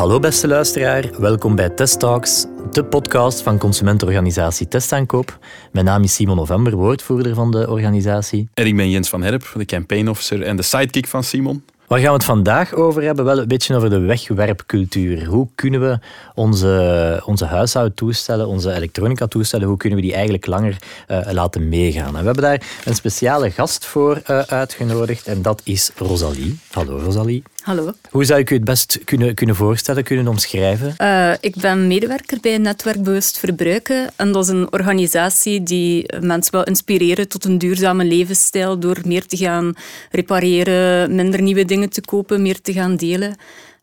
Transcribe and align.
Hallo 0.00 0.18
beste 0.18 0.48
luisteraar, 0.48 1.10
welkom 1.18 1.54
bij 1.54 1.68
Test 1.68 1.98
Talks, 1.98 2.46
de 2.70 2.84
podcast 2.84 3.42
van 3.42 3.58
consumentenorganisatie 3.58 4.68
Testaankoop. 4.68 5.38
Mijn 5.72 5.84
naam 5.84 6.02
is 6.02 6.14
Simon 6.14 6.36
November, 6.36 6.76
woordvoerder 6.76 7.34
van 7.34 7.50
de 7.50 7.70
organisatie. 7.70 8.48
En 8.54 8.66
ik 8.66 8.76
ben 8.76 8.90
Jens 8.90 9.08
van 9.08 9.22
Herp, 9.22 9.52
de 9.54 9.64
campaign 9.64 10.08
officer 10.08 10.42
en 10.42 10.56
de 10.56 10.62
sidekick 10.62 11.06
van 11.06 11.24
Simon. 11.24 11.64
Waar 11.86 11.98
gaan 11.98 12.08
we 12.08 12.14
het 12.14 12.24
vandaag 12.24 12.74
over 12.74 13.02
hebben? 13.02 13.24
Wel 13.24 13.38
een 13.38 13.48
beetje 13.48 13.76
over 13.76 13.90
de 13.90 13.98
wegwerpcultuur. 13.98 15.26
Hoe 15.26 15.48
kunnen 15.54 15.80
we 15.80 15.98
onze, 16.34 17.22
onze 17.24 17.44
huishoudtoestellen, 17.44 18.46
onze 18.46 18.72
elektronica-toestellen, 18.72 19.68
hoe 19.68 19.76
kunnen 19.76 19.98
we 19.98 20.04
die 20.04 20.14
eigenlijk 20.14 20.46
langer 20.46 20.76
uh, 21.08 21.18
laten 21.30 21.68
meegaan? 21.68 22.06
En 22.06 22.20
we 22.20 22.24
hebben 22.24 22.42
daar 22.42 22.62
een 22.84 22.94
speciale 22.94 23.50
gast 23.50 23.86
voor 23.86 24.22
uh, 24.30 24.40
uitgenodigd 24.40 25.26
en 25.26 25.42
dat 25.42 25.60
is 25.64 25.90
Rosalie. 25.96 26.58
Hallo 26.70 26.98
Rosalie. 26.98 27.42
Hallo. 27.60 27.92
Hoe 28.10 28.24
zou 28.24 28.40
ik 28.40 28.50
u 28.50 28.54
het 28.54 28.64
best 28.64 28.98
kunnen, 29.04 29.34
kunnen 29.34 29.56
voorstellen, 29.56 30.04
kunnen 30.04 30.28
omschrijven? 30.28 30.94
Uh, 30.98 31.32
ik 31.40 31.56
ben 31.56 31.86
medewerker 31.86 32.38
bij 32.40 32.58
Netwerk 32.58 33.02
Bewust 33.02 33.38
Verbruiken. 33.38 34.10
En 34.16 34.32
dat 34.32 34.44
is 34.44 34.50
een 34.50 34.72
organisatie 34.72 35.62
die 35.62 36.12
mensen 36.20 36.52
wil 36.52 36.62
inspireren 36.62 37.28
tot 37.28 37.44
een 37.44 37.58
duurzame 37.58 38.04
levensstijl 38.04 38.78
door 38.78 38.96
meer 39.04 39.26
te 39.26 39.36
gaan 39.36 39.74
repareren, 40.10 41.14
minder 41.14 41.42
nieuwe 41.42 41.64
dingen 41.64 41.88
te 41.88 42.00
kopen, 42.00 42.42
meer 42.42 42.60
te 42.60 42.72
gaan 42.72 42.96
delen. 42.96 43.36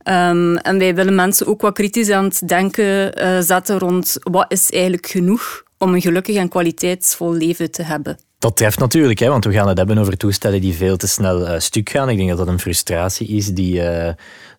Um, 0.03 0.58
en 0.58 0.78
wij 0.78 0.95
willen 0.95 1.16
mensen 1.16 1.48
ook 1.48 1.62
wat 1.62 1.73
kritisch 1.73 2.09
aan 2.09 2.23
het 2.23 2.41
denken 2.45 3.22
uh, 3.22 3.39
zetten 3.39 3.80
rond 3.80 4.17
wat 4.20 4.52
is 4.52 4.72
eigenlijk 4.72 5.08
genoeg 5.08 5.64
om 5.78 5.94
een 5.94 6.02
gelukkig 6.02 6.36
en 6.36 6.50
kwaliteitsvol 6.50 7.34
leven 7.34 7.72
te 7.72 7.84
hebben. 7.84 8.17
Dat 8.40 8.58
treft 8.58 8.80
natuurlijk, 8.80 9.20
hè, 9.20 9.27
want 9.27 9.46
we 9.46 9.52
gaan 9.52 9.68
het 9.68 9.77
hebben 9.77 9.98
over 9.98 10.18
toestellen 10.18 10.62
die 10.62 10.73
veel 10.73 10.98
te 10.98 11.08
snel 11.08 11.41
uh, 11.41 11.59
stuk 11.59 11.90
gaan. 11.90 12.09
Ik 12.09 12.18
denk 12.18 12.30
dat 12.30 12.38
dat 12.38 12.48
een 12.48 12.59
frustratie 12.59 13.28
is 13.28 13.48
die, 13.48 13.82
uh, 13.82 14.09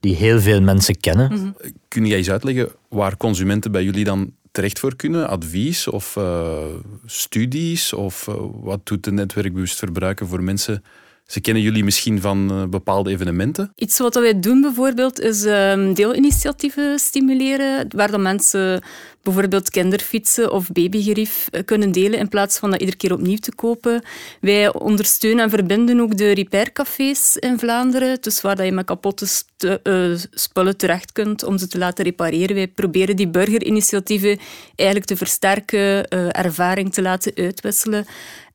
die 0.00 0.14
heel 0.14 0.40
veel 0.40 0.60
mensen 0.60 1.00
kennen. 1.00 1.32
Mm 1.32 1.38
-hmm. 1.38 1.56
Kun 1.88 2.06
jij 2.06 2.16
eens 2.16 2.30
uitleggen 2.30 2.68
waar 2.88 3.16
consumenten 3.16 3.72
bij 3.72 3.84
jullie 3.84 4.04
dan 4.04 4.32
terecht 4.52 4.78
voor 4.78 4.96
kunnen? 4.96 5.28
Advies 5.28 5.88
of 5.88 6.16
uh, 6.16 6.58
studies? 7.06 7.92
Of 7.92 8.28
wat 8.62 8.80
doet 8.86 9.04
de 9.04 9.12
netwerkbewust 9.12 9.78
verbruiken 9.78 10.26
voor 10.26 10.42
mensen 10.42 10.82
ze 11.28 11.40
kennen 11.40 11.62
jullie 11.62 11.84
misschien 11.84 12.20
van 12.20 12.52
uh, 12.52 12.64
bepaalde 12.64 13.10
evenementen? 13.10 13.72
Iets 13.74 13.98
wat 13.98 14.14
wij 14.14 14.40
doen 14.40 14.60
bijvoorbeeld 14.60 15.20
is 15.20 15.44
um, 15.44 15.94
deelinitiatieven 15.94 16.98
stimuleren, 16.98 17.86
waar 17.96 18.10
dan 18.10 18.22
mensen 18.22 18.82
bijvoorbeeld 19.32 19.70
kinderfietsen 19.70 20.52
of 20.52 20.72
babygerief 20.72 21.48
kunnen 21.64 21.92
delen 21.92 22.18
in 22.18 22.28
plaats 22.28 22.58
van 22.58 22.70
dat 22.70 22.80
iedere 22.80 22.98
keer 22.98 23.12
opnieuw 23.12 23.36
te 23.36 23.54
kopen. 23.54 24.02
Wij 24.40 24.72
ondersteunen 24.72 25.44
en 25.44 25.50
verbinden 25.50 26.00
ook 26.00 26.16
de 26.16 26.32
repaircafés 26.32 27.36
in 27.36 27.58
Vlaanderen, 27.58 28.18
dus 28.20 28.40
waar 28.40 28.64
je 28.64 28.72
met 28.72 28.86
kapotte 28.86 29.26
uh, 29.82 30.16
spullen 30.30 30.76
terecht 30.76 31.12
kunt 31.12 31.42
om 31.42 31.58
ze 31.58 31.66
te 31.66 31.78
laten 31.78 32.04
repareren. 32.04 32.54
Wij 32.54 32.68
proberen 32.68 33.16
die 33.16 33.28
burgerinitiatieven 33.28 34.38
eigenlijk 34.76 35.08
te 35.08 35.16
versterken, 35.16 35.78
uh, 35.78 36.28
ervaring 36.30 36.92
te 36.92 37.02
laten 37.02 37.32
uitwisselen. 37.34 38.06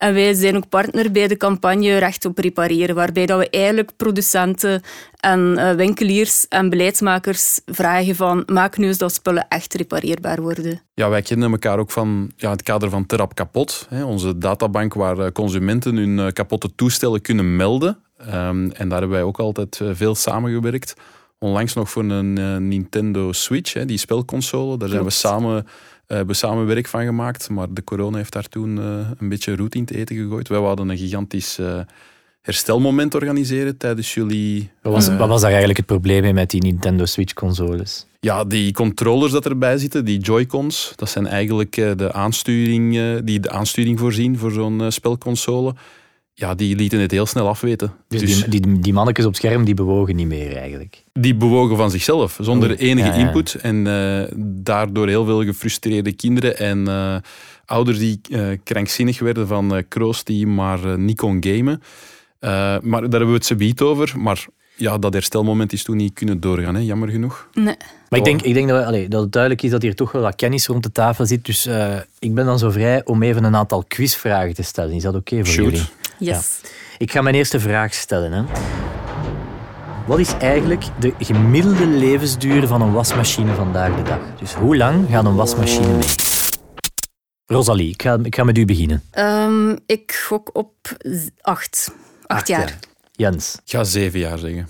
En 0.04 0.14
wij 0.14 0.34
zijn 0.34 0.56
ook 0.56 0.70
partner 0.70 1.12
bij 1.12 1.28
de 1.28 1.38
campagne 1.38 1.98
Recht 1.98 2.26
op 2.26 2.38
Repareren, 2.38 2.96
waarbij 2.96 3.26
dat 3.26 3.40
we 3.40 3.50
eigenlijk 3.50 3.92
producenten 3.98 4.82
en 5.20 5.76
winkeliers 5.76 6.48
en 6.48 6.70
beleidsmakers 6.70 7.60
vragen 7.66 8.16
van 8.16 8.44
maak 8.46 8.78
nu 8.78 8.88
eens 8.88 8.98
dat 8.98 9.14
spullen 9.14 9.46
echt 9.50 9.74
repareerbaar 9.74 10.42
worden. 10.42 10.82
Ja, 10.94 11.10
wij 11.10 11.22
kennen 11.22 11.52
elkaar 11.52 11.80
ook 11.80 11.92
van 11.92 12.32
ja, 12.36 12.52
het 12.52 12.64
kader 12.64 12.90
van 12.90 13.06
Terap 13.06 13.36
Kapot, 13.36 13.86
hè, 13.90 14.04
onze 14.04 14.38
databank 14.38 14.94
waar 14.94 15.32
consumenten 15.32 15.96
hun 15.96 16.34
kapotte 16.34 16.76
toestellen 16.76 17.22
kunnen 17.22 17.56
melden. 17.56 17.98
Um, 18.20 18.72
en 18.72 18.90
daar 18.90 19.00
hebben 19.00 19.18
wij 19.18 19.24
ook 19.24 19.40
altijd 19.40 19.82
veel 19.92 20.16
samengewerkt. 20.16 20.94
Onlangs 21.40 21.74
nog 21.74 21.90
voor 21.90 22.04
een 22.04 22.68
Nintendo 22.68 23.32
Switch, 23.32 23.74
hè, 23.74 23.86
die 23.86 23.98
spelconsole. 23.98 24.78
Daar 24.78 24.90
zijn 24.90 25.04
we 25.04 25.10
samen, 25.10 25.68
uh, 26.08 26.18
hebben 26.18 26.36
samen 26.36 26.66
werk 26.66 26.88
van 26.88 27.04
gemaakt. 27.06 27.50
Maar 27.50 27.68
de 27.74 27.84
corona 27.84 28.18
heeft 28.18 28.34
daar 28.34 28.48
toen 28.48 28.78
uh, 28.78 29.08
een 29.18 29.30
beetje 29.30 29.56
roet 29.56 29.76
in 29.76 29.86
te 29.86 29.98
eten 29.98 30.16
gegooid. 30.16 30.48
Wij 30.48 30.60
hadden 30.60 30.90
een 30.90 30.98
gigantisch 30.98 31.60
herstelmoment 32.42 33.16
organiseren 33.16 33.78
tijdens 33.78 34.14
jullie... 34.14 34.72
Wat 34.82 34.94
was, 34.94 35.08
wat 35.08 35.28
was 35.28 35.42
daar 35.42 35.50
eigenlijk 35.50 35.78
het 35.78 35.88
probleem 35.88 36.22
mee 36.22 36.34
met 36.34 36.50
die 36.50 36.62
Nintendo 36.62 37.06
Switch-consoles? 37.06 38.06
Ja, 38.20 38.44
die 38.44 38.72
controllers 38.72 39.32
dat 39.32 39.46
erbij 39.46 39.78
zitten, 39.78 40.06
die 40.06 40.20
Joy-Cons, 40.20 40.94
dat 40.96 41.10
zijn 41.10 41.28
eigenlijk 41.28 41.76
de 41.76 42.12
aansturing, 42.12 43.20
die 43.24 43.40
de 43.40 43.50
aansturing 43.50 44.00
voorzien 44.00 44.38
voor 44.38 44.52
zo'n 44.52 44.92
spelconsole 44.92 45.74
ja, 46.36 46.56
die 46.56 46.76
lieten 46.76 47.00
het 47.00 47.12
heel 47.12 47.26
snel 47.26 47.48
afweten. 47.48 47.94
Dus, 48.08 48.20
dus 48.20 48.44
die, 48.44 48.62
die, 48.62 48.80
die 48.80 48.94
mannetjes 48.94 49.26
op 49.26 49.36
scherm 49.36 49.64
die 49.64 49.74
bewogen 49.74 50.16
niet 50.16 50.28
meer 50.28 50.56
eigenlijk? 50.56 51.04
Die 51.14 51.36
bewogen 51.36 51.78
van 51.78 51.92
zichzelf, 51.92 52.38
zonder 52.42 52.72
oh, 52.72 52.80
enige 52.80 53.08
ja, 53.08 53.14
ja. 53.16 53.26
input. 53.26 53.54
En 53.54 53.86
uh, 53.86 54.24
daardoor 54.64 55.08
heel 55.08 55.26
veel 55.26 55.44
gefrustreerde 55.44 56.12
kinderen 56.12 56.58
en 56.58 56.80
uh, 56.88 57.16
ouders 57.66 57.98
die 57.98 58.20
uh, 58.30 58.48
krankzinnig 58.64 59.20
werden 59.20 59.48
van 59.48 59.84
Kroos 59.88 60.24
die 60.24 60.48
maar 60.48 61.00
niet 61.00 61.18
kon 61.18 61.38
gamen. 61.40 61.82
maar 62.90 63.02
daar 63.02 63.02
hebben 63.02 63.28
we 63.28 63.34
het 63.34 63.46
ze 63.46 63.74
over. 63.86 64.14
Maar 64.18 64.46
ja, 64.76 64.98
dat 64.98 65.14
herstelmoment 65.14 65.74
is 65.74 65.84
toen 65.84 65.98
niet 65.98 66.14
kunnen 66.14 66.40
doorgaan, 66.40 66.76
hè? 66.76 66.82
jammer 66.82 67.10
genoeg. 67.10 67.48
Nee. 67.54 67.76
Maar 68.10 68.20
ik 68.20 68.26
denk, 68.26 68.42
ik 68.42 68.54
denk 68.54 68.68
dat, 68.68 68.86
allez, 68.86 69.08
dat 69.08 69.22
het 69.22 69.32
duidelijk 69.32 69.64
is 69.64 69.72
dat 69.72 69.82
hier 69.82 69.96
toch 69.96 70.12
wel 70.12 70.22
wat 70.22 70.36
kennis 70.36 70.68
rond 70.68 70.84
de 70.84 70.92
tafel 70.92 71.26
zit. 71.26 71.46
Dus 71.46 71.70
ik 72.20 72.34
ben 72.34 72.46
dan 72.46 72.60
zo 72.60 72.70
vrij 72.70 73.06
om 73.06 73.24
even 73.24 73.44
een 73.44 73.56
aantal 73.56 73.84
quizvragen 73.88 74.54
te 74.54 74.64
stellen. 74.64 74.96
Is 74.96 75.04
dat 75.04 75.16
oké 75.16 75.34
okay 75.34 75.46
voor 75.46 75.54
Shoot. 75.54 75.72
jullie? 75.72 75.88
Yes. 76.18 76.60
Ja. 76.62 76.70
Ik 76.98 77.12
ga 77.12 77.22
mijn 77.22 77.36
eerste 77.36 77.60
vraag 77.60 77.94
stellen. 77.94 78.32
Hè. 78.32 78.44
Wat 80.08 80.20
is 80.20 80.34
eigenlijk 80.34 80.84
de 81.00 81.14
gemiddelde 81.20 81.88
levensduur 81.88 82.68
van 82.68 82.82
een 82.82 82.92
wasmachine 82.92 83.54
vandaag 83.54 83.96
de 83.96 84.02
dag? 84.02 84.20
Dus 84.40 84.54
hoe 84.54 84.78
lang 84.78 85.10
gaat 85.10 85.26
een 85.26 85.36
wasmachine 85.36 85.88
mee? 85.88 86.08
Rosalie, 87.46 87.90
ik 87.90 88.02
ga, 88.02 88.20
ik 88.24 88.36
ga 88.36 88.44
met 88.44 88.58
u 88.58 88.66
beginnen. 88.66 89.04
Um, 89.18 89.78
ik 89.86 90.12
gok 90.28 90.50
op 90.54 90.76
acht. 91.42 91.92
Acht, 92.26 92.48
jaar. 92.48 92.60
jaar. 92.60 92.80
Jens? 93.12 93.56
Ik 93.66 93.72
ga 93.72 93.84
zeven 93.84 94.20
jaar 94.20 94.38
zeggen. 94.38 94.70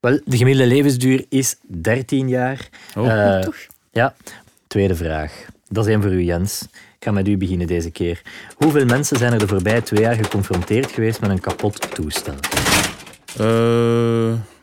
Wel, 0.00 0.20
de 0.24 0.36
gemiddelde 0.36 0.74
levensduur 0.74 1.26
is 1.28 1.56
13 1.62 2.28
jaar. 2.28 2.68
Oh. 2.96 3.04
Uh, 3.06 3.38
toch? 3.40 3.56
Ja. 3.92 4.14
Tweede 4.66 4.94
vraag. 4.94 5.44
Dat 5.68 5.86
is 5.86 5.90
één 5.92 6.02
voor 6.02 6.12
u, 6.12 6.22
Jens. 6.22 6.66
Ik 7.06 7.12
ga 7.12 7.18
met 7.18 7.28
u 7.28 7.36
beginnen 7.36 7.66
deze 7.66 7.90
keer. 7.90 8.22
Hoeveel 8.56 8.84
mensen 8.84 9.16
zijn 9.16 9.32
er 9.32 9.38
de 9.38 9.46
voorbije 9.46 9.82
twee 9.82 10.00
jaar 10.00 10.14
geconfronteerd 10.14 10.90
geweest 10.90 11.20
met 11.20 11.30
een 11.30 11.40
kapot 11.40 11.94
toestel? 11.94 12.34
Uh, 12.34 12.38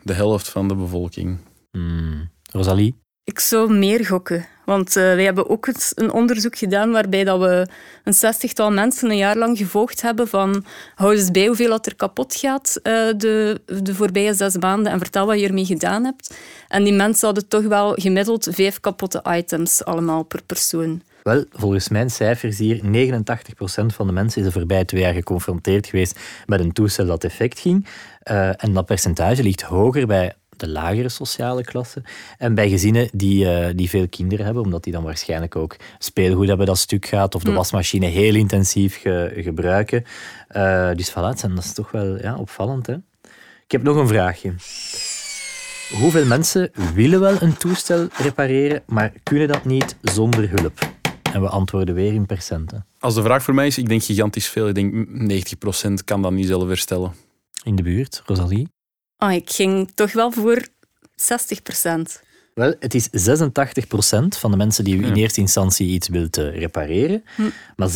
de 0.02 0.12
helft 0.12 0.48
van 0.48 0.68
de 0.68 0.74
bevolking. 0.74 1.38
Hmm. 1.70 2.30
Rosalie? 2.52 2.94
Ik 3.24 3.38
zou 3.38 3.74
meer 3.74 4.06
gokken. 4.06 4.46
Want 4.64 4.88
uh, 4.88 5.02
wij 5.02 5.24
hebben 5.24 5.48
ook 5.48 5.68
een 5.94 6.12
onderzoek 6.12 6.58
gedaan 6.58 6.90
waarbij 6.90 7.24
dat 7.24 7.40
we 7.40 7.66
een 8.04 8.12
zestigtal 8.12 8.72
mensen 8.72 9.10
een 9.10 9.16
jaar 9.16 9.36
lang 9.36 9.58
gevolgd 9.58 10.02
hebben 10.02 10.28
van 10.28 10.64
hou 10.94 11.14
eens 11.14 11.30
bij 11.30 11.46
hoeveel 11.46 11.68
dat 11.68 11.86
er 11.86 11.96
kapot 11.96 12.34
gaat 12.34 12.80
uh, 12.82 12.92
de, 13.16 13.60
de 13.82 13.94
voorbije 13.94 14.34
zes 14.34 14.56
maanden 14.56 14.92
en 14.92 14.98
vertel 14.98 15.26
wat 15.26 15.40
je 15.40 15.46
ermee 15.46 15.64
gedaan 15.64 16.04
hebt. 16.04 16.34
En 16.68 16.84
die 16.84 16.92
mensen 16.92 17.26
hadden 17.26 17.48
toch 17.48 17.64
wel 17.64 17.92
gemiddeld 17.92 18.48
vijf 18.50 18.80
kapotte 18.80 19.24
items 19.28 19.84
allemaal 19.84 20.22
per 20.22 20.42
persoon. 20.42 21.02
Wel, 21.24 21.44
volgens 21.50 21.88
mijn 21.88 22.10
cijfers 22.10 22.58
hier, 22.58 22.80
89% 22.82 23.86
van 23.86 24.06
de 24.06 24.12
mensen 24.12 24.40
is 24.40 24.46
er 24.46 24.52
voorbij 24.52 24.84
twee 24.84 25.00
jaar 25.00 25.14
geconfronteerd 25.14 25.86
geweest 25.86 26.20
met 26.46 26.60
een 26.60 26.72
toestel 26.72 27.06
dat 27.06 27.24
effect 27.24 27.58
ging. 27.58 27.86
Uh, 28.30 28.64
en 28.64 28.72
dat 28.72 28.86
percentage 28.86 29.42
ligt 29.42 29.62
hoger 29.62 30.06
bij 30.06 30.34
de 30.56 30.68
lagere 30.68 31.08
sociale 31.08 31.64
klasse 31.64 32.02
en 32.38 32.54
bij 32.54 32.68
gezinnen 32.68 33.08
die, 33.12 33.44
uh, 33.44 33.66
die 33.74 33.88
veel 33.88 34.08
kinderen 34.08 34.44
hebben, 34.44 34.62
omdat 34.62 34.84
die 34.84 34.92
dan 34.92 35.02
waarschijnlijk 35.02 35.56
ook 35.56 35.76
speelgoed 35.98 36.48
hebben 36.48 36.66
dat 36.66 36.78
stuk 36.78 37.06
gaat 37.06 37.34
of 37.34 37.42
de 37.42 37.52
wasmachine 37.52 38.06
heel 38.06 38.34
intensief 38.34 39.00
ge, 39.00 39.32
gebruiken. 39.36 40.04
Uh, 40.56 40.90
dus 40.94 41.10
voilà, 41.10 41.42
en 41.42 41.54
dat 41.54 41.64
is 41.64 41.72
toch 41.72 41.90
wel 41.90 42.20
ja, 42.22 42.36
opvallend. 42.36 42.86
Hè? 42.86 42.94
Ik 43.64 43.70
heb 43.72 43.82
nog 43.82 43.96
een 43.96 44.08
vraagje. 44.08 44.54
Hoeveel 46.00 46.24
mensen 46.26 46.70
willen 46.94 47.20
wel 47.20 47.42
een 47.42 47.56
toestel 47.56 48.08
repareren, 48.16 48.82
maar 48.86 49.12
kunnen 49.22 49.48
dat 49.48 49.64
niet 49.64 49.96
zonder 50.02 50.50
hulp? 50.50 50.93
En 51.34 51.40
we 51.40 51.48
antwoorden 51.48 51.94
weer 51.94 52.12
in 52.12 52.26
percenten. 52.26 52.86
Als 52.98 53.14
de 53.14 53.22
vraag 53.22 53.42
voor 53.42 53.54
mij 53.54 53.66
is, 53.66 53.78
ik 53.78 53.88
denk 53.88 54.02
gigantisch 54.02 54.48
veel. 54.48 54.68
Ik 54.68 54.74
denk 54.74 55.08
90% 56.00 56.04
kan 56.04 56.22
dat 56.22 56.32
niet 56.32 56.46
zelf 56.46 56.66
herstellen. 56.66 57.12
In 57.62 57.76
de 57.76 57.82
buurt, 57.82 58.22
Rosalie? 58.26 58.68
Oh, 59.18 59.32
ik 59.32 59.50
ging 59.50 59.90
toch 59.94 60.12
wel 60.12 60.32
voor 60.32 60.58
60%. 60.58 60.66
Wel, 62.54 62.74
het 62.78 62.94
is 62.94 63.08
86% 63.08 63.10
van 64.38 64.50
de 64.50 64.56
mensen 64.56 64.84
die 64.84 64.96
u 64.96 65.06
in 65.06 65.14
eerste 65.14 65.40
instantie 65.40 65.88
iets 65.88 66.08
wilt 66.08 66.36
repareren. 66.36 67.24
Hm. 67.36 67.42
Maar 67.76 67.88
97% 67.90 67.92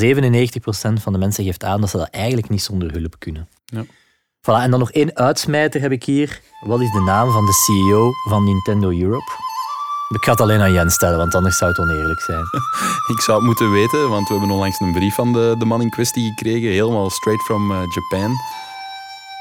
van 1.01 1.13
de 1.13 1.19
mensen 1.19 1.45
geeft 1.45 1.65
aan 1.65 1.81
dat 1.81 1.91
ze 1.91 1.97
dat 1.97 2.11
eigenlijk 2.11 2.49
niet 2.49 2.63
zonder 2.63 2.93
hulp 2.93 3.15
kunnen. 3.19 3.49
Ja. 3.65 3.85
Voilà, 4.41 4.63
en 4.63 4.71
dan 4.71 4.79
nog 4.79 4.93
één 4.93 5.17
uitsmijter 5.17 5.81
heb 5.81 5.93
ik 5.93 6.05
hier. 6.05 6.41
Wat 6.61 6.81
is 6.81 6.93
de 6.93 7.01
naam 7.01 7.33
van 7.33 7.47
de 7.47 7.53
CEO 7.53 8.13
van 8.29 8.45
Nintendo 8.45 8.91
Europe? 8.91 9.48
Ik 10.15 10.25
ga 10.25 10.31
het 10.31 10.41
alleen 10.41 10.61
aan 10.61 10.73
Jens 10.73 10.95
stellen, 10.95 11.17
want 11.17 11.35
anders 11.35 11.57
zou 11.57 11.71
het 11.71 11.81
oneerlijk 11.81 12.21
zijn. 12.21 12.45
ik 13.15 13.21
zou 13.21 13.37
het 13.37 13.47
moeten 13.47 13.71
weten, 13.71 14.09
want 14.09 14.29
we 14.29 14.35
hebben 14.35 14.51
onlangs 14.51 14.81
een 14.81 14.93
brief 14.93 15.15
van 15.15 15.33
de, 15.33 15.55
de 15.59 15.65
man 15.65 15.81
in 15.81 15.91
kwestie 15.91 16.29
gekregen. 16.29 16.71
Helemaal 16.71 17.11
straight 17.11 17.45
from 17.45 17.71
uh, 17.71 17.79
Japan. 17.95 18.31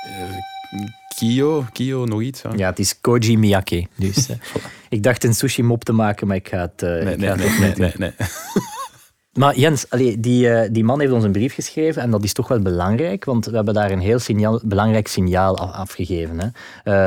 Uh, 0.06 0.88
Kyo, 1.16 1.66
Kyo 1.72 2.06
nog 2.06 2.22
iets. 2.22 2.42
Ja, 2.42 2.50
ja 2.56 2.70
het 2.70 2.80
is 2.80 3.02
Koji 3.02 3.38
Miyake. 3.38 3.88
Dus, 3.96 4.28
ik 4.90 5.04
dacht 5.04 5.24
een 5.24 5.34
sushi 5.34 5.64
mop 5.64 5.84
te 5.84 5.94
maken, 5.94 6.28
maar 6.28 6.36
ik 6.36 6.48
ga 6.48 6.58
het, 6.58 6.82
nee, 6.82 7.16
ik 7.16 7.24
ga 7.24 7.36
nee, 7.36 7.48
het 7.48 7.60
nee, 7.60 7.74
nee, 7.76 7.94
nee, 7.98 8.12
nee. 8.18 8.28
Maar 9.38 9.58
Jens, 9.58 9.86
die, 10.18 10.50
uh, 10.50 10.62
die 10.72 10.84
man 10.84 11.00
heeft 11.00 11.12
ons 11.12 11.24
een 11.24 11.32
brief 11.32 11.54
geschreven 11.54 12.02
en 12.02 12.12
dat 12.12 12.24
is 12.24 12.34
toch 12.34 12.48
wel 12.48 12.60
belangrijk, 12.60 13.26
want 13.26 13.46
we 13.46 13.56
hebben 13.56 13.74
daar 13.74 13.92
een 13.92 14.00
heel 14.00 14.20
signaal, 14.20 14.62
belangrijk 14.64 15.08
signaal 15.08 15.58
af, 15.58 15.72
afgegeven. 15.72 16.40
Hè. 16.40 16.46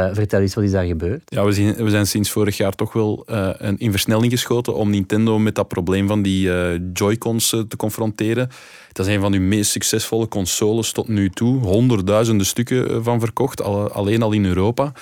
Uh, 0.08 0.14
vertel 0.14 0.40
eens, 0.40 0.54
wat 0.54 0.64
is 0.64 0.70
daar 0.70 0.84
gebeurd? 0.84 1.22
Ja, 1.24 1.44
we, 1.44 1.52
zien, 1.52 1.74
we 1.74 1.90
zijn 1.90 2.06
sinds 2.06 2.30
vorig 2.30 2.56
jaar 2.56 2.72
toch 2.72 2.92
wel 2.92 3.26
uh, 3.30 3.50
in 3.76 3.90
versnelling 3.90 4.32
geschoten 4.32 4.74
om 4.74 4.90
Nintendo 4.90 5.38
met 5.38 5.54
dat 5.54 5.68
probleem 5.68 6.06
van 6.06 6.22
die 6.22 6.50
Joy-Cons 6.92 7.48
te 7.48 7.76
confronteren. 7.76 8.48
Dat 8.92 9.06
is 9.06 9.14
een 9.14 9.20
van 9.20 9.32
uw 9.32 9.40
meest 9.40 9.70
succesvolle 9.70 10.28
consoles 10.28 10.92
tot 10.92 11.08
nu 11.08 11.30
toe. 11.30 11.58
Honderdduizenden 11.58 12.46
stukken 12.46 13.04
van 13.04 13.20
verkocht, 13.20 13.62
al, 13.62 13.90
alleen 13.90 14.22
al 14.22 14.32
in 14.32 14.44
Europa. 14.44 14.92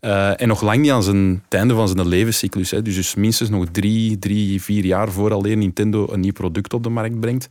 Uh, 0.00 0.40
en 0.40 0.48
nog 0.48 0.62
lang 0.62 0.80
niet 0.80 0.90
aan 0.90 1.02
zijn, 1.02 1.42
het 1.44 1.54
einde 1.54 1.74
van 1.74 1.88
zijn 1.88 2.08
levenscyclus. 2.08 2.70
Hè. 2.70 2.82
Dus, 2.82 2.94
dus 2.94 3.14
minstens 3.14 3.50
nog 3.50 3.66
drie, 3.72 4.18
drie, 4.18 4.62
vier 4.62 4.84
jaar 4.84 5.10
voor 5.10 5.32
alleen 5.32 5.58
Nintendo 5.58 6.08
een 6.10 6.20
nieuw 6.20 6.32
product 6.32 6.74
op 6.74 6.82
de 6.82 6.88
markt 6.88 7.20
brengt. 7.20 7.46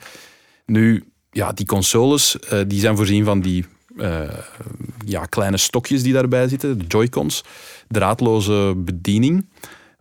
Nu, 0.66 1.04
ja, 1.32 1.52
die 1.52 1.66
consoles 1.66 2.38
uh, 2.54 2.60
die 2.68 2.80
zijn 2.80 2.96
voorzien 2.96 3.26
van 3.26 3.42
die 3.42 3.66
uh, 3.96 4.22
ja, 5.06 5.26
kleine 5.26 5.58
stokjes 5.58 6.04
die 6.04 6.14
daarbij 6.14 6.48
zitten, 6.48 6.78
de 6.78 6.86
Joy-Cons, 6.88 7.44
draadloze 7.88 8.74
bediening. 8.78 9.50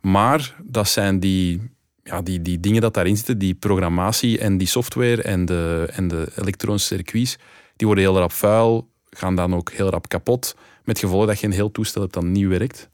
Maar 0.01 0.55
dat 0.63 0.89
zijn 0.89 1.19
die, 1.19 1.61
ja, 2.03 2.21
die, 2.21 2.41
die 2.41 2.59
dingen 2.59 2.81
dat 2.81 2.93
daarin 2.93 3.15
zitten, 3.15 3.37
die 3.37 3.53
programmatie 3.53 4.39
en 4.39 4.57
die 4.57 4.67
software 4.67 5.21
en 5.21 5.45
de, 5.45 5.87
en 5.91 6.07
de 6.07 6.27
elektronische 6.35 6.95
circuits, 6.95 7.37
die 7.75 7.87
worden 7.87 8.05
heel 8.05 8.17
rap 8.17 8.31
vuil, 8.31 8.87
gaan 9.09 9.35
dan 9.35 9.55
ook 9.55 9.71
heel 9.71 9.89
rap 9.89 10.07
kapot. 10.07 10.55
Met 10.89 10.99
gevolg 10.99 11.25
dat 11.25 11.39
je 11.39 11.45
een 11.45 11.53
heel 11.53 11.71
toestel 11.71 12.01
hebt 12.01 12.13
dat 12.13 12.23
niet 12.23 12.47
werkt. 12.47 12.89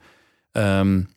Um, 0.51 1.09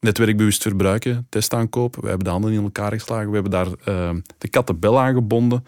netwerkbewust 0.00 0.62
verbruiken, 0.62 1.26
testaankoop. 1.28 1.96
We 1.96 2.06
hebben 2.06 2.24
de 2.24 2.30
handen 2.30 2.52
in 2.52 2.62
elkaar 2.62 2.92
geslagen. 2.92 3.28
We 3.28 3.34
hebben 3.34 3.50
daar 3.50 3.66
uh, 3.66 4.20
de 4.38 4.48
kattenbel 4.48 5.00
aangebonden. 5.00 5.64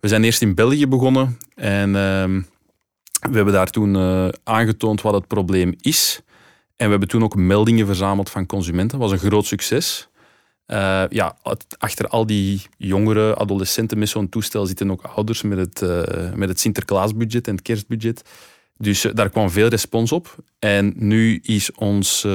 We 0.00 0.08
zijn 0.08 0.24
eerst 0.24 0.42
in 0.42 0.54
België 0.54 0.86
begonnen 0.86 1.38
en 1.54 1.88
uh, 1.88 1.94
we 3.30 3.36
hebben 3.36 3.52
daar 3.52 3.70
toen 3.70 3.94
uh, 3.94 4.28
aangetoond 4.44 5.00
wat 5.00 5.14
het 5.14 5.26
probleem 5.26 5.74
is. 5.80 6.22
En 6.76 6.84
we 6.84 6.90
hebben 6.90 7.08
toen 7.08 7.22
ook 7.22 7.36
meldingen 7.36 7.86
verzameld 7.86 8.30
van 8.30 8.46
consumenten. 8.46 8.98
Dat 8.98 9.10
was 9.10 9.20
een 9.20 9.28
groot 9.28 9.46
succes. 9.46 10.08
Uh, 10.66 11.04
ja, 11.08 11.36
achter 11.78 12.08
al 12.08 12.26
die 12.26 12.62
jongere 12.76 13.34
adolescenten 13.36 13.98
met 13.98 14.08
zo'n 14.08 14.28
toestel 14.28 14.66
zitten 14.66 14.90
ook 14.90 15.02
ouders 15.02 15.42
met 15.42 15.58
het, 15.58 15.80
uh, 15.82 16.32
met 16.34 16.48
het 16.48 16.60
Sinterklaasbudget 16.60 17.48
en 17.48 17.54
het 17.54 17.62
kerstbudget. 17.62 18.22
Dus 18.80 19.04
uh, 19.04 19.12
daar 19.14 19.30
kwam 19.30 19.50
veel 19.50 19.68
respons 19.68 20.12
op. 20.12 20.36
En 20.58 20.92
nu 20.96 21.40
is 21.42 21.72
ons, 21.72 22.26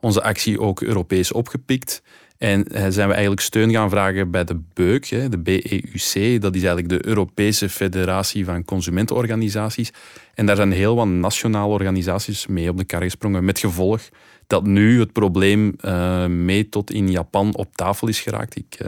onze 0.00 0.22
actie 0.22 0.60
ook 0.60 0.80
Europees 0.80 1.32
opgepikt. 1.32 2.02
En 2.38 2.64
zijn 2.68 3.08
we 3.08 3.12
eigenlijk 3.12 3.40
steun 3.40 3.70
gaan 3.70 3.90
vragen 3.90 4.30
bij 4.30 4.44
de 4.44 4.60
BEUC, 4.74 5.08
de 5.08 5.38
BEUC. 5.38 6.40
Dat 6.40 6.54
is 6.54 6.62
eigenlijk 6.62 6.88
de 6.88 7.06
Europese 7.06 7.68
Federatie 7.68 8.44
van 8.44 8.64
Consumentenorganisaties. 8.64 9.92
En 10.34 10.46
daar 10.46 10.56
zijn 10.56 10.72
heel 10.72 10.96
wat 10.96 11.06
nationale 11.06 11.72
organisaties 11.72 12.46
mee 12.46 12.68
op 12.68 12.78
de 12.78 12.84
kar 12.84 13.02
gesprongen. 13.02 13.44
Met 13.44 13.58
gevolg 13.58 14.00
dat 14.46 14.66
nu 14.66 15.00
het 15.00 15.12
probleem 15.12 15.76
mee 16.44 16.68
tot 16.68 16.90
in 16.90 17.10
Japan 17.10 17.56
op 17.56 17.74
tafel 17.74 18.08
is 18.08 18.20
geraakt. 18.20 18.56
Ik, 18.56 18.78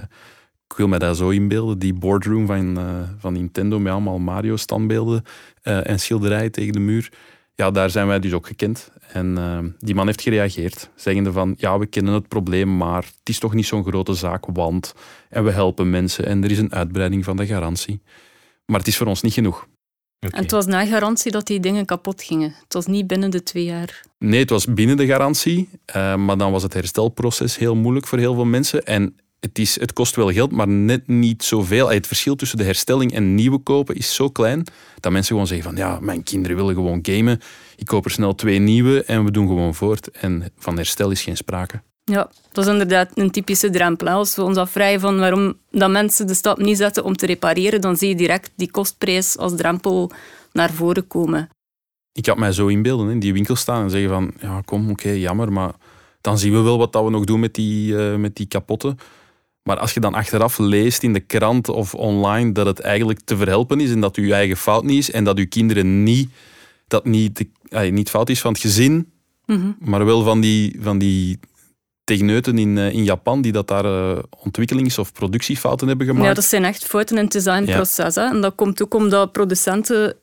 ik 0.71 0.77
wil 0.77 0.89
me 0.89 0.99
dat 0.99 1.17
zo 1.17 1.29
inbeelden, 1.29 1.79
die 1.79 1.95
boardroom 1.95 2.47
van, 2.47 2.79
uh, 2.79 2.85
van 3.19 3.33
Nintendo 3.33 3.79
met 3.79 3.93
allemaal 3.93 4.19
Mario-standbeelden 4.19 5.23
en 5.63 6.01
schilderijen 6.01 6.53
tegen 6.53 6.73
de 6.73 6.79
muur. 6.79 7.13
Ja, 7.55 7.71
daar 7.71 7.91
zijn 7.91 8.07
wij 8.07 8.21
dus 8.21 8.33
ook 8.33 8.47
gekend. 8.47 8.91
En 9.13 9.75
die 9.79 9.95
man 9.95 10.07
heeft 10.07 10.23
gereageerd, 10.23 10.91
zeggende 10.95 11.33
van 11.33 11.55
ja, 11.57 11.79
we 11.79 11.87
kennen 11.87 12.15
het 12.15 12.29
probleem, 12.29 12.77
maar 12.77 13.03
het 13.03 13.29
is 13.29 13.39
toch 13.39 13.55
niet 13.55 13.67
zo'n 13.67 13.85
grote 13.85 14.15
zaak, 14.15 14.45
want... 14.53 14.95
En 15.29 15.45
we 15.45 15.51
helpen 15.51 15.91
mensen 15.91 16.27
en 16.27 16.45
er 16.45 16.51
is 16.51 16.59
een 16.59 16.73
uitbreiding 16.73 17.25
van 17.25 17.37
de 17.37 17.47
garantie. 17.47 18.01
Maar 18.67 18.79
het 18.79 18.89
is 18.89 18.97
voor 18.97 19.07
ons 19.07 19.23
niet 19.23 19.33
genoeg. 19.33 19.67
Okay. 20.21 20.39
En 20.39 20.43
het 20.43 20.51
was 20.51 20.67
na 20.67 20.87
garantie 20.87 21.33
dat 21.33 21.47
die 21.47 21.61
dingen 21.61 21.85
kapot 21.85 22.23
gingen. 22.23 22.55
Het 22.63 22.73
was 22.73 22.87
niet 22.87 23.07
binnen 23.07 23.31
de 23.31 23.43
twee 23.43 23.65
jaar. 23.65 24.01
Nee, 24.19 24.41
het 24.41 24.51
was 24.51 24.67
binnen 24.67 24.97
de 24.97 25.07
garantie. 25.07 25.69
Uh, 25.97 26.17
maar 26.17 26.37
dan 26.37 26.53
was 26.53 26.63
het 26.63 26.75
herstelproces 26.75 27.59
heel 27.59 27.77
moeilijk 27.77 28.07
voor 28.07 28.19
heel 28.19 28.35
veel 28.35 28.45
mensen. 28.45 28.85
En 28.85 29.17
het, 29.41 29.59
is, 29.59 29.81
het 29.81 29.93
kost 29.93 30.17
wel 30.17 30.33
geld, 30.33 30.53
maar 30.53 30.69
net 30.69 31.09
niet 31.09 31.45
zoveel. 31.45 31.91
Het 31.91 32.07
verschil 32.07 32.37
tussen 32.37 32.59
de 32.59 32.65
herstelling 32.65 33.13
en 33.13 33.35
nieuwe 33.35 33.59
kopen 33.59 33.95
is 33.95 34.15
zo 34.15 34.29
klein 34.29 34.65
dat 35.01 35.13
mensen 35.13 35.33
gewoon 35.33 35.47
zeggen 35.47 35.67
van 35.67 35.77
ja, 35.77 35.99
mijn 36.01 36.23
kinderen 36.23 36.57
willen 36.57 36.75
gewoon 36.75 36.99
gamen. 37.03 37.41
Ik 37.77 37.87
koop 37.87 38.05
er 38.05 38.11
snel 38.11 38.35
twee 38.35 38.59
nieuwe 38.59 39.05
en 39.05 39.25
we 39.25 39.31
doen 39.31 39.47
gewoon 39.47 39.75
voort. 39.75 40.11
En 40.11 40.53
van 40.59 40.77
herstel 40.77 41.11
is 41.11 41.23
geen 41.23 41.37
sprake. 41.37 41.83
Ja, 42.05 42.31
dat 42.53 42.65
is 42.65 42.71
inderdaad 42.71 43.11
een 43.15 43.31
typische 43.31 43.71
drempel. 43.71 44.09
Als 44.09 44.37
we 44.37 44.43
ons 44.43 44.57
afvragen 44.57 45.01
van 45.01 45.19
waarom 45.19 45.55
dat 45.71 45.91
mensen 45.91 46.27
de 46.27 46.35
stap 46.35 46.59
niet 46.59 46.77
zetten 46.77 47.05
om 47.05 47.17
te 47.17 47.27
repareren, 47.27 47.81
dan 47.81 47.97
zie 47.97 48.09
je 48.09 48.15
direct 48.15 48.51
die 48.57 48.71
kostprijs 48.71 49.39
als 49.39 49.57
drempel 49.57 50.11
naar 50.53 50.71
voren 50.73 51.07
komen. 51.07 51.49
Ik 52.13 52.27
had 52.27 52.37
mij 52.37 52.53
zo 52.53 52.67
inbeelden, 52.67 53.11
in 53.11 53.19
die 53.19 53.33
winkel 53.33 53.57
staan 53.57 53.83
en 53.83 53.91
zeggen 53.91 54.11
van, 54.11 54.33
ja 54.41 54.61
kom, 54.65 54.83
oké, 54.83 54.91
okay, 54.91 55.19
jammer, 55.19 55.53
maar 55.53 55.73
dan 56.21 56.39
zien 56.39 56.53
we 56.53 56.61
wel 56.61 56.79
wat 56.79 56.93
dat 56.93 57.05
we 57.05 57.11
nog 57.11 57.25
doen 57.25 57.41
met 57.41 57.55
die, 57.55 57.93
uh, 57.93 58.17
met 58.17 58.37
die 58.37 58.47
kapotten. 58.47 58.99
Maar 59.63 59.79
als 59.79 59.95
je 59.95 60.01
dan 60.01 60.15
achteraf 60.15 60.59
leest 60.59 61.03
in 61.03 61.13
de 61.13 61.21
krant 61.21 61.69
of 61.69 61.95
online 61.95 62.53
dat 62.53 62.67
het 62.67 62.81
eigenlijk 62.81 63.21
te 63.25 63.37
verhelpen 63.37 63.81
is 63.81 63.91
en 63.91 64.01
dat 64.01 64.17
je 64.17 64.35
eigen 64.35 64.57
fout 64.57 64.85
niet 64.85 64.99
is 64.99 65.11
en 65.11 65.25
dat 65.25 65.39
je 65.39 65.47
kinderen 65.47 66.03
niet, 66.03 66.31
dat 66.87 67.05
niet, 67.05 67.45
niet 67.91 68.11
fout 68.11 68.29
is 68.29 68.41
van 68.41 68.53
het 68.53 68.61
gezin, 68.61 68.93
mm 69.47 69.57
-hmm. 69.57 69.77
maar 69.81 70.05
wel 70.05 70.23
van 70.23 70.41
die, 70.41 70.79
van 70.81 70.99
die 70.99 71.39
techneuten 72.05 72.59
in, 72.59 72.77
uh, 72.77 72.93
in 72.93 73.05
Japan 73.05 73.43
die 73.43 73.53
dat 73.53 73.69
daar 73.69 73.85
uh, 73.85 74.19
ontwikkelings- 74.43 74.99
of 74.99 75.13
productiefouten 75.13 75.89
hebben 75.89 76.07
gemaakt. 76.07 76.27
Ja, 76.27 76.35
dat 76.35 76.45
zijn 76.45 76.65
echt 76.65 76.85
fouten 76.85 77.17
in 77.17 77.23
het 77.23 77.33
designproces. 77.33 78.15
Ja. 78.15 78.31
En 78.31 78.41
dat 78.41 78.55
komt 78.55 78.83
ook 78.83 78.95
omdat 78.95 79.33
producenten 79.33 80.17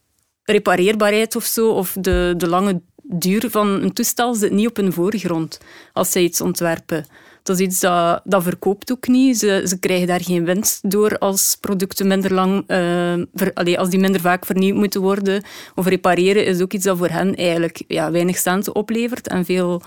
repareerbaarheid 0.43 1.35
of 1.35 1.43
zo, 1.43 1.69
of 1.69 1.95
de, 1.99 2.33
de 2.37 2.47
lange 2.47 2.81
duur 3.03 3.49
van 3.49 3.67
een 3.67 3.93
toestel 3.93 4.35
zit 4.35 4.51
niet 4.51 4.67
op 4.67 4.75
hun 4.75 4.93
voorgrond 4.93 5.59
als 5.93 6.11
zij 6.11 6.23
iets 6.23 6.41
ontwerpen. 6.41 7.05
Dat 7.47 7.59
is 7.59 7.65
iets 7.65 7.79
dat, 7.79 8.21
dat 8.23 8.43
verkoopt 8.43 8.91
ook 8.91 9.07
niet. 9.07 9.37
Ze, 9.37 9.63
ze 9.67 9.79
krijgen 9.79 10.07
daar 10.07 10.23
geen 10.23 10.45
winst 10.45 10.91
door 10.91 11.17
als 11.17 11.57
producten 11.59 12.07
minder 12.07 12.33
lang, 12.33 12.63
uh, 12.67 13.77
als 13.77 13.89
die 13.89 13.99
minder 13.99 14.21
vaak 14.21 14.45
vernieuwd 14.45 14.75
moeten 14.75 15.01
worden. 15.01 15.43
Of 15.75 15.87
repareren 15.87 16.45
is 16.45 16.61
ook 16.61 16.73
iets 16.73 16.83
dat 16.83 16.97
voor 16.97 17.09
hen 17.09 17.35
eigenlijk 17.35 17.83
ja, 17.87 18.11
weinig 18.11 18.37
centen 18.37 18.75
oplevert 18.75 19.27
en 19.27 19.45
veel, 19.45 19.81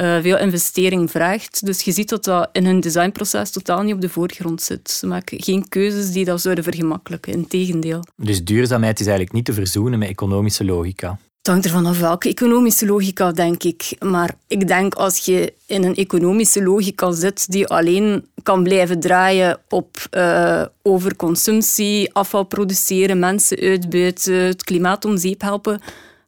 uh, 0.00 0.20
veel 0.20 0.38
investering 0.38 1.10
vraagt. 1.10 1.66
Dus 1.66 1.82
je 1.82 1.92
ziet 1.92 2.08
dat 2.08 2.24
dat 2.24 2.48
in 2.52 2.66
hun 2.66 2.80
designproces 2.80 3.50
totaal 3.50 3.82
niet 3.82 3.94
op 3.94 4.00
de 4.00 4.08
voorgrond 4.08 4.62
zit. 4.62 4.90
Ze 4.90 5.06
maken 5.06 5.42
geen 5.42 5.68
keuzes 5.68 6.12
die 6.12 6.24
dat 6.24 6.40
zouden 6.40 6.64
vergemakkelijken. 6.64 7.32
Integendeel. 7.32 8.04
Dus 8.16 8.44
duurzaamheid 8.44 9.00
is 9.00 9.06
eigenlijk 9.06 9.36
niet 9.36 9.44
te 9.44 9.52
verzoenen 9.52 9.98
met 9.98 10.08
economische 10.08 10.64
logica. 10.64 11.18
Het 11.46 11.54
hangt 11.54 11.70
ervan 11.70 12.00
welke 12.00 12.28
economische 12.28 12.86
logica, 12.86 13.32
denk 13.32 13.62
ik. 13.62 13.96
Maar 13.98 14.34
ik 14.46 14.68
denk 14.68 14.94
als 14.94 15.24
je 15.24 15.52
in 15.66 15.84
een 15.84 15.94
economische 15.94 16.62
logica 16.62 17.12
zit 17.12 17.52
die 17.52 17.66
alleen 17.66 18.26
kan 18.42 18.62
blijven 18.62 19.00
draaien 19.00 19.58
op 19.68 20.06
uh, 20.10 20.62
overconsumptie, 20.82 22.14
afval 22.14 22.44
produceren, 22.44 23.18
mensen 23.18 23.58
uitbuiten, 23.58 24.34
het 24.34 24.64
klimaat 24.64 25.04
om 25.04 25.16
zeep 25.16 25.40
helpen, 25.40 25.80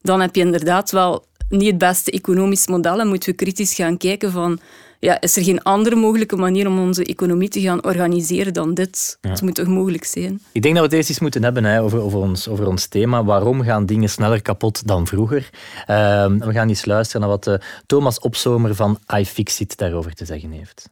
dan 0.03 0.21
heb 0.21 0.35
je 0.35 0.41
inderdaad 0.41 0.91
wel 0.91 1.25
niet 1.49 1.69
het 1.69 1.79
beste 1.79 2.11
economisch 2.11 2.67
model 2.67 3.01
en 3.01 3.09
moeten 3.09 3.31
we 3.31 3.37
kritisch 3.37 3.75
gaan 3.75 3.97
kijken 3.97 4.33
van 4.33 4.61
ja, 5.01 5.21
is 5.21 5.37
er 5.37 5.45
geen 5.45 5.63
andere 5.63 5.97
mogelijke 5.97 6.37
manier 6.37 6.67
om 6.67 6.79
onze 6.79 7.05
economie 7.05 7.49
te 7.49 7.61
gaan 7.61 7.85
organiseren 7.85 8.55
dan 8.55 8.75
dit? 8.75 9.19
Het 9.21 9.43
moet 9.43 9.55
toch 9.55 9.67
mogelijk 9.67 10.05
zijn? 10.05 10.41
Ik 10.53 10.63
denk 10.63 10.75
dat 10.75 10.83
we 10.85 10.89
het 10.89 10.93
eerst 10.93 11.09
eens 11.09 11.21
moeten 11.21 11.43
hebben 11.43 11.65
hè, 11.65 11.83
over, 11.83 12.01
over, 12.01 12.19
ons, 12.19 12.49
over 12.49 12.67
ons 12.67 12.87
thema. 12.87 13.25
Waarom 13.25 13.63
gaan 13.63 13.87
dingen 13.87 14.09
sneller 14.09 14.43
kapot 14.43 14.87
dan 14.87 15.07
vroeger? 15.07 15.51
Uh, 15.81 16.27
we 16.27 16.53
gaan 16.53 16.69
eens 16.69 16.85
luisteren 16.85 17.21
naar 17.21 17.31
wat 17.31 17.47
uh, 17.47 17.55
Thomas 17.87 18.21
Opzomer 18.21 18.75
van 18.75 18.99
iFixit 19.17 19.77
daarover 19.77 20.15
te 20.15 20.25
zeggen 20.25 20.51
heeft. 20.51 20.91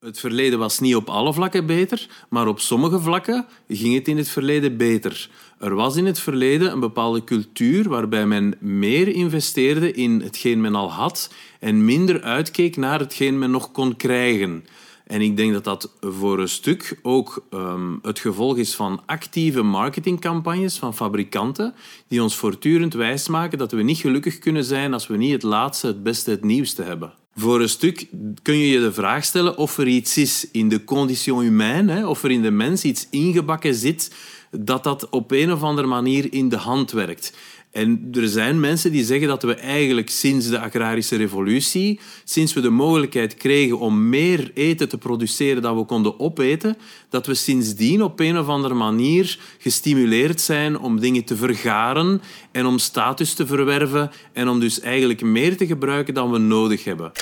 Het 0.00 0.20
verleden 0.20 0.58
was 0.58 0.78
niet 0.78 0.96
op 0.96 1.08
alle 1.08 1.32
vlakken 1.32 1.66
beter, 1.66 2.08
maar 2.28 2.46
op 2.46 2.60
sommige 2.60 3.00
vlakken 3.00 3.46
ging 3.68 3.94
het 3.94 4.08
in 4.08 4.16
het 4.16 4.28
verleden 4.28 4.76
beter. 4.76 5.30
Er 5.60 5.74
was 5.74 5.96
in 5.96 6.06
het 6.06 6.20
verleden 6.20 6.72
een 6.72 6.80
bepaalde 6.80 7.24
cultuur 7.24 7.88
waarbij 7.88 8.26
men 8.26 8.54
meer 8.58 9.08
investeerde 9.08 9.92
in 9.92 10.20
hetgeen 10.20 10.60
men 10.60 10.74
al 10.74 10.92
had 10.92 11.32
en 11.58 11.84
minder 11.84 12.22
uitkeek 12.22 12.76
naar 12.76 12.98
hetgeen 12.98 13.38
men 13.38 13.50
nog 13.50 13.72
kon 13.72 13.96
krijgen. 13.96 14.64
En 15.06 15.20
ik 15.20 15.36
denk 15.36 15.52
dat 15.52 15.64
dat 15.64 15.92
voor 16.00 16.38
een 16.38 16.48
stuk 16.48 16.98
ook 17.02 17.46
um, 17.50 17.98
het 18.02 18.18
gevolg 18.18 18.56
is 18.56 18.74
van 18.74 19.02
actieve 19.06 19.62
marketingcampagnes 19.62 20.78
van 20.78 20.94
fabrikanten 20.94 21.74
die 22.08 22.22
ons 22.22 22.36
voortdurend 22.36 22.94
wijsmaken 22.94 23.58
dat 23.58 23.72
we 23.72 23.82
niet 23.82 23.98
gelukkig 23.98 24.38
kunnen 24.38 24.64
zijn 24.64 24.92
als 24.92 25.06
we 25.06 25.16
niet 25.16 25.32
het 25.32 25.42
laatste, 25.42 25.86
het 25.86 26.02
beste, 26.02 26.30
het 26.30 26.44
nieuwste 26.44 26.82
hebben. 26.82 27.12
Voor 27.36 27.60
een 27.60 27.68
stuk 27.68 28.06
kun 28.42 28.56
je 28.56 28.68
je 28.68 28.80
de 28.80 28.92
vraag 28.92 29.24
stellen 29.24 29.56
of 29.56 29.78
er 29.78 29.86
iets 29.86 30.16
is 30.16 30.48
in 30.52 30.68
de 30.68 30.84
condition 30.84 31.42
humaine, 31.42 32.08
of 32.08 32.22
er 32.22 32.30
in 32.30 32.42
de 32.42 32.50
mens 32.50 32.84
iets 32.84 33.06
ingebakken 33.10 33.74
zit 33.74 34.10
dat 34.50 34.84
dat 34.84 35.08
op 35.08 35.30
een 35.30 35.52
of 35.52 35.62
andere 35.62 35.86
manier 35.86 36.32
in 36.32 36.48
de 36.48 36.56
hand 36.56 36.90
werkt. 36.90 37.32
En 37.70 38.08
er 38.12 38.28
zijn 38.28 38.60
mensen 38.60 38.92
die 38.92 39.04
zeggen 39.04 39.28
dat 39.28 39.42
we 39.42 39.54
eigenlijk 39.54 40.10
sinds 40.10 40.48
de 40.48 40.60
agrarische 40.60 41.16
revolutie, 41.16 42.00
sinds 42.24 42.52
we 42.52 42.60
de 42.60 42.70
mogelijkheid 42.70 43.34
kregen 43.34 43.78
om 43.78 44.08
meer 44.08 44.50
eten 44.54 44.88
te 44.88 44.98
produceren 44.98 45.62
dan 45.62 45.76
we 45.76 45.84
konden 45.84 46.20
opeten, 46.20 46.76
dat 47.08 47.26
we 47.26 47.34
sindsdien 47.34 48.02
op 48.02 48.20
een 48.20 48.38
of 48.38 48.48
andere 48.48 48.74
manier 48.74 49.38
gestimuleerd 49.58 50.40
zijn 50.40 50.78
om 50.78 51.00
dingen 51.00 51.24
te 51.24 51.36
vergaren 51.36 52.20
en 52.52 52.66
om 52.66 52.78
status 52.78 53.34
te 53.34 53.46
verwerven 53.46 54.10
en 54.32 54.48
om 54.48 54.60
dus 54.60 54.80
eigenlijk 54.80 55.22
meer 55.22 55.56
te 55.56 55.66
gebruiken 55.66 56.14
dan 56.14 56.30
we 56.30 56.38
nodig 56.38 56.84
hebben. 56.84 57.12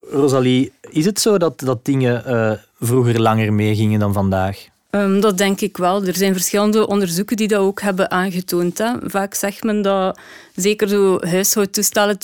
Rosalie, 0.00 0.72
is 0.90 1.04
het 1.04 1.20
zo 1.20 1.38
dat, 1.38 1.60
dat 1.60 1.84
dingen 1.84 2.22
uh, 2.26 2.52
vroeger 2.80 3.20
langer 3.20 3.52
meegingen 3.52 4.00
dan 4.00 4.12
vandaag? 4.12 4.68
Um, 4.90 5.20
dat 5.20 5.38
denk 5.38 5.60
ik 5.60 5.76
wel. 5.76 6.04
Er 6.04 6.16
zijn 6.16 6.32
verschillende 6.32 6.86
onderzoeken 6.86 7.36
die 7.36 7.48
dat 7.48 7.60
ook 7.60 7.80
hebben 7.80 8.10
aangetoond. 8.10 8.78
Hè. 8.78 8.92
Vaak 9.02 9.34
zegt 9.34 9.62
men 9.62 9.82
dat 9.82 10.18
zeker 10.54 10.88
zo 10.88 11.18
huishoudtoestellen 11.20 12.16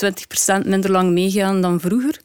20% 0.63 0.67
minder 0.67 0.91
lang 0.91 1.13
meegaan 1.13 1.61
dan 1.61 1.81
vroeger. 1.81 2.21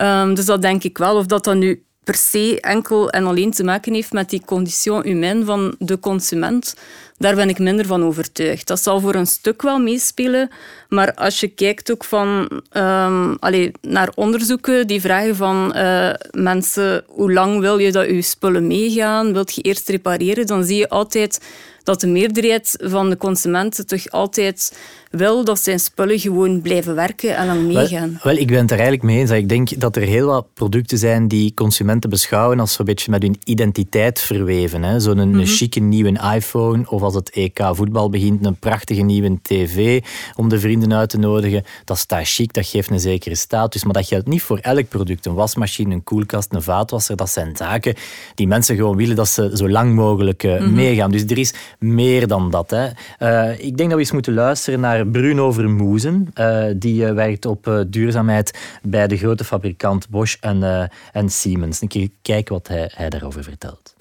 Um, 0.00 0.34
dus 0.34 0.44
dat 0.44 0.62
denk 0.62 0.84
ik 0.84 0.98
wel. 0.98 1.16
Of 1.16 1.26
dat 1.26 1.44
dan 1.44 1.58
nu 1.58 1.84
per 2.04 2.14
se 2.14 2.60
enkel 2.60 3.10
en 3.10 3.26
alleen 3.26 3.50
te 3.50 3.64
maken 3.64 3.94
heeft 3.94 4.12
met 4.12 4.30
die 4.30 4.42
condition 4.44 5.02
humaine 5.02 5.44
van 5.44 5.74
de 5.78 5.98
consument, 5.98 6.74
daar 7.18 7.34
ben 7.34 7.48
ik 7.48 7.58
minder 7.58 7.86
van 7.86 8.04
overtuigd. 8.04 8.66
Dat 8.66 8.80
zal 8.80 9.00
voor 9.00 9.14
een 9.14 9.26
stuk 9.26 9.62
wel 9.62 9.78
meespelen, 9.78 10.50
maar 10.88 11.14
als 11.14 11.40
je 11.40 11.48
kijkt 11.48 11.92
ook 11.92 12.04
van, 12.04 12.50
um, 12.72 13.36
naar 13.80 14.12
onderzoeken 14.14 14.86
die 14.86 15.00
vragen 15.00 15.36
van 15.36 15.72
uh, 15.76 16.10
mensen 16.30 17.04
hoe 17.08 17.32
lang 17.32 17.60
wil 17.60 17.78
je 17.78 17.92
dat 17.92 18.06
je 18.06 18.22
spullen 18.22 18.66
meegaan, 18.66 19.32
wilt 19.32 19.54
je 19.54 19.62
eerst 19.62 19.88
repareren, 19.88 20.46
dan 20.46 20.64
zie 20.64 20.76
je 20.76 20.88
altijd 20.88 21.40
dat 21.82 22.00
de 22.00 22.06
meerderheid 22.06 22.76
van 22.82 23.10
de 23.10 23.16
consumenten 23.16 23.86
toch 23.86 24.08
altijd 24.10 24.76
wil 25.16 25.44
dat 25.44 25.60
zijn 25.60 25.80
spullen 25.80 26.18
gewoon 26.18 26.60
blijven 26.60 26.94
werken 26.94 27.36
en 27.36 27.46
lang 27.46 27.66
meegaan. 27.66 28.08
Wel, 28.22 28.32
wel, 28.32 28.42
ik 28.42 28.46
ben 28.46 28.58
het 28.58 28.70
er 28.70 28.78
eigenlijk 28.78 29.02
mee 29.02 29.18
eens. 29.18 29.30
Ik 29.30 29.48
denk 29.48 29.80
dat 29.80 29.96
er 29.96 30.02
heel 30.02 30.26
wat 30.26 30.46
producten 30.54 30.98
zijn 30.98 31.28
die 31.28 31.54
consumenten 31.54 32.10
beschouwen 32.10 32.60
als 32.60 32.72
zo'n 32.72 32.84
beetje 32.84 33.10
met 33.10 33.22
hun 33.22 33.36
identiteit 33.44 34.20
verweven. 34.20 35.00
Zo'n 35.00 35.28
mm 35.28 35.34
-hmm. 35.34 35.44
chique 35.46 35.80
nieuwe 35.80 36.32
iPhone 36.34 36.90
of 36.90 37.02
als 37.02 37.14
het 37.14 37.30
EK 37.30 37.60
voetbal 37.72 38.10
begint, 38.10 38.46
een 38.46 38.56
prachtige 38.56 39.02
nieuwe 39.02 39.38
tv 39.42 40.02
om 40.36 40.48
de 40.48 40.60
vrienden 40.60 40.94
uit 40.94 41.08
te 41.08 41.18
nodigen. 41.18 41.64
Dat 41.84 41.98
staat 41.98 42.28
chic, 42.28 42.52
dat 42.52 42.66
geeft 42.66 42.90
een 42.90 43.00
zekere 43.00 43.34
status. 43.34 43.84
Maar 43.84 43.92
dat 43.92 44.06
geldt 44.06 44.26
niet 44.26 44.42
voor 44.42 44.58
elk 44.58 44.88
product. 44.88 45.26
Een 45.26 45.34
wasmachine, 45.34 45.94
een 45.94 46.04
koelkast, 46.04 46.52
een 46.52 46.62
vaatwasser, 46.62 47.16
dat 47.16 47.30
zijn 47.30 47.56
zaken 47.56 47.94
die 48.34 48.46
mensen 48.46 48.76
gewoon 48.76 48.96
willen 48.96 49.16
dat 49.16 49.28
ze 49.28 49.50
zo 49.54 49.68
lang 49.68 49.94
mogelijk 49.94 50.42
mm 50.42 50.56
-hmm. 50.56 50.74
meegaan. 50.74 51.10
Dus 51.10 51.22
er 51.22 51.38
is 51.38 51.54
meer 51.78 52.26
dan 52.26 52.50
dat. 52.50 52.70
Hè. 52.70 52.88
Uh, 53.18 53.58
ik 53.58 53.76
denk 53.76 53.88
dat 53.88 53.98
we 53.98 54.04
eens 54.04 54.12
moeten 54.12 54.34
luisteren 54.34 54.80
naar 54.80 55.03
Bruno 55.12 55.52
Vermoezen. 55.52 56.28
Uh, 56.34 56.64
die 56.76 57.02
uh, 57.02 57.12
werkt 57.12 57.46
op 57.46 57.84
duurzaamheid 57.86 58.58
bij 58.82 59.06
de 59.06 59.16
grote 59.16 59.44
fabrikant 59.44 60.08
Bosch 60.08 60.36
en, 60.40 60.90
en 61.12 61.28
Siemens. 61.28 61.80
Een 61.80 61.88
keer 61.88 62.08
kijken 62.22 62.54
wat 62.54 62.68
hij, 62.68 62.90
hij 62.94 63.10
daarover 63.10 63.44
vertelt. 63.44 63.94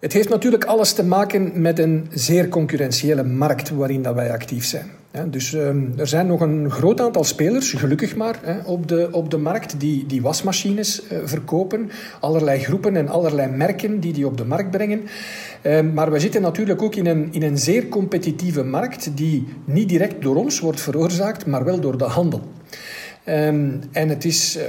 Het 0.00 0.12
heeft 0.12 0.28
natuurlijk 0.28 0.64
alles 0.64 0.92
te 0.92 1.04
maken 1.04 1.60
met 1.60 1.78
een 1.78 2.06
zeer 2.10 2.48
concurrentiële 2.48 3.24
markt 3.24 3.70
waarin 3.70 4.02
dat 4.02 4.14
wij 4.14 4.32
actief 4.32 4.64
zijn. 4.64 4.90
dus 5.30 5.52
um, 5.52 5.92
er 5.96 6.06
zijn 6.06 6.26
nog 6.26 6.40
een 6.40 6.70
groot 6.70 7.00
aantal 7.00 7.24
spelers, 7.24 7.72
gelukkig 7.72 8.16
maar, 8.16 8.38
op, 8.64 8.88
de, 8.88 9.08
op 9.10 9.30
de 9.30 9.38
markt 9.38 9.80
die, 9.80 10.06
die 10.06 10.22
wasmachines 10.22 11.02
verkopen. 11.24 11.90
Allerlei 12.20 12.58
groepen 12.58 12.96
en 12.96 13.08
allerlei 13.08 13.50
merken 13.50 14.00
die 14.00 14.12
die 14.12 14.26
op 14.26 14.36
de 14.36 14.44
markt 14.44 14.70
brengen. 14.70 15.00
Um, 15.66 15.92
maar 15.92 16.10
we 16.10 16.20
zitten 16.20 16.42
natuurlijk 16.42 16.82
ook 16.82 16.94
in 16.94 17.06
een, 17.06 17.28
in 17.32 17.42
een 17.42 17.58
zeer 17.58 17.88
competitieve 17.88 18.62
markt 18.62 19.16
die 19.16 19.46
niet 19.64 19.88
direct 19.88 20.22
door 20.22 20.36
ons 20.36 20.60
wordt 20.60 20.80
veroorzaakt, 20.80 21.46
maar 21.46 21.64
wel 21.64 21.80
door 21.80 21.98
de 21.98 22.04
handel. 22.04 22.40
Um, 23.28 23.80
en 23.92 24.08
het 24.08 24.24
is 24.24 24.56
uh, 24.56 24.62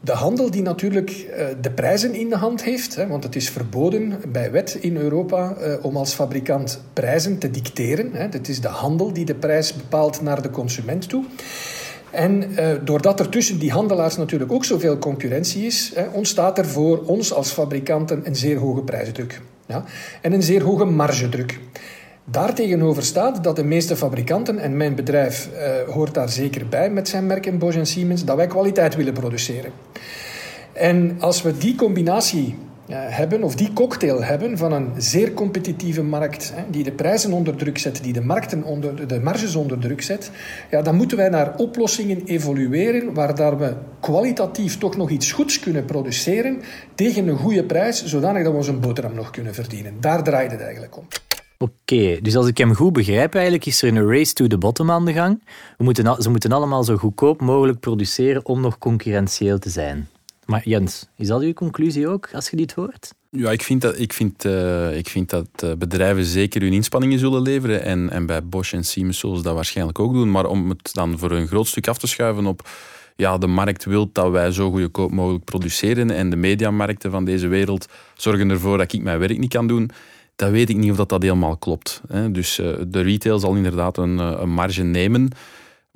de 0.00 0.12
handel 0.12 0.50
die 0.50 0.62
natuurlijk 0.62 1.10
uh, 1.10 1.46
de 1.60 1.70
prijzen 1.70 2.14
in 2.14 2.28
de 2.28 2.36
hand 2.36 2.64
heeft, 2.64 2.96
hè, 2.96 3.06
want 3.06 3.24
het 3.24 3.36
is 3.36 3.50
verboden 3.50 4.20
bij 4.32 4.50
wet 4.50 4.78
in 4.80 4.96
Europa 4.96 5.56
uh, 5.60 5.84
om 5.84 5.96
als 5.96 6.14
fabrikant 6.14 6.80
prijzen 6.92 7.38
te 7.38 7.50
dicteren. 7.50 8.10
Hè. 8.12 8.26
Het 8.30 8.48
is 8.48 8.60
de 8.60 8.68
handel 8.68 9.12
die 9.12 9.24
de 9.24 9.34
prijs 9.34 9.74
bepaalt 9.74 10.22
naar 10.22 10.42
de 10.42 10.50
consument 10.50 11.08
toe. 11.08 11.24
En 12.10 12.44
doordat 12.84 13.20
er 13.20 13.28
tussen 13.28 13.58
die 13.58 13.70
handelaars 13.70 14.16
natuurlijk 14.16 14.52
ook 14.52 14.64
zoveel 14.64 14.98
concurrentie 14.98 15.66
is, 15.66 15.92
hè, 15.94 16.06
ontstaat 16.12 16.58
er 16.58 16.66
voor 16.66 17.04
ons 17.04 17.32
als 17.32 17.50
fabrikanten 17.50 18.26
een 18.26 18.36
zeer 18.36 18.56
hoge 18.56 18.82
prijsdruk. 18.82 19.40
Ja, 19.66 19.84
en 20.20 20.32
een 20.32 20.42
zeer 20.42 20.62
hoge 20.62 20.84
margedruk. 20.84 21.58
Daartegenover 22.24 23.02
staat 23.02 23.44
dat 23.44 23.56
de 23.56 23.64
meeste 23.64 23.96
fabrikanten, 23.96 24.58
en 24.58 24.76
mijn 24.76 24.94
bedrijf 24.94 25.48
uh, 25.52 25.94
hoort 25.94 26.14
daar 26.14 26.28
zeker 26.28 26.68
bij 26.68 26.90
met 26.90 27.08
zijn 27.08 27.26
merken 27.26 27.58
Bosch 27.58 27.78
en 27.78 27.86
Siemens, 27.86 28.24
dat 28.24 28.36
wij 28.36 28.46
kwaliteit 28.46 28.94
willen 28.96 29.12
produceren. 29.12 29.72
En 30.72 31.16
als 31.20 31.42
we 31.42 31.58
die 31.58 31.74
combinatie 31.74 32.54
hebben, 32.94 33.42
of 33.42 33.54
die 33.54 33.72
cocktail 33.72 34.24
hebben 34.24 34.58
van 34.58 34.72
een 34.72 34.90
zeer 34.96 35.32
competitieve 35.32 36.02
markt, 36.02 36.52
hè, 36.54 36.62
die 36.70 36.84
de 36.84 36.92
prijzen 36.92 37.32
onder 37.32 37.56
druk 37.56 37.78
zet, 37.78 38.02
die 38.02 38.12
de, 38.12 38.20
markten 38.20 38.62
onder, 38.62 39.08
de 39.08 39.20
marges 39.20 39.54
onder 39.54 39.78
druk 39.78 40.02
zet, 40.02 40.30
ja, 40.70 40.82
dan 40.82 40.96
moeten 40.96 41.16
wij 41.16 41.28
naar 41.28 41.56
oplossingen 41.56 42.24
evolueren 42.24 43.14
waar 43.14 43.34
daar 43.34 43.58
we 43.58 43.74
kwalitatief 44.00 44.78
toch 44.78 44.96
nog 44.96 45.10
iets 45.10 45.32
goeds 45.32 45.60
kunnen 45.60 45.84
produceren 45.84 46.62
tegen 46.94 47.28
een 47.28 47.38
goede 47.38 47.64
prijs, 47.64 48.04
zodanig 48.04 48.42
dat 48.42 48.52
we 48.52 48.58
onze 48.58 48.72
boterham 48.72 49.14
nog 49.14 49.30
kunnen 49.30 49.54
verdienen. 49.54 49.94
Daar 50.00 50.22
draait 50.22 50.50
het 50.50 50.60
eigenlijk 50.60 50.96
om. 50.96 51.06
Oké, 51.58 52.20
dus 52.22 52.36
als 52.36 52.46
ik 52.46 52.58
hem 52.58 52.74
goed 52.74 52.92
begrijp, 52.92 53.34
eigenlijk 53.34 53.66
is 53.66 53.82
er 53.82 53.96
een 53.96 54.08
race 54.08 54.32
to 54.32 54.46
the 54.46 54.58
bottom 54.58 54.90
aan 54.90 55.04
de 55.04 55.12
gang. 55.12 55.42
We 55.78 55.84
moeten, 55.84 56.22
ze 56.22 56.30
moeten 56.30 56.52
allemaal 56.52 56.84
zo 56.84 56.96
goedkoop 56.96 57.40
mogelijk 57.40 57.80
produceren 57.80 58.44
om 58.44 58.60
nog 58.60 58.78
concurrentieel 58.78 59.58
te 59.58 59.70
zijn. 59.70 60.08
Maar 60.46 60.62
Jens, 60.64 61.08
is 61.16 61.28
dat 61.28 61.42
uw 61.42 61.52
conclusie 61.52 62.08
ook, 62.08 62.28
als 62.32 62.50
je 62.50 62.56
dit 62.56 62.72
hoort? 62.72 63.14
Ja, 63.30 63.50
ik 63.50 63.62
vind 63.62 63.80
dat, 63.80 63.98
ik 63.98 64.12
vind, 64.12 64.44
uh, 64.44 64.96
ik 64.96 65.08
vind 65.08 65.30
dat 65.30 65.48
uh, 65.64 65.72
bedrijven 65.72 66.24
zeker 66.24 66.60
hun 66.60 66.72
inspanningen 66.72 67.18
zullen 67.18 67.42
leveren. 67.42 67.82
En, 67.82 68.10
en 68.10 68.26
bij 68.26 68.44
Bosch 68.44 68.72
en 68.72 68.84
Siemens 68.84 69.18
zullen 69.18 69.36
ze 69.36 69.42
dat 69.42 69.54
waarschijnlijk 69.54 69.98
ook 69.98 70.12
doen. 70.12 70.30
Maar 70.30 70.46
om 70.46 70.68
het 70.68 70.92
dan 70.92 71.18
voor 71.18 71.30
een 71.30 71.46
groot 71.46 71.66
stuk 71.66 71.88
af 71.88 71.98
te 71.98 72.06
schuiven 72.06 72.46
op... 72.46 72.68
Ja, 73.16 73.38
de 73.38 73.46
markt 73.46 73.84
wil 73.84 74.10
dat 74.12 74.30
wij 74.30 74.50
zo 74.50 74.70
goedkoop 74.70 75.10
mogelijk 75.10 75.44
produceren. 75.44 76.10
En 76.10 76.30
de 76.30 76.36
mediamarkten 76.36 77.10
van 77.10 77.24
deze 77.24 77.48
wereld 77.48 77.86
zorgen 78.14 78.50
ervoor 78.50 78.78
dat 78.78 78.92
ik 78.92 79.02
mijn 79.02 79.18
werk 79.18 79.38
niet 79.38 79.52
kan 79.52 79.66
doen 79.66 79.90
dat 80.36 80.50
weet 80.50 80.68
ik 80.68 80.76
niet 80.76 80.90
of 80.90 80.96
dat, 80.96 81.08
dat 81.08 81.22
helemaal 81.22 81.56
klopt. 81.56 82.00
Dus 82.30 82.58
uh, 82.58 82.74
de 82.88 83.00
retail 83.00 83.38
zal 83.38 83.54
inderdaad 83.54 83.98
eh, 83.98 84.04
een 84.04 84.50
marge 84.50 84.82
nemen. 84.82 85.30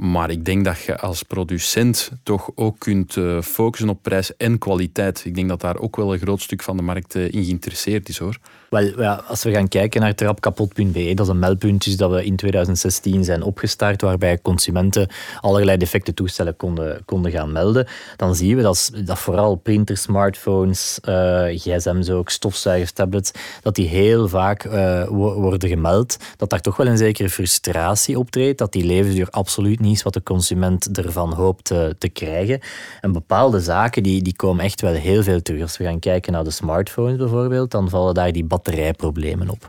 Maar 0.00 0.30
ik 0.30 0.44
denk 0.44 0.64
dat 0.64 0.80
je 0.80 0.98
als 0.98 1.22
producent 1.22 2.10
toch 2.22 2.50
ook 2.54 2.78
kunt 2.78 3.16
uh, 3.16 3.42
focussen 3.42 3.88
op 3.88 4.02
prijs 4.02 4.36
en 4.36 4.58
kwaliteit. 4.58 5.24
Ik 5.24 5.34
denk 5.34 5.48
dat 5.48 5.60
daar 5.60 5.78
ook 5.78 5.96
wel 5.96 6.12
een 6.12 6.18
groot 6.18 6.40
stuk 6.40 6.62
van 6.62 6.76
de 6.76 6.82
markt 6.82 7.14
uh, 7.14 7.24
in 7.24 7.44
geïnteresseerd 7.44 8.08
is 8.08 8.18
hoor. 8.18 8.38
Wel, 8.70 9.12
als 9.12 9.42
we 9.42 9.50
gaan 9.50 9.68
kijken 9.68 10.00
naar 10.00 10.14
trapkapot.be, 10.14 11.14
dat 11.14 11.26
is 11.26 11.32
een 11.32 11.38
meldpunt 11.38 11.98
dat 11.98 12.10
we 12.10 12.24
in 12.24 12.36
2016 12.36 13.24
zijn 13.24 13.42
opgestart, 13.42 14.02
waarbij 14.02 14.38
consumenten 14.42 15.08
allerlei 15.40 15.76
defecte 15.76 16.14
toestellen 16.14 16.56
konden, 16.56 17.02
konden 17.04 17.30
gaan 17.30 17.52
melden, 17.52 17.86
dan 18.16 18.34
zien 18.34 18.56
we 18.56 18.62
dat, 18.62 18.90
dat 19.04 19.18
vooral 19.18 19.54
printers, 19.54 20.02
smartphones, 20.02 20.98
uh, 21.08 21.44
gsm's 21.46 22.10
ook, 22.10 22.30
stofzuigers, 22.30 22.92
tablets, 22.92 23.30
dat 23.62 23.74
die 23.74 23.88
heel 23.88 24.28
vaak 24.28 24.64
uh, 24.64 25.06
worden 25.08 25.68
gemeld, 25.68 26.16
dat 26.36 26.50
daar 26.50 26.60
toch 26.60 26.76
wel 26.76 26.86
een 26.86 26.98
zekere 26.98 27.30
frustratie 27.30 28.18
optreedt, 28.18 28.58
dat 28.58 28.72
die 28.72 28.84
levensduur 28.84 29.30
absoluut 29.30 29.80
niet 29.80 29.96
is 29.96 30.02
wat 30.02 30.14
de 30.14 30.22
consument 30.22 30.98
ervan 30.98 31.32
hoopt 31.32 31.64
te, 31.64 31.94
te 31.98 32.08
krijgen. 32.08 32.60
En 33.00 33.12
bepaalde 33.12 33.60
zaken 33.60 34.02
die, 34.02 34.22
die 34.22 34.36
komen 34.36 34.64
echt 34.64 34.80
wel 34.80 34.94
heel 34.94 35.22
veel 35.22 35.42
terug. 35.42 35.62
Als 35.62 35.76
we 35.76 35.84
gaan 35.84 35.98
kijken 35.98 36.32
naar 36.32 36.44
de 36.44 36.50
smartphones 36.50 37.16
bijvoorbeeld, 37.16 37.70
dan 37.70 37.88
vallen 37.88 38.14
daar 38.14 38.32
die 38.32 38.44
batterijproblemen 38.62 39.48
op. 39.48 39.66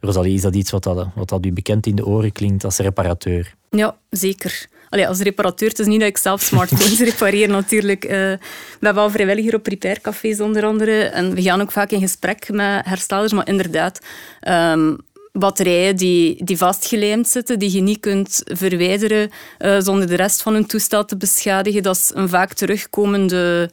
Rosalie, 0.00 0.34
is 0.34 0.42
dat 0.42 0.54
iets 0.54 0.70
wat, 0.70 0.82
dat, 0.82 1.06
wat 1.14 1.28
dat 1.28 1.46
u 1.46 1.52
bekend 1.52 1.86
in 1.86 1.94
de 1.94 2.06
oren 2.06 2.32
klinkt 2.32 2.64
als 2.64 2.76
reparateur? 2.76 3.54
Ja, 3.70 3.96
zeker. 4.10 4.68
Allee, 4.88 5.08
als 5.08 5.20
reparateur, 5.20 5.68
het 5.68 5.78
is 5.78 5.86
niet 5.86 6.00
dat 6.00 6.08
ik 6.08 6.18
zelf 6.18 6.40
smartphones 6.40 7.00
repareer 7.10 7.48
natuurlijk. 7.48 8.04
Uh, 8.04 8.10
we 8.10 8.38
hebben 8.80 9.02
al 9.02 9.10
vrijwilliger 9.10 9.54
op 9.54 9.66
repaircafés 9.66 10.40
onder 10.40 10.64
andere. 10.64 11.02
En 11.02 11.34
we 11.34 11.42
gaan 11.42 11.60
ook 11.60 11.72
vaak 11.72 11.90
in 11.90 12.00
gesprek 12.00 12.48
met 12.50 12.84
herstellers. 12.84 13.32
Maar 13.32 13.48
inderdaad, 13.48 14.00
um, 14.48 14.98
batterijen 15.32 15.96
die, 15.96 16.44
die 16.44 16.56
vastgelijmd 16.56 17.28
zitten, 17.28 17.58
die 17.58 17.72
je 17.72 17.80
niet 17.80 18.00
kunt 18.00 18.42
verwijderen 18.44 19.30
uh, 19.58 19.80
zonder 19.80 20.06
de 20.06 20.16
rest 20.16 20.42
van 20.42 20.54
een 20.54 20.66
toestel 20.66 21.04
te 21.04 21.16
beschadigen. 21.16 21.82
Dat 21.82 21.96
is 21.96 22.10
een 22.14 22.28
vaak 22.28 22.52
terugkomende 22.52 23.70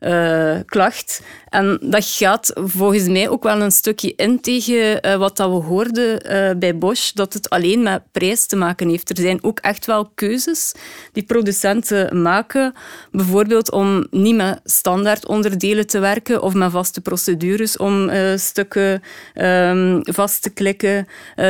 uh, 0.00 0.56
klacht. 0.66 1.22
En 1.48 1.78
dat 1.80 2.04
gaat 2.04 2.52
volgens 2.54 3.08
mij 3.08 3.28
ook 3.28 3.42
wel 3.42 3.60
een 3.60 3.70
stukje 3.70 4.12
in 4.16 4.40
tegen 4.40 5.06
uh, 5.06 5.16
wat 5.16 5.36
dat 5.36 5.50
we 5.50 5.56
hoorden 5.56 6.32
uh, 6.32 6.58
bij 6.58 6.78
Bosch, 6.78 7.12
dat 7.12 7.32
het 7.32 7.50
alleen 7.50 7.82
met 7.82 8.02
prijs 8.12 8.46
te 8.46 8.56
maken 8.56 8.88
heeft. 8.88 9.10
Er 9.10 9.16
zijn 9.16 9.44
ook 9.44 9.58
echt 9.58 9.86
wel 9.86 10.10
keuzes 10.14 10.74
die 11.12 11.22
producenten 11.22 12.22
maken, 12.22 12.74
bijvoorbeeld 13.10 13.70
om 13.70 14.06
niet 14.10 14.36
met 14.36 14.60
standaard 14.64 15.26
onderdelen 15.26 15.86
te 15.86 15.98
werken 15.98 16.42
of 16.42 16.54
met 16.54 16.70
vaste 16.70 17.00
procedures 17.00 17.76
om 17.76 18.10
stukken 18.36 19.02
um, 19.34 20.00
vast 20.02 20.42
te 20.42 20.50
klikken, 20.50 21.06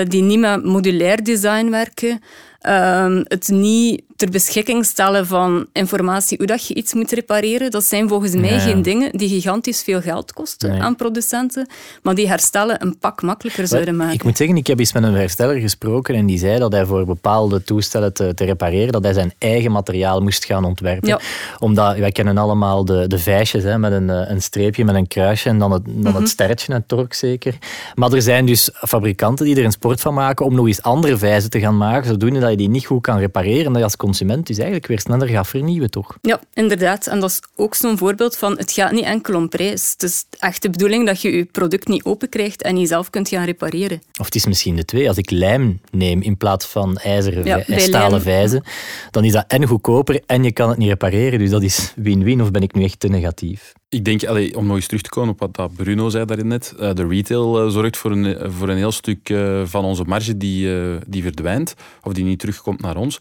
die 0.08 0.22
niet 0.22 0.38
met 0.38 0.64
modulair 0.64 1.24
design 1.24 1.70
werken. 1.70 2.20
Ehm, 2.58 3.22
het 3.24 3.48
niet 3.48 4.02
ter 4.18 4.30
beschikking 4.30 4.84
stellen 4.84 5.26
van 5.26 5.66
informatie 5.72 6.36
hoe 6.36 6.46
dat 6.46 6.66
je 6.66 6.74
iets 6.74 6.94
moet 6.94 7.10
repareren, 7.10 7.70
dat 7.70 7.84
zijn 7.84 8.08
volgens 8.08 8.34
mij 8.34 8.58
geen 8.58 8.82
dingen 8.82 9.12
die 9.12 9.28
gigantisch 9.28 9.82
veel 9.82 10.00
geld 10.00 10.32
kosten 10.32 10.80
aan 10.80 10.96
producenten, 10.96 11.68
maar 12.02 12.14
die 12.14 12.28
herstellen 12.28 12.82
een 12.82 12.98
pak 12.98 13.22
makkelijker 13.22 13.66
zouden 13.66 13.96
maken. 13.96 14.14
Ik 14.14 14.24
moet 14.24 14.36
zeggen, 14.36 14.56
ik 14.56 14.66
heb 14.66 14.78
eens 14.78 14.92
met 14.92 15.02
een 15.02 15.14
hersteller 15.14 15.60
gesproken 15.60 16.14
en 16.14 16.26
die 16.26 16.38
zei 16.38 16.58
dat 16.58 16.72
hij 16.72 16.86
voor 16.86 17.04
bepaalde 17.04 17.62
toestellen 17.62 18.12
te, 18.12 18.34
te 18.34 18.44
repareren, 18.44 18.92
dat 18.92 19.02
hij 19.02 19.12
zijn 19.12 19.32
eigen 19.38 19.72
materiaal 19.72 20.20
moest 20.20 20.44
gaan 20.44 20.64
ontwerpen. 20.64 21.08
Ja. 21.08 21.20
Omdat, 21.58 21.98
wij 21.98 22.12
kennen 22.12 22.38
allemaal 22.38 22.84
de, 22.84 23.06
de 23.06 23.18
vijsjes 23.18 23.62
hè, 23.62 23.78
met 23.78 23.92
een, 23.92 24.10
eh, 24.10 24.30
een 24.30 24.42
streepje, 24.42 24.84
met 24.84 24.94
een 24.94 25.08
kruisje 25.08 25.48
en 25.48 25.58
dan 25.58 25.72
het, 25.72 25.84
dan 25.84 26.04
het 26.04 26.14
mhm. 26.14 26.26
sterretje, 26.26 26.74
een 26.74 26.86
tork 26.86 27.14
zeker. 27.14 27.58
Maar 27.94 28.12
er 28.12 28.22
zijn 28.22 28.46
dus 28.46 28.70
fabrikanten 28.72 29.44
die 29.44 29.56
er 29.56 29.64
een 29.64 29.72
sport 29.72 30.00
van 30.00 30.14
maken 30.14 30.46
om 30.46 30.54
nog 30.54 30.66
eens 30.66 30.82
andere 30.82 31.16
vijzen 31.16 31.50
te 31.50 31.60
gaan 31.60 31.76
maken, 31.76 32.08
zodoende 32.08 32.40
dat 32.40 32.50
je 32.50 32.56
die 32.56 32.68
niet 32.68 32.86
goed 32.86 33.02
kan 33.02 33.18
repareren 33.18 33.66
en 33.66 33.72
dat 33.72 33.76
je 33.76 33.84
als 33.84 33.96
consument 34.08 34.46
dus 34.46 34.56
eigenlijk 34.56 34.86
weer 34.86 35.00
sneller 35.00 35.28
gaat 35.28 35.48
vernieuwen, 35.48 35.90
toch? 35.90 36.18
Ja, 36.22 36.40
inderdaad. 36.54 37.06
En 37.06 37.20
dat 37.20 37.30
is 37.30 37.40
ook 37.56 37.74
zo'n 37.74 37.98
voorbeeld 37.98 38.36
van 38.36 38.58
het 38.58 38.72
gaat 38.72 38.92
niet 38.92 39.04
enkel 39.04 39.34
om 39.34 39.48
prijs. 39.48 39.90
Het 39.92 40.02
is 40.02 40.24
echt 40.38 40.62
de 40.62 40.70
bedoeling 40.70 41.06
dat 41.06 41.22
je 41.22 41.36
je 41.36 41.44
product 41.44 41.88
niet 41.88 42.04
open 42.04 42.28
krijgt 42.28 42.62
en 42.62 42.78
jezelf 42.78 43.10
kunt 43.10 43.28
gaan 43.28 43.44
repareren. 43.44 44.00
Of 44.20 44.24
het 44.24 44.34
is 44.34 44.46
misschien 44.46 44.76
de 44.76 44.84
twee. 44.84 45.08
Als 45.08 45.16
ik 45.16 45.30
lijm 45.30 45.80
neem 45.90 46.22
in 46.22 46.36
plaats 46.36 46.66
van 46.66 46.96
ijzeren 46.96 47.44
ja, 47.44 47.62
stalen 47.66 48.22
vijzen, 48.22 48.62
dan 49.10 49.24
is 49.24 49.32
dat 49.32 49.44
en 49.48 49.66
goedkoper 49.66 50.20
en 50.26 50.44
je 50.44 50.52
kan 50.52 50.68
het 50.68 50.78
niet 50.78 50.88
repareren. 50.88 51.38
Dus 51.38 51.50
dat 51.50 51.62
is 51.62 51.92
win-win. 51.96 52.42
Of 52.42 52.50
ben 52.50 52.62
ik 52.62 52.74
nu 52.74 52.84
echt 52.84 53.00
te 53.00 53.08
negatief? 53.08 53.72
Ik 53.88 54.04
denk, 54.04 54.24
allez, 54.24 54.52
om 54.52 54.66
nog 54.66 54.76
eens 54.76 54.86
terug 54.86 55.02
te 55.02 55.10
komen 55.10 55.36
op 55.38 55.56
wat 55.56 55.74
Bruno 55.74 56.08
zei 56.08 56.24
daarin 56.24 56.46
net, 56.46 56.74
uh, 56.80 56.92
de 56.92 57.06
retail 57.06 57.64
uh, 57.64 57.70
zorgt 57.70 57.96
voor 57.96 58.10
een, 58.10 58.52
voor 58.52 58.68
een 58.68 58.76
heel 58.76 58.92
stuk 58.92 59.28
uh, 59.28 59.62
van 59.64 59.84
onze 59.84 60.04
marge 60.04 60.36
die, 60.36 60.68
die 61.06 61.22
verdwijnt 61.22 61.74
of 62.02 62.12
die 62.12 62.24
niet 62.24 62.38
terugkomt 62.38 62.80
naar 62.80 62.96
ons. 62.96 63.20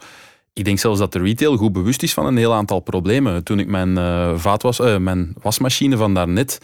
Ik 0.58 0.66
denk 0.66 0.80
zelfs 0.80 1.00
dat 1.00 1.14
de 1.14 1.20
retail 1.20 1.58
goed 1.58 1.74
bewust 1.74 2.04
is 2.04 2.14
van 2.14 2.26
een 2.26 2.38
heel 2.38 2.54
aantal 2.54 2.80
problemen. 2.80 3.44
Toen 3.44 3.60
ik 3.60 3.68
mijn, 3.68 3.96
vaatwas, 4.40 4.80
mijn 4.80 5.36
wasmachine 5.42 5.98
van 5.98 6.14
daarnet 6.14 6.60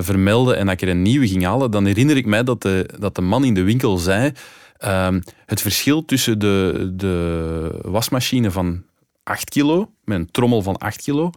vermeldde 0.00 0.54
en 0.54 0.66
dat 0.66 0.74
ik 0.74 0.82
er 0.82 0.88
een 0.88 1.02
nieuwe 1.02 1.28
ging 1.28 1.44
halen, 1.44 1.70
dan 1.70 1.84
herinner 1.84 2.16
ik 2.16 2.26
mij 2.26 2.42
dat 2.42 2.62
de, 2.62 2.88
dat 2.98 3.14
de 3.14 3.20
man 3.20 3.44
in 3.44 3.54
de 3.54 3.62
winkel 3.62 3.98
zei 3.98 4.32
ehm, 4.78 5.20
het 5.46 5.60
verschil 5.60 6.04
tussen 6.04 6.38
de, 6.38 6.90
de 6.94 7.78
wasmachine 7.82 8.50
van 8.50 8.82
8 9.22 9.50
kilo, 9.50 9.90
met 10.04 10.18
een 10.18 10.30
trommel 10.30 10.62
van 10.62 10.78
8 10.78 11.02
kilo, 11.02 11.30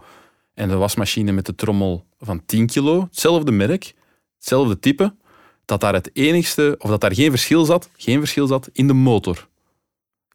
en 0.54 0.70
de 0.70 0.75
wasmachine 0.75 1.32
met 1.32 1.46
de 1.46 1.56
trommel 1.56 2.06
van 2.20 2.46
10 2.46 2.66
kilo, 2.66 3.02
hetzelfde 3.02 3.52
merk, 3.52 3.94
hetzelfde 4.38 4.80
type, 4.80 5.16
dat 5.66 5.82
daar 5.82 5.94
het 5.94 6.10
enigste, 6.14 6.75
of 6.80 6.90
dat 6.90 7.02
daar 7.02 7.14
geen 7.14 7.30
verschil 7.30 7.66
zat, 7.66 7.90
geen 7.98 8.20
verschil 8.20 8.48
zat 8.48 8.70
in 8.72 8.88
de 8.88 8.94
motor. 8.94 9.48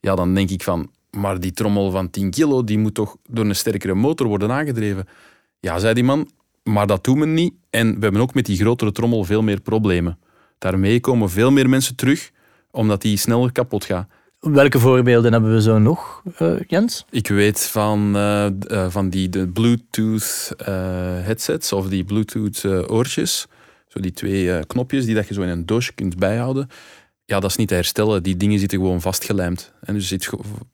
Ja, 0.00 0.14
dan 0.14 0.35
denk 0.35 0.50
ik 0.50 0.62
van, 0.62 0.90
maar 1.11 1.40
die 1.40 1.52
trommel 1.52 1.90
van 1.90 2.11
10 2.11 2.31
kilo, 2.31 2.64
die 2.64 2.79
moet 2.79 2.95
toch 2.95 3.17
door 3.29 3.45
een 3.45 3.57
sterkere 3.57 3.95
motor 3.95 4.26
worden 4.26 4.50
aangedreven. 4.50 5.09
Ja, 5.61 5.79
zei 5.79 5.95
die 5.95 6.05
man, 6.05 6.31
maar 6.62 6.87
dat 6.87 7.05
doen 7.05 7.21
we 7.21 7.26
niet. 7.26 7.55
En 7.71 7.95
we 7.95 8.00
hebben 8.00 8.21
ook 8.21 8.35
met 8.35 8.47
die 8.47 8.57
grotere 8.57 8.93
trommel 8.93 9.25
veel 9.25 9.43
meer 9.43 9.61
problemen. 9.61 10.19
Daarmee 10.59 11.00
komen 11.00 11.31
veel 11.31 11.50
meer 11.50 11.69
mensen 11.69 11.97
terug, 11.97 12.31
omdat 12.71 13.02
die 13.02 13.17
sneller 13.17 13.52
kapot 13.52 13.85
gaat. 13.85 14.09
Welke 14.40 14.79
voorbeelden 14.79 15.33
hebben 15.33 15.55
we 15.55 15.62
zo 15.62 15.79
nog, 15.79 16.23
uh, 16.43 16.61
Jens? 16.67 17.05
Ik 17.11 17.29
weet 17.29 17.61
van, 17.67 18.17
uh, 18.17 18.47
uh, 18.69 18.87
van 18.90 19.09
die 19.09 19.29
de 19.29 19.49
Bluetooth 19.49 20.52
headsets 21.25 21.73
of 21.73 21.88
die 21.88 22.05
Bluetooth 22.05 22.64
oortjes. 22.90 23.47
Zo 23.88 24.00
die 24.00 24.12
twee 24.12 24.67
knopjes 24.67 25.05
die 25.05 25.14
dat 25.14 25.29
je 25.29 25.35
zo 25.35 25.43
in 25.43 25.49
een 25.49 25.67
doosje 25.67 25.93
kunt 25.93 26.19
bijhouden. 26.19 26.69
Ja, 27.30 27.40
dat 27.40 27.50
is 27.50 27.56
niet 27.56 27.68
te 27.68 27.75
herstellen. 27.75 28.22
Die 28.22 28.37
dingen 28.37 28.58
zitten 28.58 28.78
gewoon 28.78 29.00
vastgelijmd. 29.00 29.72
En 29.80 29.94
dus 29.94 30.08
zit 30.08 30.30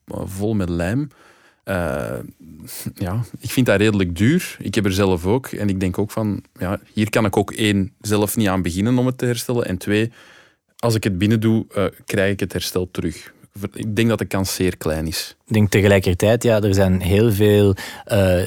vol 0.06 0.54
met 0.54 0.68
lijm. 0.68 1.08
ja, 2.94 3.24
ik 3.38 3.50
vind 3.50 3.66
dat 3.66 3.76
redelijk 3.76 4.16
duur. 4.16 4.56
Ik 4.58 4.74
heb 4.74 4.84
er 4.84 4.92
zelf 4.92 5.26
ook. 5.26 5.46
En 5.46 5.68
ik 5.68 5.80
denk 5.80 5.98
ook 5.98 6.10
van, 6.10 6.42
ja, 6.58 6.80
hier 6.92 7.10
kan 7.10 7.24
ik 7.24 7.36
ook 7.36 7.52
één, 7.52 7.92
zelf 8.00 8.36
niet 8.36 8.48
aan 8.48 8.62
beginnen 8.62 8.98
om 8.98 9.06
het 9.06 9.18
te 9.18 9.24
herstellen. 9.24 9.66
En 9.66 9.76
twee, 9.78 10.12
als 10.78 10.94
ik 10.94 11.04
het 11.04 11.18
binnen 11.18 11.40
doe, 11.40 11.66
krijg 12.04 12.32
ik 12.32 12.40
het 12.40 12.52
herstel 12.52 12.90
terug 12.90 13.32
ik 13.72 13.96
denk 13.96 14.08
dat 14.08 14.18
de 14.18 14.24
kans 14.24 14.54
zeer 14.54 14.76
klein 14.76 15.06
is. 15.06 15.36
Ik 15.46 15.52
denk 15.52 15.70
tegelijkertijd, 15.70 16.42
ja, 16.42 16.60
er 16.60 16.74
zijn 16.74 17.00
heel 17.00 17.32
veel 17.32 17.74
uh, 18.12 18.42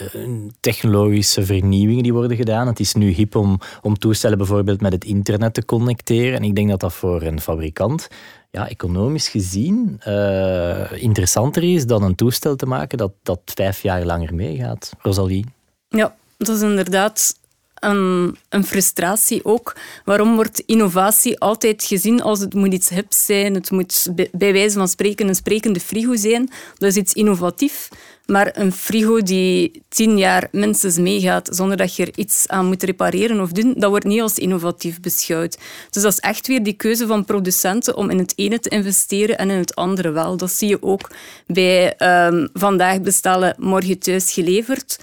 technologische 0.59 1.45
vernieuwingen 1.45 2.03
die 2.03 2.13
worden 2.13 2.37
gedaan. 2.37 2.67
Het 2.67 2.79
is 2.79 2.93
nu 2.93 3.09
hip 3.09 3.35
om, 3.35 3.59
om 3.81 3.97
toestellen 3.97 4.37
bijvoorbeeld 4.37 4.81
met 4.81 4.93
het 4.93 5.03
internet 5.03 5.53
te 5.53 5.65
connecteren. 5.65 6.37
En 6.37 6.43
ik 6.43 6.55
denk 6.55 6.69
dat 6.69 6.79
dat 6.79 6.93
voor 6.93 7.21
een 7.21 7.41
fabrikant 7.41 8.07
ja, 8.51 8.69
economisch 8.69 9.29
gezien 9.29 10.01
uh, 10.07 11.01
interessanter 11.01 11.63
is 11.63 11.85
dan 11.85 12.03
een 12.03 12.15
toestel 12.15 12.55
te 12.55 12.65
maken 12.65 12.97
dat, 12.97 13.11
dat 13.23 13.41
vijf 13.45 13.81
jaar 13.81 14.05
langer 14.05 14.35
meegaat. 14.35 14.91
Rosalie? 14.99 15.45
Ja, 15.87 16.15
dat 16.37 16.55
is 16.55 16.61
inderdaad 16.61 17.39
een, 17.79 18.37
een, 18.49 18.63
frustratie 18.63 19.45
ook. 19.45 19.75
Waarom 20.05 20.35
wordt 20.35 20.63
innovatie 20.65 21.39
altijd 21.39 21.83
gezien 21.83 22.21
als 22.21 22.39
het 22.39 22.53
moet 22.53 22.73
iets 22.73 22.89
hips 22.89 23.25
zijn, 23.25 23.53
het 23.53 23.71
moet 23.71 24.07
bij 24.31 24.53
wijze 24.53 24.77
van 24.77 24.87
spreken 24.87 25.27
een 25.27 25.35
sprekende 25.35 25.79
frigo 25.79 26.15
zijn. 26.15 26.49
Dat 26.77 26.89
is 26.89 26.95
iets 26.95 27.13
innovatief. 27.13 27.89
Maar 28.29 28.49
een 28.53 28.71
frigo 28.71 29.21
die 29.21 29.83
tien 29.87 30.17
jaar 30.17 30.47
minstens 30.51 30.97
meegaat 30.97 31.49
zonder 31.51 31.77
dat 31.77 31.95
je 31.95 32.05
er 32.05 32.17
iets 32.17 32.47
aan 32.47 32.65
moet 32.65 32.83
repareren 32.83 33.39
of 33.39 33.51
doen, 33.51 33.73
dat 33.77 33.89
wordt 33.89 34.05
niet 34.05 34.21
als 34.21 34.37
innovatief 34.37 34.99
beschouwd. 34.99 35.57
Dus 35.89 36.03
dat 36.03 36.13
is 36.13 36.19
echt 36.19 36.47
weer 36.47 36.63
die 36.63 36.73
keuze 36.73 37.07
van 37.07 37.25
producenten 37.25 37.95
om 37.95 38.09
in 38.09 38.17
het 38.17 38.33
ene 38.35 38.59
te 38.59 38.69
investeren 38.69 39.37
en 39.37 39.49
in 39.49 39.57
het 39.57 39.75
andere 39.75 40.11
wel. 40.11 40.37
Dat 40.37 40.51
zie 40.51 40.67
je 40.67 40.83
ook 40.83 41.09
bij 41.47 41.93
um, 42.27 42.49
vandaag 42.53 43.01
bestellen, 43.01 43.55
morgen 43.57 43.99
thuis 43.99 44.33
geleverd 44.33 44.99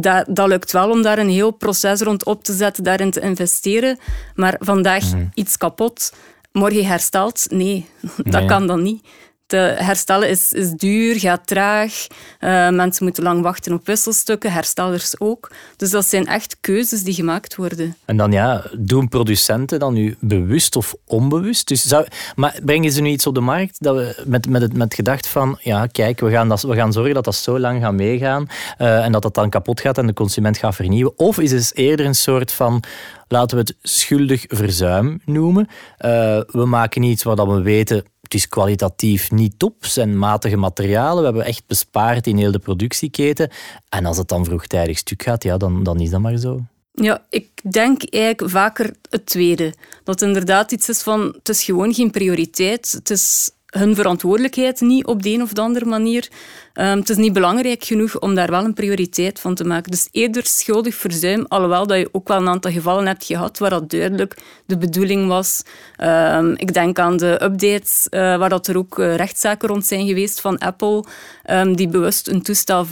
dat, 0.00 0.24
dat 0.28 0.48
lukt 0.48 0.72
wel 0.72 0.90
om 0.90 1.02
daar 1.02 1.18
een 1.18 1.28
heel 1.28 1.50
proces 1.50 2.00
rond 2.00 2.24
op 2.24 2.44
te 2.44 2.52
zetten, 2.52 2.84
daarin 2.84 3.10
te 3.10 3.20
investeren. 3.20 3.98
Maar 4.34 4.56
vandaag 4.58 5.04
mhm. 5.12 5.26
iets 5.34 5.56
kapot, 5.56 6.12
morgen 6.52 6.86
hersteld, 6.86 7.46
nee, 7.50 7.88
dat 8.16 8.44
kan 8.44 8.66
dan 8.66 8.82
niet 8.82 9.06
te 9.48 9.74
herstellen 9.78 10.28
is, 10.28 10.52
is 10.52 10.70
duur, 10.70 11.18
gaat 11.18 11.46
traag. 11.46 12.06
Uh, 12.40 12.68
mensen 12.68 13.04
moeten 13.04 13.22
lang 13.22 13.42
wachten 13.42 13.72
op 13.72 13.86
wisselstukken, 13.86 14.52
herstellers 14.52 15.20
ook. 15.20 15.50
Dus 15.76 15.90
dat 15.90 16.06
zijn 16.06 16.26
echt 16.26 16.56
keuzes 16.60 17.02
die 17.02 17.14
gemaakt 17.14 17.56
worden. 17.56 17.96
En 18.04 18.16
dan 18.16 18.32
ja, 18.32 18.64
doen 18.78 19.08
producenten 19.08 19.78
dan 19.78 19.94
nu 19.94 20.16
bewust 20.20 20.76
of 20.76 20.94
onbewust? 21.04 21.68
Dus 21.68 21.92
maar 22.34 22.58
brengen 22.64 22.92
ze 22.92 23.00
nu 23.00 23.10
iets 23.10 23.26
op 23.26 23.34
de 23.34 23.40
markt 23.40 23.76
dat 23.82 23.96
we 23.96 24.22
met, 24.24 24.48
met, 24.48 24.62
het, 24.62 24.72
met 24.72 24.94
gedacht 24.94 25.26
van, 25.26 25.58
ja, 25.60 25.86
kijk, 25.86 26.20
we 26.20 26.30
gaan, 26.30 26.48
dat, 26.48 26.62
we 26.62 26.74
gaan 26.74 26.92
zorgen 26.92 27.14
dat 27.14 27.24
dat 27.24 27.34
zo 27.34 27.58
lang 27.58 27.82
gaat 27.82 27.92
meegaan 27.92 28.46
uh, 28.78 29.04
en 29.04 29.12
dat 29.12 29.22
dat 29.22 29.34
dan 29.34 29.50
kapot 29.50 29.80
gaat 29.80 29.98
en 29.98 30.06
de 30.06 30.12
consument 30.12 30.58
gaat 30.58 30.74
vernieuwen? 30.74 31.18
Of 31.18 31.38
is 31.38 31.50
het 31.50 31.76
eerder 31.76 32.06
een 32.06 32.14
soort 32.14 32.52
van, 32.52 32.82
laten 33.28 33.56
we 33.56 33.62
het 33.62 33.76
schuldig 33.82 34.44
verzuim 34.48 35.20
noemen. 35.24 35.68
We 35.98 36.64
maken 36.66 37.02
iets 37.02 37.22
waar 37.22 37.48
we 37.48 37.62
weten 37.62 38.04
het 38.28 38.36
is 38.36 38.48
kwalitatief 38.48 39.30
niet 39.30 39.58
top, 39.58 39.84
zijn 39.84 40.18
matige 40.18 40.56
materialen. 40.56 41.18
We 41.18 41.24
hebben 41.24 41.44
echt 41.44 41.62
bespaard 41.66 42.26
in 42.26 42.36
heel 42.36 42.52
de 42.52 42.58
productieketen. 42.58 43.50
En 43.88 44.06
als 44.06 44.16
het 44.16 44.28
dan 44.28 44.44
vroegtijdig 44.44 44.98
stuk 44.98 45.22
gaat, 45.22 45.42
ja, 45.42 45.56
dan, 45.56 45.82
dan 45.82 46.00
is 46.00 46.10
dat 46.10 46.20
maar 46.20 46.36
zo. 46.36 46.60
Ja, 46.92 47.24
ik 47.30 47.48
denk 47.70 48.02
eigenlijk 48.10 48.50
vaker 48.50 48.94
het 49.10 49.26
tweede. 49.26 49.74
Dat 50.04 50.20
het 50.20 50.28
inderdaad 50.28 50.72
iets 50.72 50.88
is 50.88 51.02
van, 51.02 51.20
het 51.20 51.48
is 51.48 51.62
gewoon 51.64 51.94
geen 51.94 52.10
prioriteit. 52.10 52.90
Het 52.90 53.10
is 53.10 53.50
hun 53.68 53.94
verantwoordelijkheid 53.94 54.80
niet 54.80 55.06
op 55.06 55.22
de 55.22 55.30
een 55.30 55.42
of 55.42 55.52
de 55.52 55.60
andere 55.60 55.84
manier. 55.84 56.28
Um, 56.74 56.84
het 56.84 57.08
is 57.08 57.16
niet 57.16 57.32
belangrijk 57.32 57.84
genoeg 57.84 58.18
om 58.18 58.34
daar 58.34 58.50
wel 58.50 58.64
een 58.64 58.74
prioriteit 58.74 59.40
van 59.40 59.54
te 59.54 59.64
maken. 59.64 59.90
Dus 59.90 60.08
eerder 60.10 60.46
schuldig 60.46 60.94
verzuim, 60.94 61.44
alhoewel 61.48 61.86
dat 61.86 61.98
je 61.98 62.08
ook 62.12 62.28
wel 62.28 62.36
een 62.36 62.48
aantal 62.48 62.70
gevallen 62.70 63.06
hebt 63.06 63.24
gehad 63.24 63.58
waar 63.58 63.70
dat 63.70 63.90
duidelijk 63.90 64.36
de 64.66 64.78
bedoeling 64.78 65.26
was. 65.26 65.62
Um, 66.02 66.54
ik 66.56 66.72
denk 66.72 66.98
aan 66.98 67.16
de 67.16 67.42
updates 67.42 68.06
uh, 68.10 68.20
waar 68.20 68.48
dat 68.48 68.66
er 68.66 68.76
ook 68.76 68.98
uh, 68.98 69.14
rechtszaken 69.14 69.68
rond 69.68 69.86
zijn 69.86 70.06
geweest 70.06 70.40
van 70.40 70.58
Apple, 70.58 71.04
um, 71.50 71.76
die 71.76 71.88
bewust 71.88 72.28
een 72.28 72.42
toestel 72.42 72.86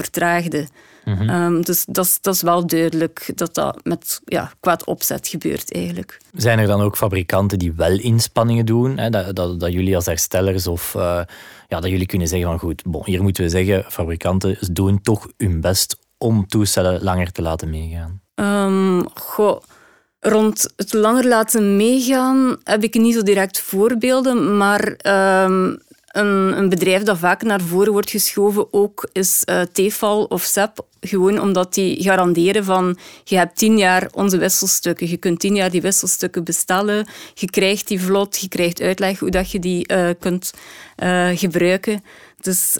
Ehm, 1.07 1.61
dus 1.61 1.85
dat, 1.89 2.19
dat 2.21 2.35
is 2.35 2.43
wel 2.43 2.67
duidelijk 2.67 3.33
dat 3.35 3.55
dat 3.55 3.81
met 3.83 4.21
ja, 4.25 4.53
kwaad 4.61 4.85
opzet 4.85 5.29
gebeurt 5.29 5.75
eigenlijk. 5.75 6.21
Zijn 6.33 6.59
er 6.59 6.67
dan 6.67 6.81
ook 6.81 6.97
fabrikanten 6.97 7.59
die 7.59 7.73
wel 7.73 7.99
inspanningen 7.99 8.67
doen? 8.67 8.99
Hè? 8.99 9.11
Dat, 9.11 9.37
dat, 9.37 9.61
dat, 9.61 9.73
jullie 9.73 9.97
als 9.97 10.07
herstellers 10.07 10.67
of 10.67 10.95
uh, 10.95 11.21
ja, 11.69 11.81
dat 11.81 11.91
jullie 11.91 12.07
kunnen 12.07 12.29
zeggen 12.29 12.49
van 12.49 12.59
goed, 12.59 12.83
bon, 12.85 13.03
hier 13.05 13.23
moeten 13.23 13.45
we 13.45 13.51
zeggen, 13.51 13.85
fabrikanten 13.89 14.59
doen 14.73 15.01
toch 15.01 15.29
hun 15.37 15.61
best 15.61 15.99
om 16.19 16.47
toestellen 16.47 17.03
langer 17.03 17.33
te 17.33 17.43
laten 17.43 17.71
meegaan? 17.71 18.21
Um, 18.35 19.09
goh, 19.15 19.63
rond 20.21 20.73
het 20.77 20.93
langer 20.93 21.27
laten 21.27 21.77
meegaan 21.77 22.57
heb 22.63 22.83
ik 22.83 22.95
niet 22.95 23.15
zo 23.15 23.23
direct 23.23 23.61
voorbeelden, 23.61 24.57
maar 24.57 24.97
um, 25.45 25.79
een, 26.17 26.59
een, 26.59 26.69
bedrijf 26.69 27.03
dat 27.03 27.19
vaak 27.19 27.43
naar 27.43 27.61
voren 27.61 27.93
wordt 27.93 28.11
geschoven 28.11 28.73
ook 28.73 29.09
is 29.13 29.43
uh, 29.51 29.61
Tefal 29.61 30.25
of 30.25 30.43
SEP. 30.43 30.87
Gewoon 31.01 31.41
omdat 31.41 31.75
die 31.75 32.03
garanderen 32.03 32.65
van 32.65 32.99
je 33.25 33.37
hebt 33.37 33.57
tien 33.57 33.79
jaar 33.79 34.09
onze 34.13 34.39
wisselstukken. 34.39 35.09
Je 35.09 35.17
kunt 35.17 35.41
tien 35.41 35.55
jaar 35.55 35.71
die 35.71 35.81
wisselstukken 35.81 36.45
bestellen. 36.45 37.07
Je 37.35 37.51
krijgt 37.51 37.89
die 37.89 38.01
vlot, 38.01 38.41
je 38.41 38.49
krijgt 38.49 38.81
uitleg 38.81 39.19
hoe 39.19 39.31
dat 39.31 39.51
je 39.51 39.59
die 39.59 39.93
uh, 39.93 40.09
kunt 40.19 40.53
uh, 41.03 41.29
gebruiken. 41.35 42.05
Dus 42.41 42.77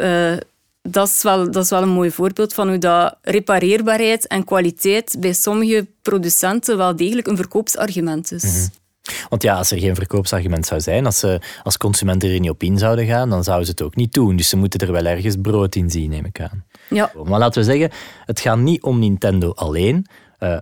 dat, 0.83 1.09
is 1.09 1.23
wel, 1.23 1.51
dat 1.51 1.65
is 1.65 1.71
wel 1.71 1.83
een 1.83 1.89
mooi 1.89 2.11
voorbeeld 2.11 2.55
van 2.55 2.69
hoe 2.69 2.79
dat 2.79 3.17
repareerbaarheid 3.23 4.27
en 4.27 4.45
kwaliteit 4.45 5.17
bij 5.19 5.33
sommige 5.33 5.87
producenten 6.03 6.77
wel 6.77 6.97
degelijk 6.97 7.27
een 7.27 7.37
verkoopsargument 7.37 8.33
is. 8.33 8.43
Mhm. 8.43 8.86
Want 9.29 9.43
ja, 9.43 9.57
als 9.57 9.71
er 9.71 9.79
geen 9.79 9.95
verkoopsargument 9.95 10.67
zou 10.67 10.81
zijn, 10.81 11.07
als 11.07 11.19
ze 11.19 11.41
als 11.63 11.77
consumenten 11.77 12.31
er 12.31 12.41
niet 12.41 12.51
op 12.51 12.63
in 12.63 12.79
zouden 12.79 13.07
gaan, 13.07 13.31
dan 13.31 13.45
zouden 13.45 13.67
ze 13.67 13.71
het 13.71 13.83
ook 13.83 13.97
niet 13.97 14.13
doen. 14.13 14.37
Dus 14.37 14.49
ze 14.49 14.57
moeten 14.57 14.81
er 14.81 14.93
wel 14.93 15.05
ergens 15.05 15.37
brood 15.43 15.75
in 15.75 15.91
zien, 15.91 16.11
neem 16.11 16.25
ik 16.25 16.41
aan. 16.41 16.65
Ja. 16.89 17.13
Maar 17.25 17.39
laten 17.39 17.61
we 17.61 17.73
zeggen, 17.73 17.91
het 18.25 18.41
gaat 18.41 18.59
niet 18.59 18.83
om 18.83 18.99
Nintendo 18.99 19.51
alleen. 19.51 20.07
Uh, 20.41 20.59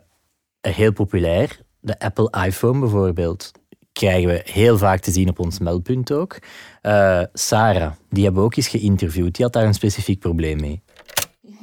heel 0.60 0.92
populair, 0.92 1.60
de 1.80 1.98
Apple 1.98 2.44
iPhone 2.46 2.80
bijvoorbeeld, 2.80 3.50
krijgen 3.92 4.28
we 4.28 4.42
heel 4.44 4.78
vaak 4.78 5.00
te 5.00 5.10
zien 5.10 5.28
op 5.28 5.38
ons 5.38 5.58
meldpunt 5.58 6.12
ook. 6.12 6.38
Uh, 6.82 7.22
Sarah, 7.32 7.92
die 8.10 8.24
hebben 8.24 8.40
we 8.40 8.46
ook 8.46 8.56
eens 8.56 8.68
geïnterviewd. 8.68 9.34
Die 9.34 9.44
had 9.44 9.52
daar 9.52 9.64
een 9.64 9.74
specifiek 9.74 10.18
probleem 10.18 10.60
mee. 10.60 10.82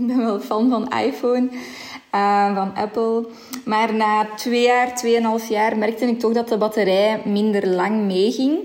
Ik 0.01 0.07
ben 0.07 0.17
wel 0.17 0.39
fan 0.39 0.69
van 0.69 0.91
iPhone. 0.99 1.49
Uh, 2.15 2.55
van 2.55 2.75
Apple. 2.75 3.27
Maar 3.65 3.93
na 3.93 4.27
twee 4.35 4.61
jaar, 4.61 4.95
tweeënhalf 4.95 5.49
jaar, 5.49 5.77
merkte 5.77 6.05
ik 6.05 6.19
toch 6.19 6.33
dat 6.33 6.47
de 6.47 6.57
batterij 6.57 7.21
minder 7.25 7.67
lang 7.67 8.05
meeging. 8.05 8.59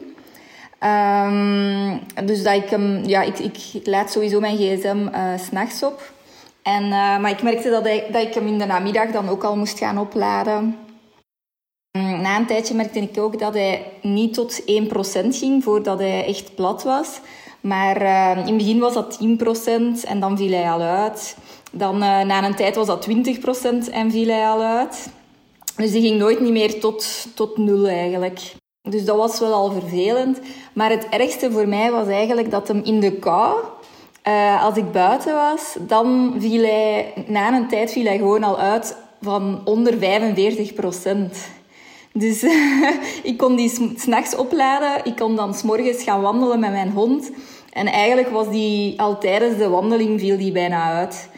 Um, 0.80 2.00
dus 2.26 2.42
dat 2.42 2.54
ik 2.54 2.68
hem, 2.70 3.04
ja, 3.04 3.22
ik, 3.22 3.38
ik 3.38 3.86
laat 3.86 4.10
sowieso 4.10 4.40
mijn 4.40 4.56
gsm 4.56 5.08
uh, 5.14 5.38
s'nachts 5.38 5.82
op. 5.82 6.12
En, 6.62 6.82
uh, 6.84 6.90
maar 7.18 7.30
ik 7.30 7.42
merkte 7.42 7.70
dat 7.70 7.86
ik, 7.86 8.12
dat 8.12 8.22
ik 8.22 8.34
hem 8.34 8.46
in 8.46 8.58
de 8.58 8.66
namiddag 8.66 9.10
dan 9.10 9.28
ook 9.28 9.44
al 9.44 9.56
moest 9.56 9.78
gaan 9.78 9.98
opladen. 9.98 10.78
Na 11.98 12.36
een 12.36 12.46
tijdje 12.46 12.74
merkte 12.74 13.00
ik 13.00 13.18
ook 13.18 13.38
dat 13.38 13.54
hij 13.54 13.92
niet 14.02 14.34
tot 14.34 14.62
1% 14.62 14.64
ging 15.28 15.64
voordat 15.64 15.98
hij 15.98 16.26
echt 16.26 16.54
plat 16.54 16.82
was. 16.82 17.20
Maar 17.66 18.02
uh, 18.02 18.30
in 18.30 18.46
het 18.46 18.56
begin 18.56 18.78
was 18.78 18.94
dat 18.94 19.18
10% 19.22 19.24
en 20.04 20.20
dan 20.20 20.36
viel 20.36 20.50
hij 20.50 20.70
al 20.70 20.80
uit. 20.80 21.36
Dan 21.72 21.94
uh, 21.94 22.20
na 22.20 22.44
een 22.44 22.54
tijd 22.54 22.76
was 22.76 22.86
dat 22.86 23.08
20% 23.08 23.12
en 23.90 24.10
viel 24.10 24.28
hij 24.28 24.48
al 24.48 24.62
uit. 24.62 25.08
Dus 25.76 25.92
die 25.92 26.00
ging 26.00 26.18
nooit 26.18 26.40
niet 26.40 26.52
meer 26.52 26.80
tot, 26.80 27.26
tot 27.34 27.56
nul 27.56 27.86
eigenlijk. 27.86 28.40
Dus 28.82 29.04
dat 29.04 29.16
was 29.16 29.38
wel 29.38 29.52
al 29.52 29.72
vervelend. 29.72 30.40
Maar 30.72 30.90
het 30.90 31.08
ergste 31.08 31.52
voor 31.52 31.68
mij 31.68 31.90
was 31.90 32.06
eigenlijk 32.06 32.50
dat 32.50 32.68
hem 32.68 32.80
in 32.84 33.00
de 33.00 33.12
kou, 33.12 33.58
uh, 34.28 34.64
als 34.64 34.76
ik 34.76 34.92
buiten 34.92 35.34
was, 35.34 35.76
dan 35.80 36.34
viel 36.38 36.62
hij, 36.62 37.12
na 37.26 37.52
een 37.52 37.68
tijd 37.68 37.92
viel 37.92 38.04
hij 38.04 38.16
gewoon 38.16 38.42
al 38.42 38.58
uit 38.58 38.96
van 39.20 39.60
onder 39.64 39.94
45% 39.94 39.98
Dus 42.12 42.44
ik 43.30 43.36
kon 43.36 43.56
die 43.56 43.92
s'nachts 43.96 44.36
opladen. 44.36 45.04
Ik 45.04 45.16
kon 45.16 45.36
dan 45.36 45.54
s'morgens 45.54 46.02
gaan 46.02 46.20
wandelen 46.20 46.60
met 46.60 46.70
mijn 46.70 46.90
hond. 46.90 47.30
En 47.76 47.86
eigenlijk 47.86 48.28
was 48.28 48.50
die 48.50 49.00
al 49.00 49.18
tijdens 49.18 49.58
de 49.58 49.68
wandeling 49.68 50.20
viel 50.20 50.36
die 50.36 50.52
bijna 50.52 50.92
uit 50.92 51.28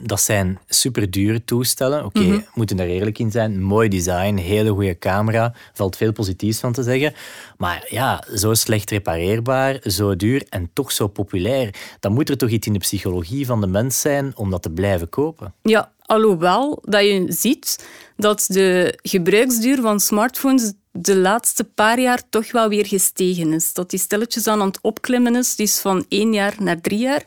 dat 0.00 0.20
zijn 0.20 0.58
super 0.68 1.10
dure 1.10 1.44
toestellen. 1.44 2.04
Oké, 2.04 2.20
we 2.20 2.44
moeten 2.54 2.78
er 2.78 2.88
eerlijk 2.88 3.18
in 3.18 3.30
zijn. 3.30 3.62
Mooi 3.62 3.88
design, 3.88 4.36
hele 4.36 4.70
goede 4.70 4.98
camera. 4.98 5.54
Valt 5.72 5.96
veel 5.96 6.12
positiefs 6.12 6.60
van 6.60 6.72
te 6.72 6.82
zeggen. 6.82 7.14
Maar 7.56 7.86
ja, 7.88 8.24
zo 8.34 8.54
slecht 8.54 8.90
repareerbaar, 8.90 9.80
zo 9.82 10.16
duur 10.16 10.46
en 10.48 10.70
toch 10.72 10.92
zo 10.92 11.08
populair. 11.08 11.74
Dan 12.00 12.12
moet 12.12 12.28
er 12.28 12.36
toch 12.36 12.48
iets 12.48 12.66
in 12.66 12.72
de 12.72 12.78
psychologie 12.78 13.46
van 13.46 13.60
de 13.60 13.66
mens 13.66 14.00
zijn 14.00 14.32
om 14.36 14.50
dat 14.50 14.62
te 14.62 14.70
blijven 14.70 15.08
kopen. 15.08 15.54
Ja, 15.62 15.92
alhoewel 16.02 16.78
dat 16.82 17.02
je 17.02 17.24
ziet 17.28 17.86
dat 18.16 18.44
de 18.48 18.98
gebruiksduur 19.02 19.80
van 19.80 20.00
smartphones 20.00 20.72
de 20.98 21.16
laatste 21.16 21.64
paar 21.64 22.00
jaar 22.00 22.22
toch 22.30 22.52
wel 22.52 22.68
weer 22.68 22.86
gestegen 22.86 23.52
is. 23.52 23.72
Dat 23.72 23.90
die 23.90 23.98
stilletjes 23.98 24.46
aan 24.46 24.60
het 24.60 24.78
opklimmen 24.82 25.36
is. 25.36 25.56
Die 25.56 25.66
is 25.66 25.78
van 25.78 26.04
één 26.08 26.32
jaar 26.32 26.54
naar 26.58 26.80
drie 26.80 26.98
jaar 26.98 27.22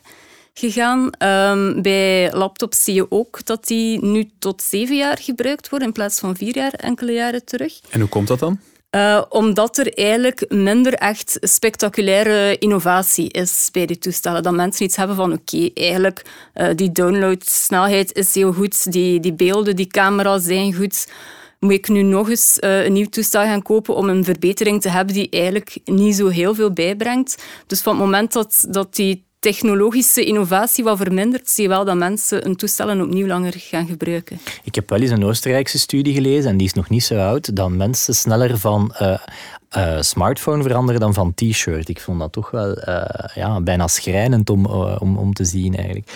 gegaan. 0.54 1.10
Um, 1.22 1.82
bij 1.82 2.32
laptops 2.32 2.84
zie 2.84 2.94
je 2.94 3.10
ook 3.10 3.44
dat 3.44 3.66
die 3.66 4.04
nu 4.04 4.30
tot 4.38 4.62
zeven 4.62 4.96
jaar 4.96 5.18
gebruikt 5.18 5.68
worden 5.68 5.88
in 5.88 5.94
plaats 5.94 6.18
van 6.18 6.36
vier 6.36 6.56
jaar 6.56 6.72
enkele 6.72 7.12
jaren 7.12 7.44
terug. 7.44 7.80
En 7.90 8.00
hoe 8.00 8.08
komt 8.08 8.28
dat 8.28 8.38
dan? 8.38 8.60
Uh, 8.90 9.22
omdat 9.28 9.78
er 9.78 9.92
eigenlijk 9.94 10.44
minder 10.48 10.94
echt 10.94 11.36
spectaculaire 11.40 12.58
innovatie 12.58 13.30
is 13.30 13.68
bij 13.72 13.86
die 13.86 13.98
toestellen. 13.98 14.42
Dat 14.42 14.54
mensen 14.54 14.84
iets 14.84 14.96
hebben 14.96 15.16
van 15.16 15.32
oké, 15.32 15.70
eigenlijk 15.74 16.22
uh, 16.54 16.68
die 16.74 16.92
downloadsnelheid 16.92 18.14
is 18.14 18.34
heel 18.34 18.52
goed, 18.52 18.92
die, 18.92 19.20
die 19.20 19.32
beelden, 19.32 19.76
die 19.76 19.86
camera's 19.86 20.44
zijn 20.44 20.74
goed. 20.74 21.06
Moet 21.58 21.72
ik 21.72 21.88
nu 21.88 22.02
nog 22.02 22.30
eens 22.30 22.58
uh, 22.60 22.84
een 22.84 22.92
nieuw 22.92 23.08
toestel 23.08 23.42
gaan 23.42 23.62
kopen 23.62 23.94
om 23.94 24.08
een 24.08 24.24
verbetering 24.24 24.80
te 24.80 24.88
hebben 24.88 25.14
die 25.14 25.30
eigenlijk 25.30 25.78
niet 25.84 26.16
zo 26.16 26.28
heel 26.28 26.54
veel 26.54 26.72
bijbrengt? 26.72 27.44
Dus 27.66 27.80
van 27.80 27.94
het 27.94 28.04
moment 28.04 28.32
dat, 28.32 28.66
dat 28.68 28.94
die 28.94 29.26
technologische 29.38 30.24
innovatie 30.24 30.84
wat 30.84 30.96
vermindert, 30.96 31.48
zie 31.48 31.62
je 31.62 31.68
wel 31.68 31.84
dat 31.84 31.96
mensen 31.96 32.46
een 32.46 32.56
toestel 32.56 33.00
opnieuw 33.00 33.26
langer 33.26 33.54
gaan 33.56 33.86
gebruiken. 33.86 34.38
Ik 34.64 34.74
heb 34.74 34.90
wel 34.90 35.00
eens 35.00 35.10
een 35.10 35.24
Oostenrijkse 35.24 35.78
studie 35.78 36.14
gelezen, 36.14 36.50
en 36.50 36.56
die 36.56 36.66
is 36.66 36.72
nog 36.72 36.88
niet 36.88 37.04
zo 37.04 37.18
oud, 37.18 37.56
dat 37.56 37.70
mensen 37.70 38.14
sneller 38.14 38.58
van 38.58 38.94
uh, 39.02 39.18
uh, 39.76 40.00
smartphone 40.00 40.62
veranderen 40.62 41.00
dan 41.00 41.14
van 41.14 41.34
t-shirt. 41.34 41.88
Ik 41.88 42.00
vond 42.00 42.18
dat 42.18 42.32
toch 42.32 42.50
wel 42.50 42.78
ja, 43.34 43.60
bijna 43.60 43.86
schrijnend 43.86 44.50
om, 44.50 44.66
om, 44.98 45.16
om 45.16 45.32
te 45.32 45.44
zien 45.44 45.76
eigenlijk. 45.76 46.10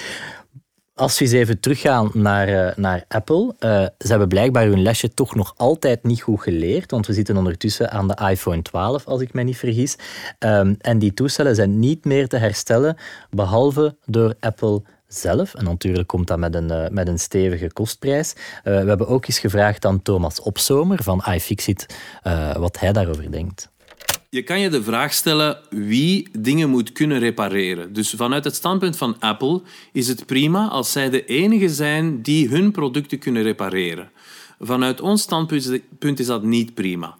Als 1.02 1.18
we 1.18 1.24
eens 1.24 1.34
even 1.34 1.60
teruggaan 1.60 2.10
naar, 2.12 2.48
uh, 2.48 2.76
naar 2.76 3.04
Apple. 3.08 3.54
Uh, 3.60 3.70
ze 3.98 4.08
hebben 4.08 4.28
blijkbaar 4.28 4.66
hun 4.66 4.82
lesje 4.82 5.14
toch 5.14 5.34
nog 5.34 5.54
altijd 5.56 6.02
niet 6.02 6.22
goed 6.22 6.42
geleerd. 6.42 6.90
Want 6.90 7.06
we 7.06 7.12
zitten 7.12 7.36
ondertussen 7.36 7.90
aan 7.90 8.08
de 8.08 8.28
iPhone 8.30 8.62
12, 8.62 9.06
als 9.06 9.20
ik 9.20 9.32
me 9.32 9.42
niet 9.42 9.56
vergis. 9.56 9.96
Um, 10.38 10.76
en 10.78 10.98
die 10.98 11.14
toestellen 11.14 11.54
zijn 11.54 11.78
niet 11.78 12.04
meer 12.04 12.28
te 12.28 12.36
herstellen, 12.36 12.96
behalve 13.30 13.96
door 14.04 14.34
Apple 14.40 14.82
zelf. 15.06 15.54
En 15.54 15.64
natuurlijk 15.64 16.08
komt 16.08 16.26
dat 16.26 16.38
met 16.38 16.54
een, 16.54 16.72
uh, 16.72 16.88
met 16.88 17.08
een 17.08 17.18
stevige 17.18 17.72
kostprijs. 17.72 18.34
we 18.62 18.70
hebben 18.70 19.08
ook 19.08 19.26
eens 19.26 19.38
gevraagd 19.38 19.84
aan 19.84 20.02
Thomas 20.02 20.40
Opzomer 20.40 21.02
van 21.02 21.24
iFixit 21.30 21.86
wat 22.58 22.80
hij 22.80 22.92
daarover 22.92 23.30
denkt. 23.30 23.71
Je 24.34 24.42
kan 24.42 24.60
je 24.60 24.68
de 24.68 24.82
vraag 24.82 25.12
stellen 25.12 25.60
wie 25.70 26.28
dingen 26.38 26.70
moet 26.70 26.92
kunnen 26.92 27.18
repareren. 27.18 27.92
Dus 27.92 28.10
vanuit 28.10 28.44
het 28.44 28.54
standpunt 28.54 28.96
van 28.96 29.18
Apple 29.18 29.62
is 29.92 30.08
het 30.08 30.26
prima 30.26 30.68
als 30.68 30.92
zij 30.92 31.10
de 31.10 31.24
enige 31.24 31.68
zijn 31.68 32.22
die 32.22 32.48
hun 32.48 32.70
producten 32.70 33.18
kunnen 33.18 33.42
repareren. 33.42 34.10
Vanuit 34.58 35.00
ons 35.00 35.22
standpunt 35.22 36.20
is 36.20 36.26
dat 36.26 36.42
niet 36.42 36.74
prima. 36.74 37.16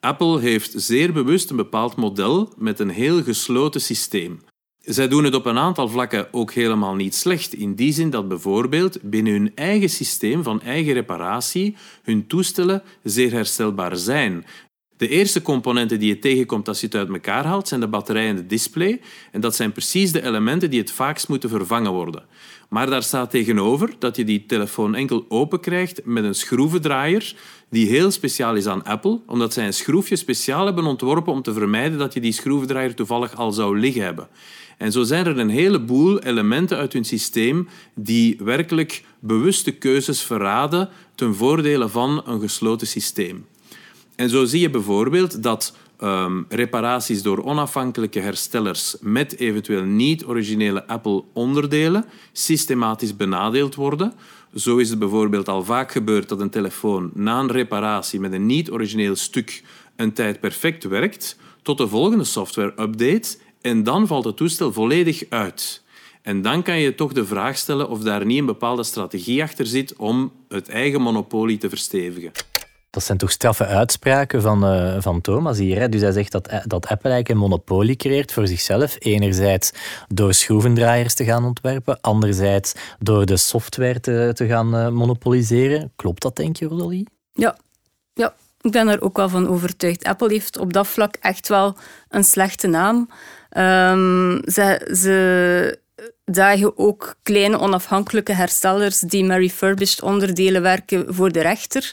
Apple 0.00 0.40
heeft 0.40 0.72
zeer 0.76 1.12
bewust 1.12 1.50
een 1.50 1.56
bepaald 1.56 1.96
model 1.96 2.52
met 2.56 2.78
een 2.80 2.90
heel 2.90 3.22
gesloten 3.22 3.80
systeem. 3.80 4.40
Zij 4.78 5.08
doen 5.08 5.24
het 5.24 5.34
op 5.34 5.46
een 5.46 5.58
aantal 5.58 5.88
vlakken 5.88 6.28
ook 6.32 6.52
helemaal 6.52 6.94
niet 6.94 7.14
slecht, 7.14 7.54
in 7.54 7.74
die 7.74 7.92
zin 7.92 8.10
dat 8.10 8.28
bijvoorbeeld 8.28 8.98
binnen 9.02 9.32
hun 9.32 9.52
eigen 9.54 9.88
systeem 9.88 10.42
van 10.42 10.62
eigen 10.62 10.92
reparatie 10.92 11.76
hun 12.02 12.26
toestellen 12.26 12.82
zeer 13.02 13.32
herstelbaar 13.32 13.96
zijn. 13.96 14.44
De 14.98 15.08
eerste 15.08 15.42
componenten 15.42 15.98
die 15.98 16.08
je 16.08 16.18
tegenkomt 16.18 16.68
als 16.68 16.80
je 16.80 16.86
het 16.86 16.94
uit 16.94 17.08
elkaar 17.08 17.44
haalt, 17.44 17.68
zijn 17.68 17.80
de 17.80 17.88
batterij 17.88 18.28
en 18.28 18.36
de 18.36 18.46
display. 18.46 19.00
En 19.32 19.40
dat 19.40 19.54
zijn 19.54 19.72
precies 19.72 20.12
de 20.12 20.22
elementen 20.22 20.70
die 20.70 20.80
het 20.80 20.90
vaakst 20.90 21.28
moeten 21.28 21.48
vervangen 21.48 21.92
worden. 21.92 22.24
Maar 22.68 22.90
daar 22.90 23.02
staat 23.02 23.30
tegenover 23.30 23.90
dat 23.98 24.16
je 24.16 24.24
die 24.24 24.46
telefoon 24.46 24.94
enkel 24.94 25.24
open 25.28 25.60
krijgt 25.60 26.00
met 26.04 26.24
een 26.24 26.34
schroevendraaier 26.34 27.34
die 27.70 27.86
heel 27.86 28.10
speciaal 28.10 28.54
is 28.54 28.66
aan 28.66 28.84
Apple, 28.84 29.20
omdat 29.26 29.52
zij 29.52 29.66
een 29.66 29.72
schroefje 29.72 30.16
speciaal 30.16 30.64
hebben 30.66 30.84
ontworpen 30.84 31.32
om 31.32 31.42
te 31.42 31.52
vermijden 31.52 31.98
dat 31.98 32.14
je 32.14 32.20
die 32.20 32.32
schroevendraaier 32.32 32.94
toevallig 32.94 33.36
al 33.36 33.52
zou 33.52 33.78
liggen 33.78 34.02
hebben. 34.02 34.28
En 34.78 34.92
zo 34.92 35.02
zijn 35.02 35.26
er 35.26 35.38
een 35.38 35.48
heleboel 35.48 36.18
elementen 36.18 36.76
uit 36.76 36.92
hun 36.92 37.04
systeem 37.04 37.68
die 37.94 38.36
werkelijk 38.44 39.04
bewuste 39.18 39.70
keuzes 39.70 40.22
verraden 40.22 40.88
ten 41.14 41.34
voordele 41.34 41.88
van 41.88 42.22
een 42.26 42.40
gesloten 42.40 42.86
systeem. 42.86 43.46
En 44.18 44.28
zo 44.28 44.44
zie 44.44 44.60
je 44.60 44.70
bijvoorbeeld 44.70 45.42
dat 45.42 45.76
um, 46.02 46.46
reparaties 46.48 47.22
door 47.22 47.44
onafhankelijke 47.44 48.20
herstellers 48.20 48.96
met 49.00 49.36
eventueel 49.36 49.82
niet-originele 49.82 50.86
Apple-onderdelen 50.86 52.04
systematisch 52.32 53.16
benadeeld 53.16 53.74
worden. 53.74 54.12
Zo 54.54 54.76
is 54.76 54.90
het 54.90 54.98
bijvoorbeeld 54.98 55.48
al 55.48 55.64
vaak 55.64 55.92
gebeurd 55.92 56.28
dat 56.28 56.40
een 56.40 56.50
telefoon 56.50 57.10
na 57.14 57.38
een 57.40 57.50
reparatie 57.50 58.20
met 58.20 58.32
een 58.32 58.46
niet-origineel 58.46 59.16
stuk 59.16 59.62
een 59.96 60.12
tijd 60.12 60.40
perfect 60.40 60.84
werkt, 60.84 61.36
tot 61.62 61.78
de 61.78 61.88
volgende 61.88 62.24
software-update 62.24 63.36
en 63.60 63.82
dan 63.82 64.06
valt 64.06 64.24
het 64.24 64.36
toestel 64.36 64.72
volledig 64.72 65.22
uit. 65.28 65.82
En 66.22 66.42
dan 66.42 66.62
kan 66.62 66.78
je 66.78 66.94
toch 66.94 67.12
de 67.12 67.26
vraag 67.26 67.56
stellen 67.56 67.88
of 67.88 68.00
daar 68.00 68.26
niet 68.26 68.38
een 68.38 68.46
bepaalde 68.46 68.84
strategie 68.84 69.42
achter 69.42 69.66
zit 69.66 69.96
om 69.96 70.32
het 70.48 70.68
eigen 70.68 71.00
monopolie 71.00 71.58
te 71.58 71.68
verstevigen. 71.68 72.32
Dat 72.98 73.06
zijn 73.06 73.18
toch 73.18 73.30
straffe 73.30 73.66
uitspraken 73.66 74.42
van, 74.42 74.74
uh, 74.74 74.96
van 74.98 75.20
Thomas 75.20 75.58
hier. 75.58 75.78
Hè? 75.78 75.88
Dus 75.88 76.00
hij 76.00 76.12
zegt 76.12 76.32
dat, 76.32 76.46
eh, 76.46 76.58
dat 76.64 76.86
Apple 76.86 77.10
eigenlijk 77.10 77.28
een 77.28 77.36
monopolie 77.36 77.96
creëert 77.96 78.32
voor 78.32 78.46
zichzelf. 78.46 78.96
Enerzijds 78.98 79.72
door 80.08 80.34
schroevendraaiers 80.34 81.14
te 81.14 81.24
gaan 81.24 81.44
ontwerpen, 81.44 82.00
anderzijds 82.00 82.72
door 82.98 83.26
de 83.26 83.36
software 83.36 84.00
te, 84.00 84.30
te 84.34 84.46
gaan 84.46 84.74
uh, 84.74 84.88
monopoliseren. 84.88 85.92
Klopt 85.96 86.22
dat, 86.22 86.36
denk 86.36 86.56
je, 86.56 86.66
Rosalie? 86.66 87.08
Ja. 87.32 87.56
ja, 88.14 88.34
ik 88.60 88.70
ben 88.70 88.88
er 88.88 89.02
ook 89.02 89.16
wel 89.16 89.28
van 89.28 89.48
overtuigd. 89.48 90.04
Apple 90.04 90.32
heeft 90.32 90.58
op 90.58 90.72
dat 90.72 90.86
vlak 90.86 91.16
echt 91.20 91.48
wel 91.48 91.76
een 92.08 92.24
slechte 92.24 92.66
naam. 92.66 93.10
Ehm, 93.50 94.38
ze, 94.44 94.90
ze 95.00 95.78
dagen 96.24 96.78
ook 96.78 97.14
kleine 97.22 97.58
onafhankelijke 97.58 98.32
herstellers 98.32 99.00
die 99.00 99.24
met 99.24 99.38
refurbished 99.38 100.02
onderdelen 100.02 100.62
werken 100.62 101.14
voor 101.14 101.32
de 101.32 101.40
rechter. 101.40 101.92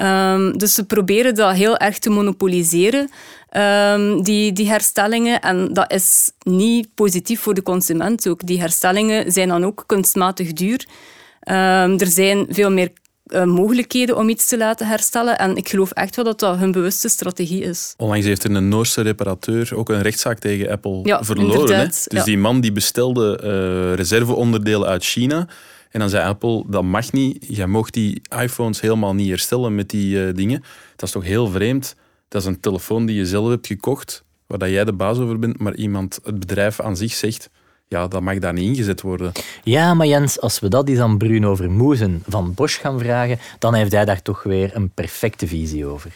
Um, 0.00 0.58
dus 0.58 0.74
ze 0.74 0.84
proberen 0.84 1.34
dat 1.34 1.54
heel 1.54 1.76
erg 1.76 1.98
te 1.98 2.10
monopoliseren, 2.10 3.10
um, 3.56 4.22
die, 4.22 4.52
die 4.52 4.68
herstellingen. 4.68 5.40
En 5.40 5.72
dat 5.72 5.92
is 5.92 6.32
niet 6.42 6.94
positief 6.94 7.40
voor 7.40 7.54
de 7.54 7.62
consument 7.62 8.28
ook. 8.28 8.46
Die 8.46 8.60
herstellingen 8.60 9.32
zijn 9.32 9.48
dan 9.48 9.64
ook 9.64 9.84
kunstmatig 9.86 10.52
duur. 10.52 10.86
Um, 11.48 11.98
er 11.98 12.06
zijn 12.06 12.46
veel 12.48 12.70
meer 12.70 12.92
uh, 13.26 13.44
mogelijkheden 13.44 14.16
om 14.16 14.28
iets 14.28 14.46
te 14.46 14.56
laten 14.56 14.86
herstellen. 14.86 15.38
En 15.38 15.56
ik 15.56 15.68
geloof 15.68 15.90
echt 15.90 16.16
wel 16.16 16.24
dat 16.24 16.40
dat 16.40 16.56
hun 16.56 16.72
bewuste 16.72 17.08
strategie 17.08 17.62
is. 17.62 17.94
Onlangs 17.96 18.26
heeft 18.26 18.44
er 18.44 18.54
een 18.54 18.68
Noorse 18.68 19.00
reparateur 19.00 19.76
ook 19.76 19.88
een 19.88 20.02
rechtszaak 20.02 20.38
tegen 20.38 20.70
Apple 20.70 21.00
ja, 21.02 21.24
verloren. 21.24 21.78
Hè? 21.78 21.86
Dus 21.86 22.06
ja. 22.08 22.24
die 22.24 22.38
man 22.38 22.60
die 22.60 22.72
bestelde 22.72 23.40
uh, 23.42 23.94
reserveonderdelen 23.94 24.88
uit 24.88 25.04
China. 25.04 25.46
En 25.92 26.00
dan 26.00 26.08
zei 26.08 26.24
Apple, 26.28 26.64
dat 26.66 26.82
mag 26.82 27.12
niet. 27.12 27.46
Je 27.56 27.66
mocht 27.66 27.92
die 27.94 28.22
iPhones 28.38 28.80
helemaal 28.80 29.14
niet 29.14 29.28
herstellen 29.28 29.74
met 29.74 29.90
die 29.90 30.16
uh, 30.16 30.34
dingen. 30.34 30.60
Dat 30.96 31.02
is 31.02 31.10
toch 31.10 31.24
heel 31.24 31.46
vreemd. 31.46 31.94
Dat 32.28 32.42
is 32.42 32.48
een 32.48 32.60
telefoon 32.60 33.06
die 33.06 33.16
je 33.16 33.26
zelf 33.26 33.48
hebt 33.48 33.66
gekocht, 33.66 34.24
waar 34.46 34.58
dat 34.58 34.68
jij 34.68 34.84
de 34.84 34.92
baas 34.92 35.18
over 35.18 35.38
bent, 35.38 35.58
maar 35.58 35.74
iemand, 35.74 36.20
het 36.22 36.38
bedrijf 36.38 36.80
aan 36.80 36.96
zich 36.96 37.12
zegt, 37.12 37.50
ja, 37.88 38.08
dat 38.08 38.22
mag 38.22 38.38
daar 38.38 38.52
niet 38.52 38.64
ingezet 38.64 39.00
worden. 39.00 39.32
Ja, 39.62 39.94
maar 39.94 40.06
Jens, 40.06 40.40
als 40.40 40.60
we 40.60 40.68
dat 40.68 40.88
eens 40.88 40.98
aan 40.98 41.18
Bruno 41.18 41.54
Vermoezen 41.54 42.22
van 42.28 42.54
Bosch 42.54 42.80
gaan 42.80 42.98
vragen, 42.98 43.38
dan 43.58 43.74
heeft 43.74 43.92
hij 43.92 44.04
daar 44.04 44.22
toch 44.22 44.42
weer 44.42 44.76
een 44.76 44.90
perfecte 44.90 45.46
visie 45.46 45.86
over. 45.86 46.12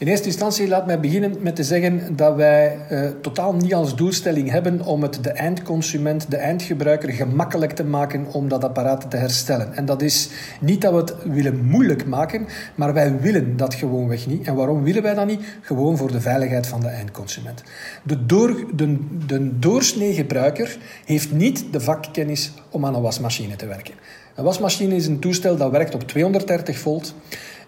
In 0.00 0.06
eerste 0.06 0.26
instantie 0.26 0.68
laat 0.68 0.86
mij 0.86 1.00
beginnen 1.00 1.36
met 1.40 1.56
te 1.56 1.64
zeggen 1.64 2.16
dat 2.16 2.36
wij 2.36 2.78
uh, 2.90 3.08
totaal 3.20 3.54
niet 3.54 3.74
als 3.74 3.96
doelstelling 3.96 4.50
hebben 4.50 4.84
om 4.84 5.02
het 5.02 5.18
de 5.22 5.30
eindconsument, 5.30 6.30
de 6.30 6.36
eindgebruiker 6.36 7.12
gemakkelijk 7.12 7.72
te 7.72 7.84
maken 7.84 8.26
om 8.32 8.48
dat 8.48 8.64
apparaat 8.64 9.10
te 9.10 9.16
herstellen. 9.16 9.74
En 9.74 9.84
dat 9.84 10.02
is 10.02 10.28
niet 10.60 10.80
dat 10.80 10.92
we 10.92 10.98
het 10.98 11.14
willen 11.24 11.64
moeilijk 11.64 12.06
maken, 12.06 12.46
maar 12.74 12.94
wij 12.94 13.20
willen 13.20 13.56
dat 13.56 13.74
gewoonweg 13.74 14.26
niet. 14.26 14.46
En 14.46 14.54
waarom 14.54 14.82
willen 14.82 15.02
wij 15.02 15.14
dat 15.14 15.26
niet? 15.26 15.40
Gewoon 15.60 15.96
voor 15.96 16.12
de 16.12 16.20
veiligheid 16.20 16.66
van 16.66 16.80
de 16.80 16.88
eindconsument. 16.88 17.62
De, 18.02 18.26
door, 18.26 18.66
de, 18.74 18.96
de 19.26 19.58
doorsnee 19.58 20.14
gebruiker 20.14 20.76
heeft 21.04 21.32
niet 21.32 21.64
de 21.72 21.80
vakkennis 21.80 22.52
om 22.70 22.86
aan 22.86 22.94
een 22.94 23.02
wasmachine 23.02 23.56
te 23.56 23.66
werken. 23.66 23.94
Een 24.34 24.44
wasmachine 24.44 24.94
is 24.94 25.06
een 25.06 25.18
toestel 25.18 25.56
dat 25.56 25.70
werkt 25.70 25.94
op 25.94 26.02
230 26.02 26.78
volt. 26.78 27.14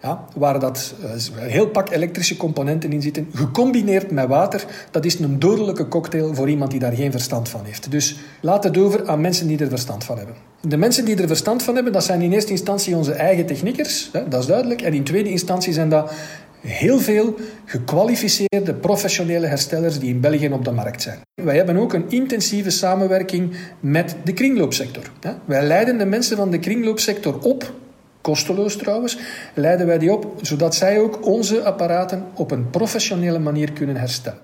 Ja, 0.03 0.25
waar 0.37 0.61
dat, 0.61 0.95
een 1.03 1.51
heel 1.51 1.67
pak 1.67 1.91
elektrische 1.91 2.37
componenten 2.37 2.93
in 2.93 3.03
zitten, 3.03 3.29
gecombineerd 3.35 4.11
met 4.11 4.29
water. 4.29 4.65
Dat 4.91 5.05
is 5.05 5.19
een 5.19 5.39
dodelijke 5.39 5.89
cocktail 5.89 6.35
voor 6.35 6.49
iemand 6.49 6.71
die 6.71 6.81
daar 6.81 6.93
geen 6.93 7.11
verstand 7.11 7.49
van 7.49 7.65
heeft. 7.65 7.91
Dus 7.91 8.17
laat 8.41 8.65
het 8.65 8.79
over 8.79 9.09
aan 9.09 9.21
mensen 9.21 9.47
die 9.47 9.59
er 9.59 9.69
verstand 9.69 10.05
van 10.05 10.17
hebben. 10.17 10.35
De 10.61 10.77
mensen 10.77 11.05
die 11.05 11.17
er 11.17 11.27
verstand 11.27 11.63
van 11.63 11.75
hebben, 11.75 11.93
dat 11.93 12.05
zijn 12.05 12.23
in 12.23 12.33
eerste 12.33 12.51
instantie 12.51 12.97
onze 12.97 13.13
eigen 13.13 13.47
techniekers, 13.47 14.09
hè, 14.13 14.29
dat 14.29 14.41
is 14.41 14.47
duidelijk. 14.47 14.83
En 14.83 14.93
in 14.93 15.05
tweede 15.05 15.31
instantie 15.31 15.73
zijn 15.73 15.89
dat 15.89 16.13
heel 16.61 16.99
veel 16.99 17.35
gekwalificeerde 17.65 18.75
professionele 18.81 19.47
herstellers 19.47 19.99
die 19.99 20.15
in 20.15 20.21
België 20.21 20.49
op 20.49 20.65
de 20.65 20.71
markt 20.71 21.03
zijn. 21.03 21.21
Wij 21.43 21.57
hebben 21.57 21.77
ook 21.77 21.93
een 21.93 22.11
intensieve 22.11 22.71
samenwerking 22.71 23.57
met 23.81 24.17
de 24.25 24.33
kringloopsector. 24.33 25.03
Wij 25.45 25.63
leiden 25.63 25.99
de 25.99 26.05
mensen 26.05 26.37
van 26.37 26.51
de 26.51 26.59
kringloopsector 26.59 27.39
op 27.39 27.73
kosteloos 28.23 28.77
trouwens, 28.77 29.19
leiden 29.55 29.87
wij 29.87 29.99
die 29.99 30.13
op, 30.13 30.27
zodat 30.41 30.75
zij 30.75 31.01
ook 31.01 31.27
onze 31.27 31.65
apparaten 31.65 32.25
op 32.35 32.51
een 32.51 32.71
professionele 32.71 33.39
manier 33.39 33.73
kunnen 33.73 33.97
herstellen. 33.97 34.39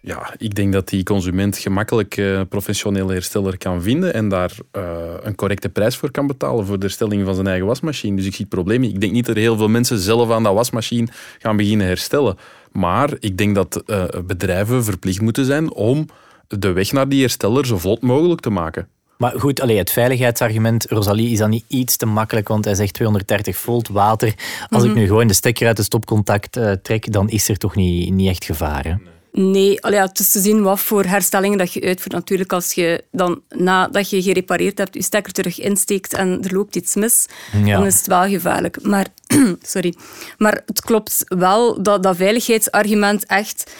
Ja, 0.00 0.34
ik 0.38 0.54
denk 0.54 0.72
dat 0.72 0.88
die 0.88 1.02
consument 1.02 1.58
gemakkelijk 1.58 2.16
een 2.16 2.24
uh, 2.24 2.40
professionele 2.48 3.12
hersteller 3.12 3.58
kan 3.58 3.82
vinden 3.82 4.14
en 4.14 4.28
daar 4.28 4.52
uh, 4.72 4.82
een 5.22 5.34
correcte 5.34 5.68
prijs 5.68 5.96
voor 5.96 6.10
kan 6.10 6.26
betalen 6.26 6.66
voor 6.66 6.78
de 6.78 6.84
herstelling 6.84 7.24
van 7.24 7.34
zijn 7.34 7.46
eigen 7.46 7.66
wasmachine. 7.66 8.16
Dus 8.16 8.26
ik 8.26 8.34
zie 8.34 8.44
het 8.44 8.54
probleem. 8.54 8.82
Ik 8.82 9.00
denk 9.00 9.12
niet 9.12 9.26
dat 9.26 9.36
er 9.36 9.42
heel 9.42 9.56
veel 9.56 9.68
mensen 9.68 9.98
zelf 9.98 10.30
aan 10.30 10.42
dat 10.42 10.54
wasmachine 10.54 11.08
gaan 11.38 11.56
beginnen 11.56 11.86
herstellen. 11.86 12.36
Maar 12.72 13.12
ik 13.18 13.38
denk 13.38 13.54
dat 13.54 13.82
uh, 13.86 14.04
bedrijven 14.26 14.84
verplicht 14.84 15.20
moeten 15.20 15.44
zijn 15.44 15.72
om 15.72 16.06
de 16.48 16.72
weg 16.72 16.92
naar 16.92 17.08
die 17.08 17.20
hersteller 17.20 17.66
zo 17.66 17.78
vlot 17.78 18.00
mogelijk 18.00 18.40
te 18.40 18.50
maken. 18.50 18.88
Maar 19.18 19.32
goed, 19.40 19.60
allee, 19.60 19.76
het 19.76 19.90
veiligheidsargument, 19.90 20.86
Rosalie, 20.88 21.30
is 21.30 21.38
dan 21.38 21.50
niet 21.50 21.64
iets 21.66 21.96
te 21.96 22.06
makkelijk, 22.06 22.48
want 22.48 22.64
hij 22.64 22.74
zegt 22.74 22.94
230 22.94 23.56
volt 23.56 23.88
water. 23.88 24.34
Als 24.68 24.82
ik 24.82 24.90
mhm. 24.90 24.98
nu 24.98 25.06
gewoon 25.06 25.26
de 25.26 25.34
stekker 25.34 25.66
uit 25.66 25.76
de 25.76 25.82
stopcontact 25.82 26.56
uh, 26.56 26.72
trek, 26.72 27.12
dan 27.12 27.28
is 27.28 27.48
er 27.48 27.56
toch 27.56 27.74
niet, 27.74 28.12
niet 28.12 28.28
echt 28.28 28.44
gevaar. 28.44 28.84
Hè? 28.84 28.94
Nee, 29.32 29.82
allee, 29.82 30.00
het 30.00 30.18
is 30.18 30.30
te 30.30 30.40
zien 30.40 30.62
wat 30.62 30.80
voor 30.80 31.04
herstellingen 31.04 31.58
dat 31.58 31.72
je 31.72 31.82
uitvoert. 31.82 32.12
Natuurlijk, 32.12 32.52
als 32.52 32.72
je 32.72 33.04
dan 33.12 33.40
nadat 33.48 34.10
je 34.10 34.22
gerepareerd 34.22 34.78
hebt, 34.78 34.94
je 34.94 35.02
stekker 35.02 35.32
terug 35.32 35.60
insteekt 35.60 36.14
en 36.14 36.42
er 36.42 36.54
loopt 36.54 36.76
iets 36.76 36.94
mis, 36.94 37.26
dan 37.64 37.86
is 37.86 37.96
het 37.96 38.06
wel 38.06 38.28
gevaarlijk. 38.28 38.82
Maar, 38.82 39.06
sorry. 39.62 39.94
maar 40.38 40.62
het 40.66 40.80
klopt 40.80 41.24
wel 41.26 41.82
dat 41.82 42.02
dat 42.02 42.16
veiligheidsargument 42.16 43.26
echt 43.26 43.72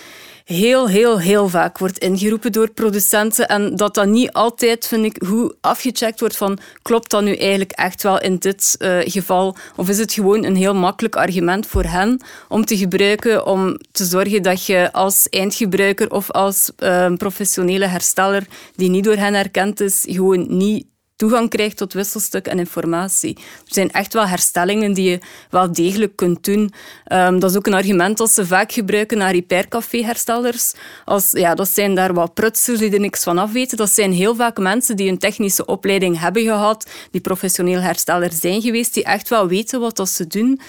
heel, 0.49 0.89
heel, 0.89 1.21
heel 1.21 1.49
vaak 1.49 1.79
wordt 1.79 1.99
ingeroepen 1.99 2.53
door 2.53 2.71
producenten. 2.71 3.49
En 3.49 3.77
dat 3.77 3.95
dat 3.95 4.07
niet 4.07 4.33
altijd, 4.33 4.87
vind 4.87 5.05
ik, 5.05 5.23
hoe 5.27 5.55
afgecheckt 5.61 6.21
wordt 6.21 6.37
van 6.37 6.59
klopt 6.83 7.11
dat 7.11 7.23
nu 7.23 7.37
eigenlijk 7.37 7.73
echt 7.73 8.03
wel 8.03 8.21
in 8.21 8.37
dit 8.37 8.77
uh, 8.79 8.99
geval? 9.01 9.57
Of 9.77 9.89
is 9.89 9.99
het 9.99 10.13
gewoon 10.13 10.45
een 10.45 10.57
heel 10.57 10.75
makkelijk 10.75 11.17
argument 11.17 11.67
voor 11.67 11.85
hen 11.85 12.21
om 12.49 12.65
te 12.65 12.77
gebruiken 12.77 13.47
om 13.47 13.79
te 13.93 14.05
zorgen 14.05 14.43
dat 14.43 14.67
je 14.67 14.93
als 14.93 15.29
eindgebruiker 15.29 16.11
of 16.11 16.31
als 16.31 16.71
uh, 16.79 17.13
professionele 17.13 17.87
hersteller 17.87 18.47
die 18.75 18.91
niet 18.91 19.05
door 19.05 19.17
hen 19.17 19.35
erkend 19.35 19.81
is, 19.81 20.05
gewoon 20.09 20.57
niet 20.57 20.87
toegang 21.19 21.49
krijgt 21.49 21.77
tot 21.77 21.93
wisselstuk 21.93 22.47
en 22.47 22.59
informatie. 22.59 23.37
Er 23.37 23.75
zijn 23.75 23.91
echt 23.91 24.13
wel 24.13 24.27
herstellingen 24.27 24.93
die 24.93 25.11
je 25.11 25.19
wel 25.51 25.73
degelijk 25.73 26.17
kunt 26.17 26.45
doen. 26.45 26.73
Um, 27.13 27.39
dat 27.39 27.51
is 27.51 27.57
ook 27.57 27.67
een 27.67 27.75
argument 27.75 28.19
dat 28.19 28.31
ze 28.31 28.47
vaak 28.47 28.73
gebruiken 28.73 29.19
naar 29.19 29.33
repaircafé-herstellers. 29.33 30.73
Als, 31.05 31.31
ja, 31.31 31.55
dat 31.55 31.69
zijn 31.69 31.95
daar 31.95 32.15
wat 32.15 32.35
prutsers 32.35 32.79
die 32.79 32.93
er 32.93 33.01
niks 33.01 33.23
van 33.23 33.39
af 33.39 33.53
weten. 33.53 33.77
Dat 33.77 33.91
zijn 33.91 34.13
heel 34.13 34.35
vaak 34.35 34.59
mensen 34.59 34.97
die 34.97 35.11
een 35.11 35.19
technische 35.19 35.67
opleiding 35.67 36.21
hebben 36.21 36.43
gehad, 36.43 36.91
die 37.11 37.21
professioneel 37.21 37.81
hersteller 37.81 38.33
zijn 38.33 38.61
geweest, 38.61 38.95
die 38.95 39.05
echt 39.05 39.29
wel 39.29 39.49
weten 39.49 39.81
wat 39.81 40.09
ze 40.09 40.27
doen. 40.27 40.61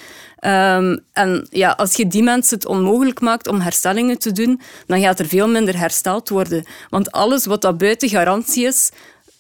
Um, 0.46 1.00
en 1.14 1.48
ja, 1.50 1.72
als 1.72 1.96
je 1.96 2.08
die 2.08 2.24
mensen 2.24 2.58
het 2.58 2.66
onmogelijk 2.66 3.22
maakt 3.22 3.48
om 3.48 3.60
herstellingen 3.60 4.20
te 4.20 4.32
doen, 4.32 4.62
dan 4.88 5.02
gaat 5.02 5.20
er 5.20 5.26
veel 5.26 5.48
minder 5.48 5.78
hersteld 5.78 6.30
worden. 6.30 6.66
Want 6.90 7.12
alles 7.12 7.46
wat 7.46 7.62
dat 7.62 7.78
buiten 7.78 8.10
garantie 8.10 8.66
is, 8.66 8.90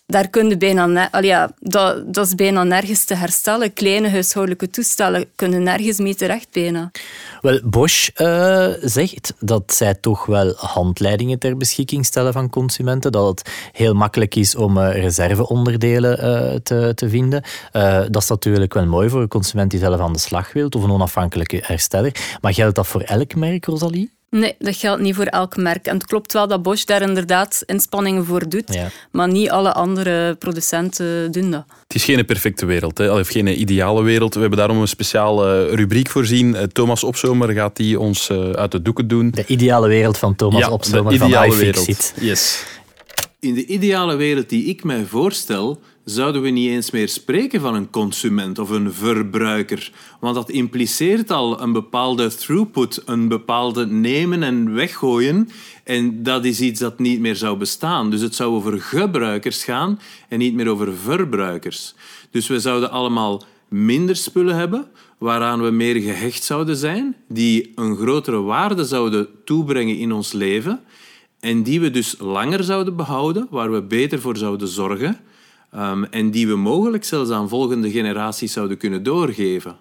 daar 0.09 0.29
kun 0.29 0.49
je 0.49 0.57
bijna, 0.57 1.09
ja, 1.21 1.51
dat, 1.59 2.13
dat 2.13 2.25
is 2.25 2.35
bijna 2.35 2.63
nergens 2.63 3.05
te 3.05 3.13
herstellen. 3.13 3.73
Kleine 3.73 4.09
huishoudelijke 4.09 4.69
toestellen 4.69 5.25
kunnen 5.35 5.63
nergens 5.63 5.97
mee 5.97 6.15
terecht 6.15 6.47
bijna. 6.51 6.91
Wel, 7.41 7.59
Bosch 7.63 8.09
uh, 8.15 8.67
zegt 8.81 9.33
dat 9.39 9.73
zij 9.73 9.93
toch 9.93 10.25
wel 10.25 10.53
handleidingen 10.55 11.39
ter 11.39 11.57
beschikking 11.57 12.05
stellen 12.05 12.33
van 12.33 12.49
consumenten. 12.49 13.11
Dat 13.11 13.27
het 13.27 13.69
heel 13.71 13.93
makkelijk 13.93 14.35
is 14.35 14.55
om 14.55 14.77
uh, 14.77 14.93
reserveonderdelen 14.93 16.19
uh, 16.19 16.55
te, 16.63 16.91
te 16.95 17.09
vinden. 17.09 17.43
dat 18.11 18.21
is 18.21 18.29
natuurlijk 18.29 18.73
wel 18.73 18.85
mooi 18.85 19.09
voor 19.09 19.21
een 19.21 19.27
consument 19.27 19.71
die 19.71 19.79
zelf 19.79 19.99
aan 19.99 20.13
de 20.13 20.19
slag 20.19 20.53
wil 20.53 20.67
of 20.67 20.83
een 20.83 20.91
onafhankelijke 20.91 21.59
hersteller. 21.65 22.37
Maar 22.41 22.53
geldt 22.53 22.75
dat 22.75 22.87
voor 22.87 23.01
elk 23.01 23.35
merk, 23.35 23.65
Rosalie? 23.65 24.18
Nee, 24.29 24.55
dat 24.59 24.75
geldt 24.75 25.01
niet 25.01 25.15
voor 25.15 25.25
elk 25.25 25.57
merk. 25.57 25.85
En 25.85 25.93
het 25.93 26.05
klopt 26.05 26.33
wel 26.33 26.47
dat 26.47 26.61
Bosch 26.61 26.85
daar 26.85 27.01
inderdaad 27.01 27.63
inspanningen 27.65 28.25
voor 28.25 28.49
doet, 28.49 28.79
maar 29.11 29.27
niet 29.27 29.49
alle 29.49 29.73
andere 29.73 30.35
producenten 30.35 31.31
doen 31.31 31.51
dat. 31.51 31.63
Het 31.83 31.95
is 31.95 32.03
geen 32.03 32.25
perfecte 32.25 32.65
wereld, 32.65 32.97
hè? 32.97 33.11
of 33.11 33.27
geen 33.27 33.61
ideale 33.61 34.03
wereld. 34.03 34.33
We 34.33 34.39
hebben 34.39 34.57
daarom 34.57 34.81
een 34.81 34.87
speciale 34.87 35.75
rubriek 35.75 36.09
voorzien. 36.09 36.55
Eh, 36.55 36.63
Thomas 36.63 37.03
Opzomer 37.03 37.49
gaat 37.49 37.75
die 37.75 37.99
ons 37.99 38.29
eh, 38.29 38.49
uit 38.49 38.71
de 38.71 38.81
doeken 38.81 39.07
doen. 39.07 39.31
De 39.31 39.45
ideale 39.45 39.87
wereld 39.87 40.17
van 40.17 40.35
Thomas 40.35 40.61
ja, 40.61 40.69
Opzomer 40.69 41.11
de 41.11 41.25
ideale 41.25 41.51
van 41.51 41.59
wereld. 41.59 42.13
Yes. 42.19 42.63
In 43.39 43.53
de 43.53 43.65
ideale 43.65 44.15
wereld 44.15 44.49
die 44.49 44.65
ik 44.65 44.83
mij 44.83 45.05
voorstel, 45.05 45.79
zouden 46.09 46.41
we 46.41 46.49
niet 46.49 46.69
eens 46.69 46.91
meer 46.91 47.09
spreken 47.09 47.61
van 47.61 47.75
een 47.75 47.89
consument 47.89 48.59
of 48.59 48.69
een 48.69 48.93
verbruiker. 48.93 49.91
Want 50.19 50.35
dat 50.35 50.49
impliceert 50.49 51.31
al 51.31 51.61
een 51.61 51.71
bepaalde 51.71 52.35
throughput, 52.35 53.01
een 53.05 53.27
bepaalde 53.27 53.85
nemen 53.85 54.43
en 54.43 54.73
weggooien. 54.73 55.49
En 55.83 56.23
dat 56.23 56.45
is 56.45 56.61
iets 56.61 56.79
dat 56.79 56.99
niet 56.99 57.19
meer 57.19 57.35
zou 57.35 57.57
bestaan. 57.57 58.09
Dus 58.09 58.21
het 58.21 58.35
zou 58.35 58.53
over 58.53 58.81
gebruikers 58.81 59.63
gaan 59.63 59.99
en 60.29 60.39
niet 60.39 60.53
meer 60.53 60.67
over 60.67 60.93
verbruikers. 60.93 61.93
Dus 62.31 62.47
we 62.47 62.59
zouden 62.59 62.91
allemaal 62.91 63.43
minder 63.67 64.15
spullen 64.15 64.55
hebben, 64.55 64.87
waaraan 65.17 65.63
we 65.63 65.69
meer 65.69 66.01
gehecht 66.01 66.43
zouden 66.43 66.75
zijn, 66.75 67.15
die 67.27 67.71
een 67.75 67.95
grotere 67.95 68.41
waarde 68.41 68.85
zouden 68.85 69.27
toebrengen 69.45 69.97
in 69.97 70.11
ons 70.11 70.31
leven 70.31 70.79
en 71.39 71.63
die 71.63 71.81
we 71.81 71.91
dus 71.91 72.15
langer 72.19 72.63
zouden 72.63 72.95
behouden, 72.95 73.47
waar 73.49 73.71
we 73.71 73.81
beter 73.81 74.19
voor 74.19 74.37
zouden 74.37 74.67
zorgen 74.67 75.19
um, 75.75 76.03
en 76.03 76.31
die 76.31 76.47
we 76.47 76.55
mogelijk 76.55 77.03
zelfs 77.03 77.29
aan 77.29 77.49
volgende 77.49 77.91
generaties 77.91 78.53
zouden 78.53 78.77
kunnen 78.77 79.03
doorgeven. 79.03 79.77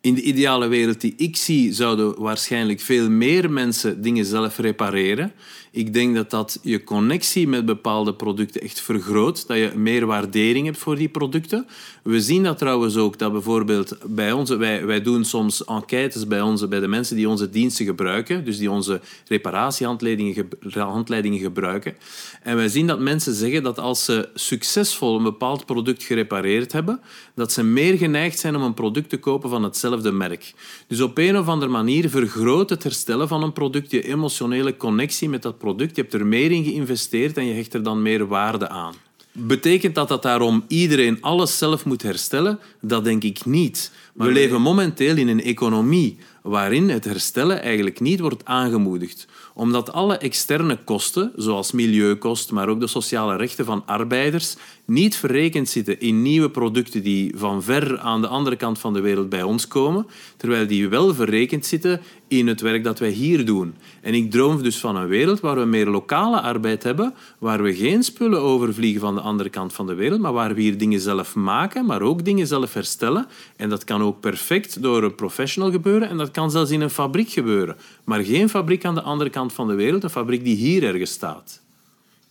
In 0.00 0.14
de 0.14 0.22
ideale 0.22 0.68
wereld 0.68 1.00
die 1.00 1.14
ik 1.16 1.36
zie, 1.36 1.72
zouden 1.72 2.20
waarschijnlijk 2.20 2.80
veel 2.80 3.10
meer 3.10 3.50
mensen 3.50 4.02
dingen 4.02 4.24
zelf 4.24 4.58
repareren. 4.58 5.32
Ik 5.76 5.92
denk 5.92 6.14
dat 6.14 6.30
dat 6.30 6.58
je 6.62 6.84
connectie 6.84 7.48
met 7.48 7.64
bepaalde 7.64 8.14
producten 8.14 8.60
echt 8.60 8.80
vergroot, 8.80 9.46
dat 9.46 9.56
je 9.56 9.72
meer 9.76 10.06
waardering 10.06 10.66
hebt 10.66 10.78
voor 10.78 10.96
die 10.96 11.08
producten. 11.08 11.66
We 12.02 12.20
zien 12.20 12.42
dat 12.42 12.58
trouwens 12.58 12.96
ook, 12.96 13.18
dat 13.18 13.32
bijvoorbeeld 13.32 13.96
bij 14.06 14.32
ons, 14.32 14.50
wij, 14.50 14.86
wij 14.86 15.02
doen 15.02 15.24
soms 15.24 15.64
enquêtes 15.64 16.26
bij, 16.26 16.40
onze, 16.40 16.68
bij 16.68 16.80
de 16.80 16.88
mensen 16.88 17.16
die 17.16 17.28
onze 17.28 17.50
diensten 17.50 17.84
gebruiken, 17.84 18.44
dus 18.44 18.58
die 18.58 18.70
onze 18.70 19.00
reparatiehandleidingen 19.28 20.48
handleidingen 20.72 21.38
gebruiken. 21.38 21.96
En 22.42 22.56
wij 22.56 22.68
zien 22.68 22.86
dat 22.86 23.00
mensen 23.00 23.34
zeggen 23.34 23.62
dat 23.62 23.78
als 23.78 24.04
ze 24.04 24.28
succesvol 24.34 25.16
een 25.16 25.22
bepaald 25.22 25.66
product 25.66 26.02
gerepareerd 26.02 26.72
hebben, 26.72 27.00
dat 27.34 27.52
ze 27.52 27.62
meer 27.62 27.96
geneigd 27.96 28.38
zijn 28.38 28.56
om 28.56 28.62
een 28.62 28.74
product 28.74 29.08
te 29.08 29.18
kopen 29.18 29.50
van 29.50 29.62
hetzelfde 29.62 30.12
merk. 30.12 30.54
Dus 30.86 31.00
op 31.00 31.18
een 31.18 31.38
of 31.38 31.48
andere 31.48 31.70
manier 31.70 32.10
vergroot 32.10 32.70
het 32.70 32.82
herstellen 32.82 33.28
van 33.28 33.42
een 33.42 33.52
product 33.52 33.90
je 33.90 34.02
emotionele 34.02 34.76
connectie 34.76 35.28
met 35.28 35.42
dat 35.42 35.52
product. 35.52 35.62
Je 35.64 35.88
hebt 35.94 36.14
er 36.14 36.26
meer 36.26 36.50
in 36.50 36.64
geïnvesteerd 36.64 37.36
en 37.36 37.46
je 37.46 37.54
hecht 37.54 37.74
er 37.74 37.82
dan 37.82 38.02
meer 38.02 38.26
waarde 38.26 38.68
aan. 38.68 38.94
Betekent 39.32 39.94
dat 39.94 40.08
dat 40.08 40.22
daarom 40.22 40.64
iedereen 40.68 41.18
alles 41.20 41.58
zelf 41.58 41.84
moet 41.84 42.02
herstellen? 42.02 42.58
Dat 42.80 43.04
denk 43.04 43.22
ik 43.22 43.44
niet. 43.44 43.92
We 44.12 44.32
leven 44.32 44.60
momenteel 44.60 45.16
in 45.16 45.28
een 45.28 45.42
economie 45.42 46.16
waarin 46.42 46.88
het 46.88 47.04
herstellen 47.04 47.62
eigenlijk 47.62 48.00
niet 48.00 48.20
wordt 48.20 48.44
aangemoedigd 48.44 49.26
omdat 49.54 49.92
alle 49.92 50.16
externe 50.16 50.78
kosten, 50.84 51.32
zoals 51.36 51.72
milieukost, 51.72 52.50
maar 52.50 52.68
ook 52.68 52.80
de 52.80 52.86
sociale 52.86 53.36
rechten 53.36 53.64
van 53.64 53.82
arbeiders, 53.86 54.56
niet 54.84 55.16
verrekend 55.16 55.68
zitten 55.68 56.00
in 56.00 56.22
nieuwe 56.22 56.50
producten 56.50 57.02
die 57.02 57.32
van 57.36 57.62
ver 57.62 57.98
aan 57.98 58.20
de 58.20 58.26
andere 58.26 58.56
kant 58.56 58.78
van 58.78 58.92
de 58.92 59.00
wereld 59.00 59.28
bij 59.28 59.42
ons 59.42 59.68
komen, 59.68 60.06
terwijl 60.36 60.66
die 60.66 60.88
wel 60.88 61.14
verrekend 61.14 61.66
zitten 61.66 62.00
in 62.28 62.46
het 62.46 62.60
werk 62.60 62.84
dat 62.84 62.98
wij 62.98 63.10
hier 63.10 63.44
doen. 63.44 63.74
En 64.00 64.14
ik 64.14 64.30
droom 64.30 64.62
dus 64.62 64.78
van 64.78 64.96
een 64.96 65.06
wereld 65.06 65.40
waar 65.40 65.56
we 65.56 65.64
meer 65.64 65.86
lokale 65.86 66.40
arbeid 66.40 66.82
hebben, 66.82 67.14
waar 67.38 67.62
we 67.62 67.74
geen 67.74 68.02
spullen 68.02 68.40
overvliegen 68.40 69.00
van 69.00 69.14
de 69.14 69.20
andere 69.20 69.48
kant 69.48 69.72
van 69.72 69.86
de 69.86 69.94
wereld, 69.94 70.20
maar 70.20 70.32
waar 70.32 70.54
we 70.54 70.60
hier 70.60 70.78
dingen 70.78 71.00
zelf 71.00 71.34
maken, 71.34 71.86
maar 71.86 72.02
ook 72.02 72.24
dingen 72.24 72.46
zelf 72.46 72.74
herstellen. 72.74 73.26
En 73.56 73.68
dat 73.68 73.84
kan 73.84 74.02
ook 74.02 74.20
perfect 74.20 74.82
door 74.82 75.02
een 75.02 75.14
professional 75.14 75.70
gebeuren 75.70 76.08
en 76.08 76.16
dat 76.16 76.30
kan 76.30 76.50
zelfs 76.50 76.70
in 76.70 76.80
een 76.80 76.90
fabriek 76.90 77.30
gebeuren. 77.30 77.76
Maar 78.04 78.24
geen 78.24 78.48
fabriek 78.48 78.84
aan 78.84 78.94
de 78.94 79.02
andere 79.02 79.30
kant 79.30 79.52
van 79.52 79.66
de 79.66 79.74
wereld, 79.74 80.02
een 80.02 80.10
fabriek 80.10 80.44
die 80.44 80.56
hier 80.56 80.84
ergens 80.84 81.10
staat. 81.10 81.63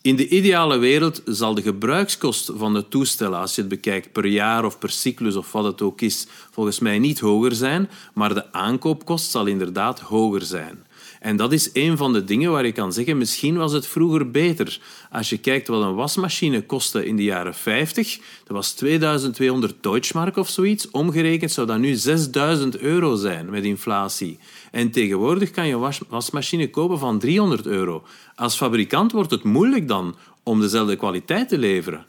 In 0.03 0.15
de 0.15 0.27
ideale 0.27 0.77
wereld 0.77 1.21
zal 1.25 1.53
de 1.53 1.61
gebruikskost 1.61 2.51
van 2.55 2.73
de 2.73 2.87
toestellen, 2.87 3.39
als 3.39 3.55
je 3.55 3.61
het 3.61 3.69
bekijkt 3.69 4.11
per 4.11 4.25
jaar 4.25 4.65
of 4.65 4.79
per 4.79 4.89
cyclus 4.89 5.35
of 5.35 5.51
wat 5.51 5.63
het 5.63 5.81
ook 5.81 6.01
is, 6.01 6.27
volgens 6.51 6.79
mij 6.79 6.99
niet 6.99 7.19
hoger 7.19 7.55
zijn, 7.55 7.89
maar 8.13 8.33
de 8.33 8.51
aankoopkost 8.53 9.31
zal 9.31 9.45
inderdaad 9.45 9.99
hoger 9.99 10.41
zijn. 10.41 10.85
En 11.19 11.35
dat 11.35 11.51
is 11.51 11.69
een 11.73 11.97
van 11.97 12.13
de 12.13 12.23
dingen 12.23 12.51
waar 12.51 12.65
je 12.65 12.71
kan 12.71 12.93
zeggen, 12.93 13.17
misschien 13.17 13.55
was 13.55 13.73
het 13.73 13.87
vroeger 13.87 14.31
beter. 14.31 14.79
Als 15.11 15.29
je 15.29 15.37
kijkt 15.37 15.67
wat 15.67 15.81
een 15.81 15.95
wasmachine 15.95 16.61
kostte 16.61 17.05
in 17.05 17.15
de 17.15 17.23
jaren 17.23 17.55
50, 17.55 18.17
dat 18.17 18.55
was 18.55 18.71
2200 18.71 19.83
Deutschmark 19.83 20.37
of 20.37 20.49
zoiets. 20.49 20.91
Omgerekend 20.91 21.51
zou 21.51 21.67
dat 21.67 21.77
nu 21.77 21.93
6000 21.93 22.77
euro 22.77 23.15
zijn 23.15 23.49
met 23.49 23.63
inflatie. 23.63 24.39
En 24.73 24.91
tegenwoordig 24.91 25.51
kan 25.51 25.67
je 25.67 25.73
een 25.73 25.93
wasmachine 26.09 26.69
kopen 26.69 26.99
van 26.99 27.19
300 27.19 27.65
euro. 27.65 28.03
Als 28.35 28.55
fabrikant 28.55 29.11
wordt 29.11 29.31
het 29.31 29.43
moeilijk 29.43 29.87
dan 29.87 30.15
om 30.43 30.59
dezelfde 30.59 30.95
kwaliteit 30.95 31.49
te 31.49 31.57
leveren. 31.57 32.05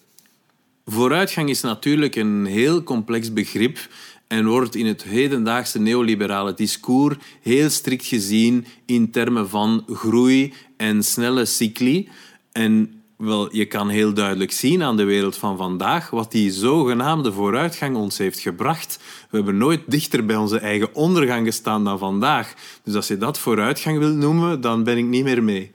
Vooruitgang 0.86 1.48
is 1.48 1.60
natuurlijk 1.60 2.14
een 2.14 2.44
heel 2.44 2.82
complex 2.82 3.32
begrip 3.32 3.88
en 4.26 4.46
wordt 4.46 4.74
in 4.74 4.86
het 4.86 5.02
hedendaagse 5.02 5.78
neoliberale 5.80 6.54
discours 6.54 7.16
heel 7.42 7.70
strikt 7.70 8.06
gezien 8.06 8.66
in 8.86 9.10
termen 9.10 9.48
van 9.48 9.84
groei 9.88 10.52
en 10.76 11.02
snelle 11.02 11.44
cycli. 11.44 12.08
En 12.52 13.02
wel, 13.24 13.54
je 13.54 13.64
kan 13.64 13.88
heel 13.88 14.14
duidelijk 14.14 14.52
zien 14.52 14.82
aan 14.82 14.96
de 14.96 15.04
wereld 15.04 15.36
van 15.36 15.56
vandaag 15.56 16.10
wat 16.10 16.32
die 16.32 16.50
zogenaamde 16.50 17.32
vooruitgang 17.32 17.96
ons 17.96 18.18
heeft 18.18 18.38
gebracht. 18.38 18.98
We 19.30 19.36
hebben 19.36 19.56
nooit 19.56 19.80
dichter 19.86 20.26
bij 20.26 20.36
onze 20.36 20.58
eigen 20.58 20.94
ondergang 20.94 21.46
gestaan 21.46 21.84
dan 21.84 21.98
vandaag. 21.98 22.54
Dus 22.84 22.94
als 22.94 23.08
je 23.08 23.18
dat 23.18 23.38
vooruitgang 23.38 23.98
wilt 23.98 24.16
noemen, 24.16 24.60
dan 24.60 24.84
ben 24.84 24.98
ik 24.98 25.04
niet 25.04 25.24
meer 25.24 25.42
mee. 25.42 25.70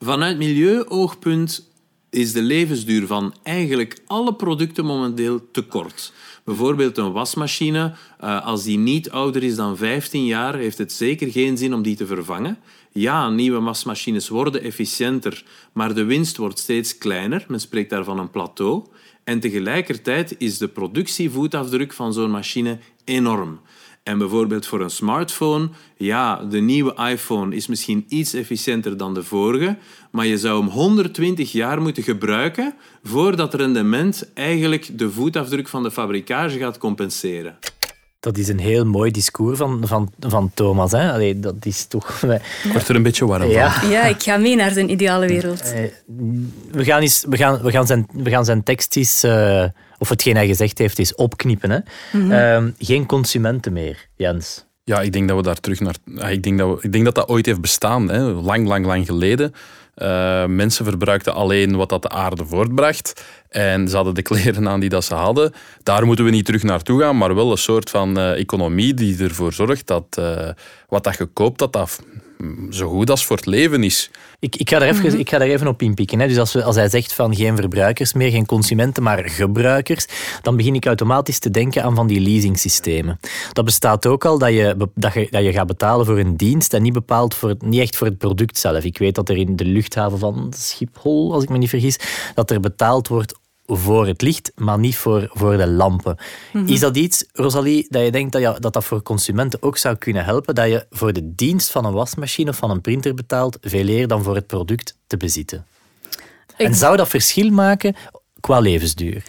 Vanuit 0.00 0.38
milieuoogpunt 0.38 1.68
is 2.10 2.32
de 2.32 2.42
levensduur 2.42 3.06
van 3.06 3.34
eigenlijk 3.42 3.98
alle 4.06 4.34
producten 4.34 4.84
momenteel 4.84 5.50
te 5.52 5.62
kort. 5.62 6.12
Bijvoorbeeld 6.44 6.98
een 6.98 7.12
wasmachine, 7.12 7.94
eh, 8.20 8.46
als 8.46 8.62
die 8.64 8.78
niet 8.78 9.10
ouder 9.10 9.42
is 9.42 9.56
dan 9.56 9.76
15 9.76 10.24
jaar, 10.24 10.54
heeft 10.54 10.78
het 10.78 10.92
zeker 10.92 11.30
geen 11.30 11.56
zin 11.56 11.74
om 11.74 11.82
die 11.82 11.96
te 11.96 12.06
vervangen. 12.06 12.58
Ja, 12.92 13.30
nieuwe 13.30 13.60
wasmachines 13.60 14.28
worden 14.28 14.62
efficiënter, 14.62 15.44
maar 15.72 15.94
de 15.94 16.04
winst 16.04 16.36
wordt 16.36 16.58
steeds 16.58 16.98
kleiner. 16.98 17.44
Men 17.48 17.60
spreekt 17.60 17.90
daar 17.90 18.04
van 18.04 18.18
een 18.18 18.30
plateau. 18.30 18.84
En 19.24 19.40
tegelijkertijd 19.40 20.34
is 20.38 20.58
de 20.58 20.68
productievoetafdruk 20.68 21.92
van 21.92 22.12
zo'n 22.12 22.30
machine 22.30 22.78
enorm. 23.04 23.60
En 24.02 24.18
bijvoorbeeld 24.18 24.66
voor 24.66 24.80
een 24.80 24.90
smartphone, 24.90 25.68
ja, 25.96 26.44
de 26.44 26.60
nieuwe 26.60 26.94
iPhone 27.10 27.56
is 27.56 27.66
misschien 27.66 28.04
iets 28.08 28.34
efficiënter 28.34 28.96
dan 28.96 29.14
de 29.14 29.22
vorige, 29.22 29.76
maar 30.10 30.26
je 30.26 30.38
zou 30.38 30.60
hem 30.60 30.70
120 30.70 31.52
jaar 31.52 31.82
moeten 31.82 32.02
gebruiken 32.02 32.74
voordat 33.02 33.54
rendement 33.54 34.32
eigenlijk 34.34 34.98
de 34.98 35.10
voetafdruk 35.10 35.68
van 35.68 35.82
de 35.82 35.90
fabrikage 35.90 36.58
gaat 36.58 36.78
compenseren. 36.78 37.58
Dat 38.28 38.38
is 38.38 38.48
een 38.48 38.58
heel 38.58 38.84
mooi 38.84 39.10
discours 39.10 39.58
van, 39.58 39.82
van, 39.86 40.12
van 40.20 40.50
Thomas. 40.54 40.92
Hè? 40.92 41.12
Allee, 41.12 41.40
dat 41.40 41.54
is 41.62 41.86
toch... 41.86 42.22
Ik 42.64 42.72
word 42.72 42.88
er 42.88 42.94
een 42.94 43.02
beetje 43.02 43.26
warm 43.26 43.48
ja. 43.48 43.70
van. 43.70 43.88
Ja, 43.88 44.04
ik 44.04 44.22
ga 44.22 44.36
mee 44.36 44.56
naar 44.56 44.70
zijn 44.70 44.90
ideale 44.90 45.26
wereld. 45.26 45.72
Eh, 45.72 45.82
we 46.70 46.84
gaan, 46.84 47.00
eens, 47.00 47.24
we 47.28 47.36
gaan, 47.36 47.62
we 47.62 47.70
gaan, 47.70 47.86
zijn, 47.86 48.06
we 48.12 48.30
gaan 48.30 48.44
zijn 48.44 48.62
tekst 48.62 48.96
eens... 48.96 49.24
Uh, 49.24 49.64
of 49.98 50.08
hetgeen 50.08 50.36
hij 50.36 50.46
gezegd 50.46 50.78
heeft, 50.78 50.98
is 50.98 51.14
opknippen. 51.14 51.70
Hè? 51.70 51.78
Mm 52.12 52.30
-hmm. 52.30 52.74
geen 52.78 53.06
consumenten 53.06 53.72
meer, 53.72 54.08
Jens. 54.16 54.66
Ja, 54.84 55.00
ik 55.00 55.12
denk 55.12 55.28
dat 55.28 55.36
we 55.36 55.42
daar 55.42 55.60
terug 55.60 55.80
naar. 55.80 55.96
Ik 56.30 56.42
denk 56.42 56.58
dat, 56.58 56.68
we, 56.68 56.86
ik 56.86 56.92
denk 56.92 57.04
dat 57.04 57.14
dat 57.14 57.28
ooit 57.28 57.46
heeft 57.46 57.60
bestaan, 57.60 58.10
hè. 58.10 58.20
lang, 58.20 58.66
lang, 58.66 58.86
lang 58.86 59.06
geleden. 59.06 59.54
Uh, 60.02 60.44
mensen 60.44 60.84
verbruikten 60.84 61.34
alleen 61.34 61.76
wat 61.76 61.88
dat 61.88 62.02
de 62.02 62.08
aarde 62.08 62.46
voortbracht. 62.46 63.24
En 63.48 63.88
ze 63.88 63.96
hadden 63.96 64.14
de 64.14 64.22
kleren 64.22 64.68
aan 64.68 64.80
die 64.80 64.88
dat 64.88 65.04
ze 65.04 65.14
hadden. 65.14 65.52
Daar 65.82 66.06
moeten 66.06 66.24
we 66.24 66.30
niet 66.30 66.44
terug 66.44 66.62
naartoe 66.62 67.00
gaan, 67.00 67.16
maar 67.16 67.34
wel 67.34 67.50
een 67.50 67.58
soort 67.58 67.90
van 67.90 68.18
uh, 68.18 68.38
economie 68.38 68.94
die 68.94 69.22
ervoor 69.22 69.52
zorgt 69.52 69.86
dat 69.86 70.16
uh, 70.18 70.48
wat 70.88 71.04
dat 71.04 71.16
je 71.16 71.26
koopt, 71.26 71.58
dat 71.58 71.72
dat 71.72 72.02
zo 72.70 72.88
goed 72.88 73.10
als 73.10 73.26
voor 73.26 73.36
het 73.36 73.46
leven 73.46 73.82
is. 73.82 74.10
Ik, 74.38 74.56
ik, 74.56 74.70
ga, 74.70 74.78
daar 74.78 74.88
even, 74.88 75.06
mhm. 75.06 75.18
ik 75.18 75.28
ga 75.28 75.38
daar 75.38 75.48
even 75.48 75.66
op 75.66 75.82
inpikken. 75.82 76.20
Hè. 76.20 76.28
Dus 76.28 76.38
als, 76.38 76.52
we, 76.52 76.64
als 76.64 76.76
hij 76.76 76.88
zegt 76.88 77.12
van 77.12 77.36
geen 77.36 77.56
verbruikers 77.56 78.12
meer, 78.12 78.30
geen 78.30 78.46
consumenten, 78.46 79.02
maar 79.02 79.28
gebruikers, 79.28 80.06
dan 80.42 80.56
begin 80.56 80.74
ik 80.74 80.86
automatisch 80.86 81.38
te 81.38 81.50
denken 81.50 81.82
aan 81.82 81.94
van 81.94 82.06
die 82.06 82.20
leasingsystemen. 82.20 83.20
Dat 83.52 83.64
bestaat 83.64 84.06
ook 84.06 84.24
al 84.24 84.38
dat 84.38 84.50
je, 84.50 84.88
dat 84.94 85.14
je, 85.14 85.26
dat 85.30 85.44
je 85.44 85.52
gaat 85.52 85.66
betalen 85.66 86.06
voor 86.06 86.18
een 86.18 86.36
dienst 86.36 86.74
en 86.74 86.82
niet, 86.82 86.92
bepaald 86.92 87.34
voor 87.34 87.48
het, 87.48 87.62
niet 87.62 87.80
echt 87.80 87.96
voor 87.96 88.06
het 88.06 88.18
product 88.18 88.58
zelf. 88.58 88.84
Ik 88.84 88.98
weet 88.98 89.14
dat 89.14 89.28
er 89.28 89.36
in 89.36 89.56
de 89.56 89.64
luchthaven 89.64 90.18
van 90.18 90.52
Schiphol, 90.56 91.32
als 91.32 91.42
ik 91.42 91.48
me 91.48 91.58
niet 91.58 91.68
vergis, 91.68 91.98
dat 92.34 92.50
er 92.50 92.60
betaald 92.60 93.08
wordt 93.08 93.34
voor 93.76 94.06
het 94.06 94.22
licht, 94.22 94.52
maar 94.54 94.78
niet 94.78 94.96
voor, 94.96 95.30
voor 95.32 95.56
de 95.56 95.66
lampen. 95.66 96.16
Mhm. 96.52 96.66
Is 96.66 96.80
dat 96.80 96.96
iets, 96.96 97.24
Rosalie, 97.32 97.86
dat 97.88 98.04
je 98.04 98.10
denkt 98.10 98.32
dat, 98.32 98.42
je, 98.42 98.56
dat 98.60 98.72
dat 98.72 98.84
voor 98.84 99.02
consumenten 99.02 99.62
ook 99.62 99.76
zou 99.76 99.96
kunnen 99.96 100.24
helpen? 100.24 100.54
Dat 100.54 100.68
je 100.68 100.86
voor 100.90 101.12
de 101.12 101.34
dienst 101.34 101.70
van 101.70 101.84
een 101.84 101.92
wasmachine 101.92 102.50
of 102.50 102.56
van 102.56 102.70
een 102.70 102.80
printer 102.80 103.14
betaalt, 103.14 103.58
veel 103.60 103.84
meer 103.84 104.08
dan 104.08 104.22
voor 104.22 104.34
het 104.34 104.46
product 104.46 104.98
te 105.06 105.16
bezitten? 105.16 105.66
En 106.56 106.74
zou 106.74 106.96
dat 106.96 107.08
verschil 107.08 107.50
maken 107.50 107.96
qua 108.40 108.60
levensduur? 108.60 109.22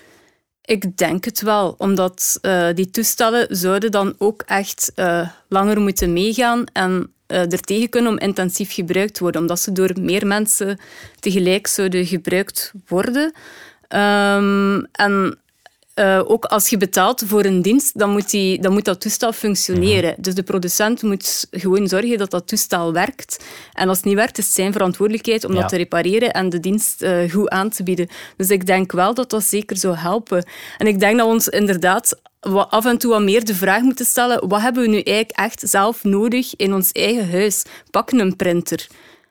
Ik 0.62 0.98
denk 0.98 1.26
het 1.26 1.42
wel, 1.42 1.76
omdat 1.78 2.40
uh, 2.42 2.68
die 2.74 2.90
toestellen 2.90 3.56
zouden 3.56 3.92
dan 3.92 4.16
ook 4.18 4.42
echt 4.42 4.92
uh, 4.96 5.30
langer 5.48 5.80
moeten 5.80 6.14
meegaan 6.14 6.64
en 6.74 7.14
uh, 7.28 7.52
er 7.52 7.60
tegen 7.60 7.90
kunnen 7.90 8.12
om 8.12 8.18
intensief 8.18 8.74
gebruikt 8.74 9.14
te 9.14 9.24
worden, 9.24 9.42
omdat 9.42 9.60
ze 9.60 9.72
door 9.72 9.92
meer 10.02 10.28
mensen 10.28 10.80
tegelijk 11.20 11.68
zouden 11.68 12.06
gebruikt 12.06 12.72
worden. 12.88 13.34
Um, 13.96 14.86
en 14.92 15.38
uh, 16.00 16.22
ook 16.26 16.46
als 16.46 16.70
je 16.70 16.78
betaalt 16.78 17.24
voor 17.26 17.46
een 17.46 17.62
dienst, 17.62 18.00
dan 18.00 18.10
moet, 18.10 18.30
die, 18.30 18.62
dan 18.62 18.74
moet 18.74 18.86
dat 18.86 19.02
toestel 19.02 19.34
functioneren. 19.34 20.16
Dus 20.18 20.36
de 20.36 20.44
producent 20.44 21.02
moet 21.02 21.48
gewoon 21.52 21.88
zorgen 21.88 22.18
dat 22.18 22.32
dat 22.32 22.48
toestel 22.48 22.94
werkt. 22.94 23.44
En 23.74 23.88
als 23.88 23.98
het 23.98 24.06
niet 24.06 24.16
werkt, 24.16 24.38
is 24.38 24.46
het 24.46 24.54
zijn 24.54 24.72
verantwoordelijkheid 24.72 25.46
om 25.46 25.56
dat 25.56 25.70
te 25.70 25.78
repareren 25.78 26.32
en 26.32 26.50
de 26.50 26.60
dienst 26.60 27.02
uh, 27.02 27.32
goed 27.32 27.50
aan 27.50 27.70
te 27.70 27.84
bieden. 27.84 28.08
Dus 28.38 28.50
ik 28.50 28.66
denk 28.66 28.92
wel 28.92 29.14
dat 29.14 29.30
dat 29.30 29.44
zeker 29.44 29.78
zou 29.78 29.96
helpen. 29.96 30.46
En 30.78 30.88
ik 30.88 31.00
denk 31.00 31.18
dat 31.18 31.28
we 31.28 31.34
ons 31.34 31.48
inderdaad 31.48 32.20
af 32.70 32.86
en 32.86 32.98
toe 32.98 33.12
wat 33.12 33.22
meer 33.22 33.46
de 33.46 33.56
vraag 33.56 33.82
moeten 33.82 34.06
stellen: 34.06 34.48
wat 34.48 34.62
hebben 34.62 34.84
we 34.84 34.90
nu 34.90 35.02
eigenlijk 35.02 35.38
echt 35.38 35.62
zelf 35.66 36.04
nodig 36.04 36.56
in 36.56 36.74
ons 36.74 36.92
eigen 36.92 37.32
huis? 37.32 37.64
Pak 37.92 38.12
een 38.12 38.36
printer. 38.36 38.88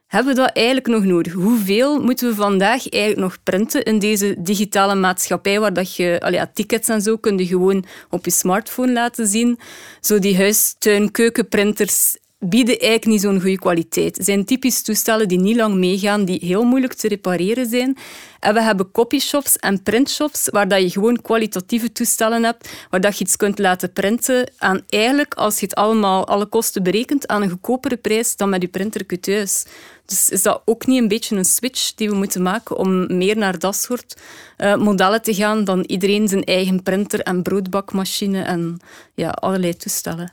Hebben 0.09 0.35
we 0.35 0.41
dat 0.41 0.51
eigenlijk 0.53 0.87
nog 0.87 1.05
nodig? 1.05 1.33
Hoeveel 1.33 2.03
moeten 2.03 2.29
we 2.29 2.35
vandaag 2.35 2.89
eigenlijk 2.89 3.23
nog 3.23 3.43
printen 3.43 3.83
in 3.83 3.99
deze 3.99 4.35
digitale 4.39 4.95
maatschappij, 4.95 5.61
waar 5.61 5.73
dat 5.73 5.97
je 5.97 6.21
allee, 6.21 6.53
tickets 6.53 6.89
en 6.89 7.03
zo 7.03 7.17
kun 7.17 7.39
je 7.39 7.47
gewoon 7.47 7.85
op 8.11 8.25
je 8.25 8.31
smartphone 8.31 8.93
laten 8.93 9.27
zien? 9.27 9.59
Zo 10.01 10.19
die 10.19 10.37
huis, 10.37 10.75
tuin, 10.79 11.11
keukenprinters 11.11 12.17
bieden 12.39 12.79
eigenlijk 12.79 13.07
niet 13.07 13.21
zo'n 13.21 13.41
goede 13.41 13.59
kwaliteit. 13.59 14.17
Het 14.17 14.27
zijn 14.27 14.45
typisch 14.45 14.83
toestellen 14.83 15.29
die 15.29 15.41
niet 15.41 15.57
lang 15.57 15.75
meegaan, 15.75 16.25
die 16.25 16.39
heel 16.43 16.65
moeilijk 16.65 16.93
te 16.93 17.09
repareren 17.09 17.67
zijn. 17.67 17.97
En 18.41 18.55
we 18.55 18.63
hebben 18.63 18.91
copyshops 18.91 19.57
en 19.57 19.83
printshops 19.83 20.49
waar 20.49 20.69
dat 20.69 20.83
je 20.83 20.91
gewoon 20.91 21.23
kwalitatieve 21.23 21.93
toestellen 21.93 22.45
hebt, 22.45 22.71
waar 22.91 23.01
dat 23.01 23.19
je 23.19 23.25
iets 23.25 23.37
kunt 23.37 23.59
laten 23.59 23.93
printen. 23.93 24.51
En 24.59 24.85
eigenlijk, 24.89 25.35
als 25.35 25.61
je 25.61 25.67
het 25.67 25.75
allemaal, 25.75 26.27
alle 26.27 26.47
kosten 26.47 26.83
berekent, 26.83 27.27
aan 27.27 27.43
een 27.43 27.51
goedkopere 27.51 27.97
prijs 27.97 28.37
dan 28.37 28.49
met 28.49 28.63
je 28.63 28.69
printer 28.69 29.21
thuis. 29.21 29.65
Dus 30.09 30.29
is 30.29 30.43
dat 30.43 30.63
ook 30.65 30.87
niet 30.87 31.03
een 31.03 31.09
beetje 31.09 31.37
een 31.37 31.45
switch 31.45 31.95
die 31.95 32.09
we 32.09 32.15
moeten 32.15 32.43
maken 32.43 32.77
om 32.77 33.17
meer 33.17 33.37
naar 33.37 33.59
dat 33.59 33.77
soort 33.77 34.17
uh, 34.59 34.77
modellen 34.77 35.23
te 35.23 35.35
gaan 35.35 35.65
dan 35.65 35.85
iedereen 35.87 36.29
zijn 36.29 36.45
eigen 36.45 36.83
printer 36.83 37.21
en 37.21 37.43
broodbakmachine 37.43 38.43
en 38.43 38.81
ja, 39.15 39.31
allerlei 39.31 39.77
toestellen? 39.77 40.33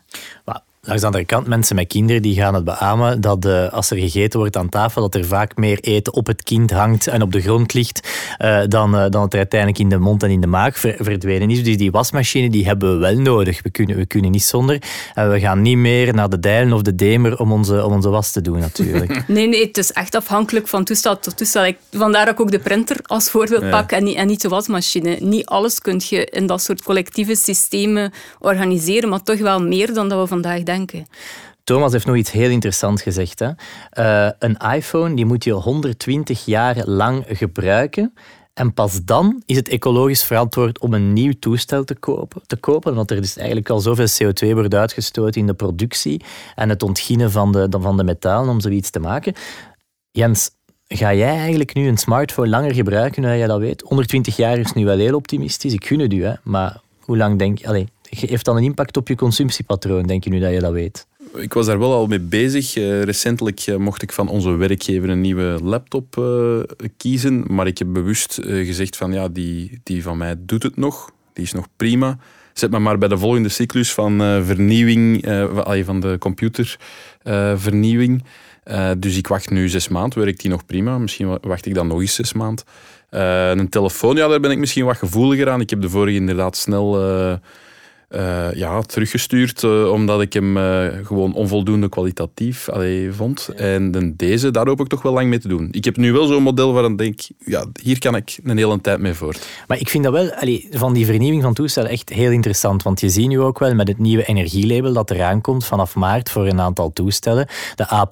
Langs 0.86 1.02
de 1.02 1.08
andere 1.08 1.26
kant, 1.26 1.48
mensen 1.48 1.76
met 1.76 1.88
kinderen 1.88 2.22
die 2.22 2.36
gaan 2.36 2.54
het 2.54 2.64
beamen 2.64 3.22
dat 3.22 3.46
uh, 3.46 3.74
als 3.74 3.92
er 3.92 3.98
gegeten 3.98 4.40
wordt 4.40 4.58
aan 4.58 4.70
tafel, 4.70 5.02
dat 5.02 5.16
er 5.16 5.26
vaak 5.26 5.58
meer 5.58 5.80
eten 5.80 6.14
op 6.14 6.28
het 6.28 6.44
kind 6.44 6.72
hangt 6.72 7.08
en 7.08 7.22
op 7.22 7.32
de 7.32 7.42
grond 7.42 7.74
ligt 7.74 8.10
uh, 8.40 8.60
dan, 8.68 8.96
uh, 8.96 9.06
dan 9.10 9.22
het 9.22 9.32
er 9.34 9.38
uiteindelijk 9.38 9.80
in 9.80 9.90
de 9.90 9.98
mond 9.98 10.24
en 10.24 10.30
in 10.30 10.42
de 10.42 10.48
maag 10.48 10.80
ver 10.80 10.96
verdwenen 11.00 11.50
is. 11.50 11.64
Dus 11.64 11.78
die 11.78 11.92
wasmachine 11.92 12.50
die 12.50 12.66
hebben 12.66 12.94
we 12.94 12.98
wel 12.98 13.20
nodig. 13.20 13.62
We 13.64 13.70
kunnen, 13.70 13.96
we 13.96 14.06
kunnen 14.06 14.32
niet 14.32 14.44
zonder. 14.44 14.82
En 15.14 15.32
we 15.32 15.40
gaan 15.40 15.62
niet 15.62 15.78
meer 15.78 16.14
naar 16.14 16.30
de 16.30 16.40
Dijlen 16.40 16.74
of 16.74 16.82
de 16.82 16.96
Demer 16.96 17.40
om 17.40 17.52
onze, 17.52 17.86
om 17.86 17.94
onze 17.94 18.10
was 18.10 18.32
te 18.32 18.42
doen, 18.42 18.60
natuurlijk. 18.60 19.24
nee, 19.28 19.48
nee, 19.48 19.66
het 19.66 19.78
is 19.78 19.92
echt 19.92 20.16
afhankelijk 20.16 20.68
van 20.68 20.84
toestel 20.84 21.20
tot 21.20 21.38
toestel. 21.38 21.74
Vandaar 21.92 22.26
dat 22.26 22.34
ik 22.34 22.42
ook 22.42 22.52
de 22.52 22.60
printer 22.60 22.98
als 23.04 23.30
voorbeeld 23.30 23.62
ja. 23.62 23.70
pak 23.70 23.92
en 23.92 24.04
niet, 24.04 24.16
en 24.16 24.28
niet 24.28 24.42
de 24.42 24.50
wasmachine. 24.50 25.18
Niet 25.20 25.46
alles 25.46 25.80
kun 25.80 26.02
je 26.10 26.26
in 26.26 26.46
dat 26.46 26.62
soort 26.62 26.84
collectieve 26.84 27.36
systemen 27.36 28.14
organiseren, 28.40 29.10
maar 29.10 29.24
toch 29.24 29.40
wel 29.40 29.62
meer 29.62 29.94
dan 29.94 30.10
dat 30.10 30.20
we 30.20 30.28
vandaag 30.28 30.64
denken. 30.64 30.75
Thomas 31.64 31.92
heeft 31.92 32.06
nog 32.06 32.16
iets 32.16 32.32
heel 32.32 32.50
interessants 32.50 33.02
gezegd. 33.02 33.40
Hè? 33.40 33.50
Uh, 34.00 34.32
een 34.40 34.58
iPhone 34.58 35.16
die 35.16 35.26
moet 35.26 35.44
je 35.44 35.52
120 35.52 36.46
jaar 36.46 36.86
lang 36.86 37.24
gebruiken. 37.28 38.14
En 38.54 38.74
pas 38.74 39.04
dan 39.04 39.42
is 39.46 39.56
het 39.56 39.68
ecologisch 39.68 40.24
verantwoord 40.24 40.80
om 40.80 40.94
een 40.94 41.14
nieuw 41.14 41.34
toestel 41.40 41.84
te 41.84 41.96
kopen. 41.96 42.42
Te 42.46 42.56
kopen 42.56 42.92
omdat 42.92 43.12
er 43.12 43.22
dus 43.22 43.38
eigenlijk 43.38 43.70
al 43.70 43.80
zoveel 43.80 44.08
CO2 44.08 44.54
wordt 44.54 44.74
uitgestoten 44.74 45.42
in 45.42 45.48
de 45.48 45.54
productie 45.54 46.22
en 46.56 46.70
het 46.70 46.84
ontginnen 46.84 47.32
van 47.32 47.52
de, 47.52 47.68
van 47.70 47.98
de 47.98 48.04
metalen 48.04 48.50
om 48.50 48.60
zoiets 48.60 48.90
te 48.90 49.00
maken. 49.00 49.34
Jens, 50.12 50.50
ga 50.88 51.14
jij 51.14 51.38
eigenlijk 51.38 51.74
nu 51.74 51.88
een 51.88 51.98
smartphone 51.98 52.50
langer 52.50 52.74
gebruiken 52.74 53.22
dan 53.22 53.38
jij 53.38 53.48
dat 53.48 53.60
weet? 53.60 53.82
120 53.82 54.36
jaar 54.36 54.58
is 54.58 54.74
nu 54.74 54.86
wel 54.86 54.98
heel 54.98 55.16
optimistisch, 55.16 55.74
ik 55.74 55.86
gun 55.86 56.00
het 56.00 56.14
u, 56.14 56.24
hè? 56.24 56.34
maar 56.44 56.82
hoe 57.00 57.18
lang 57.18 57.40
denk 57.40 57.58
je... 57.58 57.88
Heeft 58.20 58.46
dat 58.46 58.56
een 58.56 58.64
impact 58.64 58.98
op 58.98 59.08
je 59.08 59.16
consumptiepatroon, 59.16 60.04
denk 60.04 60.24
je 60.24 60.30
nu 60.30 60.40
dat 60.40 60.52
je 60.52 60.60
dat 60.60 60.72
weet? 60.72 61.08
Ik 61.34 61.54
was 61.54 61.66
daar 61.66 61.80
wel 61.80 61.94
al 61.94 62.08
mee 62.08 62.20
bezig. 62.20 62.76
Uh, 62.76 63.04
recentelijk 63.04 63.68
uh, 63.68 63.76
mocht 63.76 64.02
ik 64.02 64.12
van 64.12 64.28
onze 64.28 64.56
werkgever 64.56 65.10
een 65.10 65.22
nieuwe 65.22 65.60
laptop 65.64 66.16
uh, 66.20 66.60
kiezen, 66.98 67.44
maar 67.48 67.68
ik 67.68 67.78
heb 67.78 67.94
bewust 67.94 68.40
gezegd 68.44 68.98
van 68.98 69.14
ja, 69.14 69.28
die, 69.28 69.80
die 69.84 70.04
van 70.04 70.18
mij 70.18 70.36
doet 70.38 70.64
het 70.64 70.78
nog. 70.78 71.12
Die 71.34 71.44
is 71.44 71.52
nog 71.52 71.68
prima. 71.76 72.18
Zet 72.54 72.72
me 72.72 72.80
maar 72.80 72.98
bij 72.98 73.08
de 73.08 73.18
volgende 73.18 73.50
cyclus 73.50 73.94
van 73.94 74.18
vernieuwing, 74.46 75.26
van 75.86 76.00
de 76.00 76.16
computervernieuwing. 76.20 78.24
dus 78.98 79.18
ik 79.18 79.28
wacht 79.28 79.50
nu 79.50 79.70
zes 79.70 79.88
maanden, 79.88 80.20
werkt 80.20 80.42
die 80.42 80.52
nog 80.52 80.66
prima. 80.66 80.98
Misschien 80.98 81.38
wacht 81.42 81.66
ik 81.66 81.74
dan 81.74 81.88
nog 81.88 82.02
eens 82.02 82.16
zes 82.16 82.34
maanden. 82.34 82.66
een 83.60 83.70
telefoon, 83.70 84.16
ja, 84.16 84.28
daar 84.28 84.40
ben 84.40 84.52
ik 84.52 84.58
misschien 84.58 84.86
wat 84.86 84.98
gevoeliger 84.98 85.50
aan. 85.50 85.62
Ik 85.62 85.70
heb 85.70 85.82
de 85.82 85.90
vorige 85.90 86.18
inderdaad 86.18 86.58
snel 86.58 86.98
uh, 88.10 88.54
ja, 88.54 88.82
teruggestuurd, 88.82 89.64
uh, 89.64 89.92
omdat 89.92 90.22
ik 90.22 90.34
hem 90.34 90.58
uh, 90.58 90.88
gewoon 91.04 91.34
onvoldoende 91.34 91.90
kwalitatief 91.90 92.70
allee, 92.70 93.12
vond. 93.12 93.48
En 93.56 94.14
deze, 94.18 94.52
daar 94.52 94.68
hoop 94.68 94.80
ik 94.80 94.88
toch 94.88 95.02
wel 95.02 95.14
lang 95.14 95.30
mee 95.30 95.40
te 95.40 95.48
doen. 95.48 95.68
Ik 95.72 95.86
heb 95.86 95.98
nu 95.98 96.12
wel 96.12 96.26
zo'n 96.26 96.44
model 96.44 96.74
waar 96.74 96.84
ik 96.84 96.98
denk, 96.98 97.20
ja, 97.46 97.66
hier 97.82 98.00
kan 98.00 98.16
ik 98.16 98.40
een 98.44 98.58
hele 98.58 98.82
tijd 98.82 99.00
mee 99.00 99.14
voort. 99.14 99.48
Maar 99.68 99.80
ik 99.80 99.90
vind 99.90 100.04
dat 100.04 100.14
wel, 100.14 100.32
allee, 100.32 100.68
van 100.72 100.94
die 100.94 101.06
vernieuwing 101.06 101.42
van 101.44 101.54
toestellen, 101.54 101.90
echt 101.90 102.10
heel 102.10 102.32
interessant. 102.32 102.84
Want 102.84 103.00
je 103.00 103.10
ziet 103.10 103.28
nu 103.28 103.40
ook 103.40 103.60
wel 103.60 103.74
met 103.74 103.88
het 103.88 104.00
nieuwe 104.00 104.26
energielabel 104.26 104.94
dat 104.94 105.12
eraan 105.12 105.42
komt 105.42 105.66
vanaf 105.66 105.96
maart 105.96 106.30
voor 106.30 106.48
een 106.48 106.60
aantal 106.60 106.94
toestellen. 106.94 107.48
De 107.76 107.94
A+++++ 107.94 108.08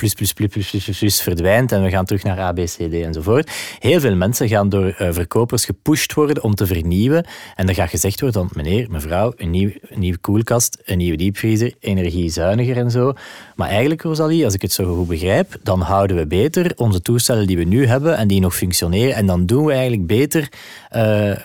verdwijnt 1.21 1.71
en 1.71 1.83
we 1.83 1.89
gaan 1.89 2.05
terug 2.05 2.23
naar 2.23 2.39
A, 2.39 2.51
B, 2.51 2.57
C, 2.57 2.75
D 2.89 2.93
enzovoort. 2.93 3.51
Heel 3.79 3.99
veel 3.99 4.15
mensen 4.15 4.47
gaan 4.47 4.69
door 4.69 4.95
verkopers 4.97 5.65
gepusht 5.65 6.13
worden 6.13 6.43
om 6.43 6.55
te 6.55 6.65
vernieuwen. 6.65 7.25
En 7.55 7.65
dan 7.65 7.75
gaat 7.75 7.89
gezegd 7.89 8.21
worden, 8.21 8.49
meneer, 8.53 8.87
mevrouw, 8.89 9.33
een 9.35 9.49
nieuw 9.49 9.71
een 9.89 9.99
nieuwe 9.99 10.17
koelkast, 10.17 10.81
een 10.85 10.97
nieuwe 10.97 11.17
diepvriezer, 11.17 11.73
energiezuiniger 11.79 12.77
en 12.77 12.91
zo. 12.91 13.13
Maar 13.55 13.69
eigenlijk, 13.69 14.01
Rosalie, 14.01 14.45
als 14.45 14.53
ik 14.53 14.61
het 14.61 14.73
zo 14.73 14.95
goed 14.95 15.07
begrijp, 15.07 15.55
dan 15.63 15.81
houden 15.81 16.17
we 16.17 16.27
beter 16.27 16.71
onze 16.75 17.01
toestellen 17.01 17.47
die 17.47 17.57
we 17.57 17.63
nu 17.63 17.85
hebben 17.85 18.17
en 18.17 18.27
die 18.27 18.39
nog 18.39 18.55
functioneren. 18.55 19.15
En 19.15 19.25
dan 19.25 19.45
doen 19.45 19.65
we 19.65 19.71
eigenlijk 19.71 20.07
beter 20.07 20.49
uh, 20.95 21.35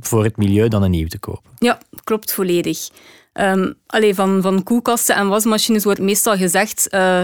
voor 0.00 0.24
het 0.24 0.36
milieu 0.36 0.68
dan 0.68 0.82
een 0.82 0.90
nieuw 0.90 1.06
te 1.06 1.18
kopen. 1.18 1.50
Ja, 1.58 1.78
klopt 2.04 2.32
volledig. 2.32 2.88
Um, 3.32 3.74
van, 4.14 4.42
van 4.42 4.62
koelkasten 4.62 5.16
en 5.16 5.28
wasmachines 5.28 5.84
wordt 5.84 6.00
meestal 6.00 6.36
gezegd... 6.36 6.88
Uh, 6.90 7.20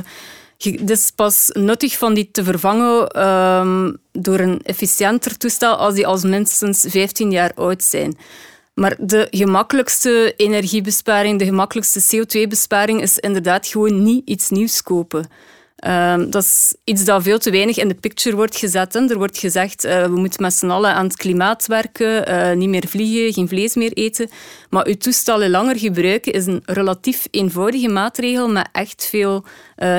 het 0.59 0.91
is 0.91 1.11
pas 1.11 1.51
nuttig 1.53 1.99
van 1.99 2.15
die 2.15 2.29
te 2.31 2.45
vervangen 2.45 3.25
um, 3.27 3.97
door 4.13 4.39
een 4.39 4.61
efficiënter 4.63 5.37
toestel 5.37 5.77
als 5.77 5.95
die 5.95 6.07
als 6.07 6.23
minstens 6.23 6.85
15 6.89 7.31
jaar 7.31 7.53
oud 7.55 7.83
zijn. 7.83 8.17
Maar 8.75 8.97
de 8.99 9.27
gemakkelijkste 9.31 10.35
energiebesparing, 10.37 11.39
de 11.39 11.45
gemakkelijkste 11.45 12.17
CO2-besparing 12.17 13.03
is 13.03 13.19
inderdaad 13.19 13.67
gewoon 13.67 14.03
niet 14.03 14.29
iets 14.29 14.49
nieuws 14.49 14.83
kopen. 14.83 15.27
Um, 15.87 16.31
dat 16.31 16.43
is 16.43 16.75
iets 16.85 17.05
dat 17.05 17.23
veel 17.23 17.39
te 17.39 17.51
weinig 17.51 17.79
in 17.79 17.89
de 17.89 17.95
picture 17.95 18.37
wordt 18.37 18.57
gezet. 18.57 18.95
Er 18.95 19.19
wordt 19.19 19.39
gezegd, 19.39 19.85
uh, 19.85 20.03
we 20.05 20.17
moeten 20.17 20.43
met 20.43 20.55
z'n 20.55 20.71
allen 20.71 20.95
aan 20.95 21.05
het 21.05 21.17
klimaat 21.17 21.67
werken, 21.67 22.31
uh, 22.31 22.53
niet 22.53 22.69
meer 22.69 22.87
vliegen, 22.89 23.33
geen 23.33 23.49
vlees 23.49 23.75
meer 23.75 23.93
eten. 23.93 24.29
Maar 24.71 24.87
uw 24.87 24.97
toestellen 24.97 25.51
langer 25.51 25.79
gebruiken 25.79 26.33
is 26.33 26.47
een 26.47 26.63
relatief 26.65 27.27
eenvoudige 27.31 27.89
maatregel 27.89 28.49
met 28.49 28.69
echt 28.73 29.07
veel 29.11 29.45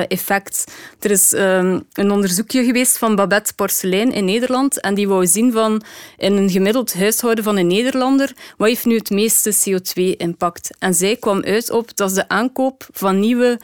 effect. 0.08 0.64
Er 1.00 1.10
is 1.10 1.32
um, 1.32 1.84
een 1.92 2.10
onderzoekje 2.10 2.64
geweest 2.64 2.98
van 2.98 3.16
Babette 3.16 3.54
Porcelein 3.54 4.12
in 4.12 4.24
Nederland 4.24 4.80
en 4.80 4.94
die 4.94 5.08
wou 5.08 5.26
zien 5.26 5.52
van 5.52 5.82
in 6.16 6.32
een 6.32 6.50
gemiddeld 6.50 6.94
huishouden 6.94 7.44
van 7.44 7.56
een 7.56 7.66
Nederlander 7.66 8.32
wat 8.56 8.68
heeft 8.68 8.84
nu 8.84 8.96
het 8.96 9.10
meeste 9.10 9.54
CO2-impact. 9.54 10.76
En 10.78 10.94
zij 10.94 11.16
kwam 11.16 11.42
uit 11.42 11.70
op 11.70 11.96
dat 11.96 12.14
de 12.14 12.28
aankoop 12.28 12.88
van 12.92 13.20
nieuwe 13.20 13.60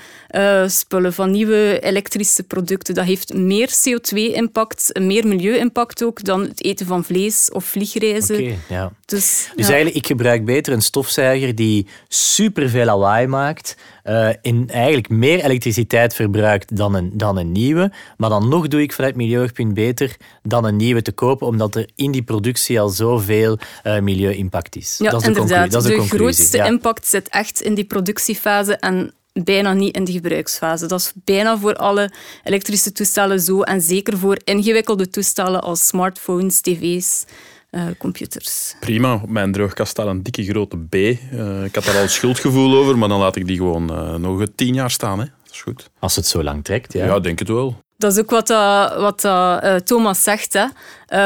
spullen, 0.67 1.13
van 1.13 1.31
nieuwe 1.31 1.81
elektrische 1.81 2.43
producten. 2.43 2.95
Dat 2.95 3.05
heeft 3.05 3.35
meer 3.35 3.69
CO2-impact, 3.69 4.99
meer 5.01 5.27
milieu-impact 5.27 6.05
ook, 6.05 6.25
dan 6.25 6.41
het 6.41 6.65
eten 6.65 6.87
van 6.87 7.05
vlees 7.05 7.51
of 7.53 7.65
vliegreizen. 7.65 8.35
Okay, 8.35 8.59
ja. 8.69 8.93
Dus, 9.05 9.51
dus 9.57 9.67
eigenlijk, 9.67 9.97
ik 9.97 10.07
gebruik 10.07 10.45
beter 10.45 10.73
een 10.73 10.83
stofzuiger 10.83 11.55
die 11.55 11.87
superveel 12.09 12.85
lawaai 12.85 13.27
maakt, 13.27 13.77
uh, 14.05 14.29
in 14.41 14.69
eigenlijk 14.71 15.09
meer 15.09 15.45
elektriciteit 15.45 16.15
verbruikt 16.15 16.77
dan 16.77 16.95
een, 16.95 17.11
dan 17.15 17.37
een 17.37 17.53
nieuwe. 17.53 17.93
Maar 18.17 18.31
dan 18.31 18.49
nog 18.49 18.69
doe 18.69 18.83
ik 18.83 18.93
vanuit 18.93 19.17
milieuoogpunt 19.17 19.75
beter 19.75 20.17
dan 20.43 20.65
een 20.65 20.77
nieuwe 20.77 21.03
te 21.03 21.13
kopen, 21.13 21.47
omdat 21.47 21.75
er 21.75 21.91
in 21.95 22.11
die 22.11 22.23
productie 22.23 22.81
al 22.81 22.89
zoveel 22.89 23.59
uh, 23.85 23.99
milieu-impact 23.99 24.77
is. 24.77 24.97
Ja, 24.99 25.11
dat 25.11 25.21
is 25.21 25.27
inderdaad. 25.27 25.65
De, 25.65 25.71
dat 25.71 25.85
is 25.85 25.91
de, 25.91 25.97
de 25.97 26.17
grootste 26.17 26.59
impact 26.59 27.07
zit 27.07 27.29
echt 27.29 27.61
in 27.61 27.75
die 27.75 27.85
productiefase 27.85 28.77
en 28.77 29.13
bijna 29.33 29.73
niet 29.73 29.97
in 29.97 30.05
de 30.05 30.13
gebruiksfase. 30.13 30.87
Dat 30.87 31.01
is 31.01 31.13
bijna 31.25 31.59
voor 31.59 31.75
alle 31.75 32.11
elektrische 32.45 32.93
toestellen 32.93 33.41
zo 33.41 33.63
en 33.63 33.81
zeker 33.81 34.19
voor 34.19 34.39
ingewikkelde 34.45 35.11
toestellen 35.11 35.63
als 35.63 35.87
smartphones, 35.87 36.61
tv's. 36.61 37.25
Uh, 37.73 37.83
computers. 37.99 38.75
Prima, 38.81 39.15
op 39.15 39.29
mijn 39.29 39.53
droogkast 39.53 39.91
staat 39.91 40.07
een 40.07 40.23
dikke 40.23 40.45
grote 40.45 40.77
B. 40.77 40.95
Uh, 40.95 41.65
ik 41.65 41.75
had 41.75 41.85
daar 41.85 42.01
al 42.01 42.09
schuldgevoel 42.09 42.77
over, 42.77 42.99
maar 42.99 43.09
dan 43.09 43.19
laat 43.19 43.37
ik 43.37 43.47
die 43.47 43.57
gewoon 43.57 43.93
uh, 43.93 44.15
nog 44.15 44.45
tien 44.55 44.75
jaar 44.75 44.91
staan. 44.91 45.19
Hè. 45.19 45.25
Dat 45.25 45.53
is 45.53 45.61
goed. 45.61 45.91
Als 45.99 46.17
het 46.17 46.27
zo 46.27 46.43
lang 46.43 46.65
trekt, 46.65 46.93
ja. 46.93 47.05
Ja, 47.05 47.21
denk 47.21 47.39
het 47.39 47.49
wel. 47.49 47.83
Dat 47.97 48.13
is 48.13 48.19
ook 48.19 48.31
wat, 48.31 48.51
uh, 48.51 48.97
wat 48.97 49.25
uh, 49.25 49.75
Thomas 49.75 50.23
zegt. 50.23 50.53
Hè. 50.53 50.67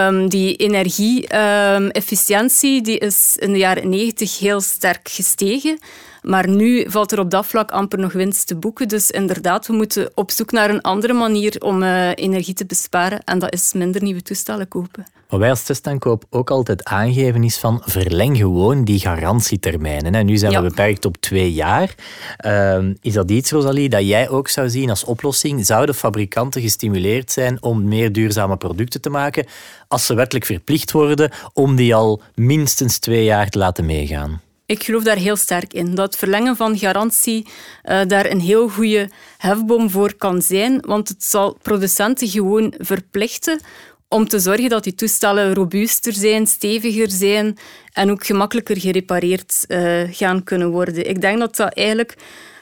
Um, 0.07 0.29
die 0.29 0.57
energie-efficiëntie 0.57 3.03
um, 3.03 3.09
is 3.09 3.37
in 3.37 3.53
de 3.53 3.59
jaren 3.59 3.89
90 3.89 4.39
heel 4.39 4.61
sterk 4.61 5.09
gestegen. 5.09 5.79
Maar 6.23 6.49
nu 6.49 6.91
valt 6.91 7.13
er 7.13 7.19
op 7.19 7.31
dat 7.31 7.47
vlak 7.47 7.71
amper 7.71 7.99
nog 7.99 8.13
winst 8.13 8.47
te 8.47 8.57
boeken. 8.57 8.89
Dus 8.89 9.11
inderdaad, 9.11 9.67
we 9.67 9.73
moeten 9.73 10.11
op 10.15 10.31
zoek 10.31 10.53
naar 10.53 10.71
een 10.71 10.83
andere 10.83 11.13
manier 11.13 11.57
om 11.59 11.83
uh, 11.83 12.11
energie 12.15 12.55
te 12.55 12.67
besparen. 12.67 13.21
En 13.25 13.39
dat 13.39 13.53
is 13.53 13.73
minder 13.73 14.03
nieuwe 14.03 14.23
toestellen 14.23 14.69
kopen. 14.69 15.16
Wat 15.29 15.41
wij 15.41 15.51
als 15.51 15.63
testaankoop 15.63 16.25
ook 16.31 16.51
altijd 16.51 16.85
aangeven 16.85 17.45
is 17.45 17.59
van 17.59 17.83
verleng 17.85 18.37
gewoon 18.37 18.85
die 18.85 18.99
garantietermijnen. 18.99 20.15
En 20.15 20.27
nu 20.27 20.37
zijn 20.37 20.53
we 20.53 20.69
beperkt 20.69 21.05
op 21.05 21.17
twee 21.17 21.53
jaar. 21.53 21.95
Ehm, 22.37 22.95
is 23.01 23.13
dat 23.13 23.31
iets, 23.31 23.51
Rosalie, 23.51 23.89
dat 23.89 24.07
jij 24.07 24.29
ook 24.29 24.49
zou 24.49 24.69
zien 24.69 24.91
als 24.91 25.05
oplossing? 25.05 25.67
Zouden 25.67 25.95
fabrikanten 25.95 26.63
gestimuleerd 26.63 27.33
zijn 27.33 27.63
om 27.63 27.89
meer 27.89 28.13
duurzame 28.13 28.57
producten 28.57 29.01
te 29.01 29.11
maken 29.11 29.47
als 29.89 30.07
ze 30.07 30.15
wettelijk 30.15 30.47
verplicht 30.47 30.93
worden 30.93 31.31
om 31.53 31.77
die 31.77 31.95
al 31.95 32.23
minstens 32.35 32.99
twee 32.99 33.25
jaar 33.25 33.49
te 33.49 33.59
laten 33.59 33.87
meegaan? 33.87 34.41
Ik 34.67 34.83
geloof 34.83 35.03
daar 35.03 35.17
heel 35.17 35.37
sterk 35.37 35.73
in. 35.73 35.95
Dat 35.95 36.17
verlengen 36.17 36.57
van 36.57 36.79
garantie 36.79 37.47
uh, 37.85 38.01
daar 38.07 38.31
een 38.31 38.41
heel 38.41 38.69
goede 38.69 39.11
hefboom 39.39 39.91
voor 39.91 40.15
kan 40.15 40.43
zijn. 40.43 40.81
Want 40.81 41.09
het 41.09 41.25
zal 41.25 41.57
producenten 41.63 42.29
gewoon 42.29 42.75
verplichten 42.79 43.61
om 44.09 44.29
te 44.29 44.39
zorgen 44.39 44.69
dat 44.69 44.85
die 44.85 44.95
toestellen 44.95 45.55
robuuster 45.55 46.13
zijn, 46.13 46.47
steviger 46.47 47.11
zijn 47.11 47.59
en 47.93 48.11
ook 48.11 48.27
gemakkelijker 48.27 48.81
gerepareerd 48.81 49.65
uh, 49.69 50.03
gaan 50.11 50.45
kunnen 50.45 50.71
worden. 50.71 51.09
Ik 51.09 51.21
denk 51.21 51.39
dat 51.39 51.57
dat 51.57 51.75
eigenlijk 51.75 52.17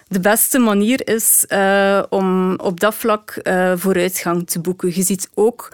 de 0.09 0.20
beste 0.20 0.59
manier 0.59 1.09
is 1.09 1.45
uh, 1.49 2.03
om 2.09 2.59
op 2.59 2.80
dat 2.80 2.95
vlak 2.95 3.40
uh, 3.42 3.72
vooruitgang 3.76 4.47
te 4.47 4.61
boeken. 4.61 4.92
Je 4.95 5.03
ziet 5.03 5.28
ook 5.34 5.72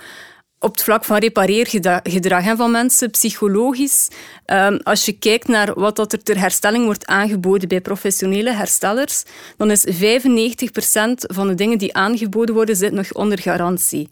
op 0.59 0.71
het 0.71 0.83
vlak 0.83 1.05
van 1.05 1.19
repareergedrag 1.19 2.57
van 2.57 2.71
mensen, 2.71 3.11
psychologisch. 3.11 4.09
Um, 4.47 4.81
als 4.83 5.05
je 5.05 5.13
kijkt 5.13 5.49
naar 5.49 5.75
wat 5.75 5.97
dat 5.97 6.13
er 6.13 6.23
ter 6.23 6.39
herstelling 6.39 6.85
wordt 6.85 7.07
aangeboden 7.07 7.69
bij 7.69 7.81
professionele 7.81 8.53
herstellers, 8.53 9.25
dan 9.57 9.71
is 9.71 9.87
95% 9.87 9.91
van 11.17 11.47
de 11.47 11.55
dingen 11.55 11.79
die 11.79 11.95
aangeboden 11.95 12.55
worden, 12.55 12.77
zit 12.77 12.93
nog 12.93 13.13
onder 13.13 13.39
garantie. 13.39 14.09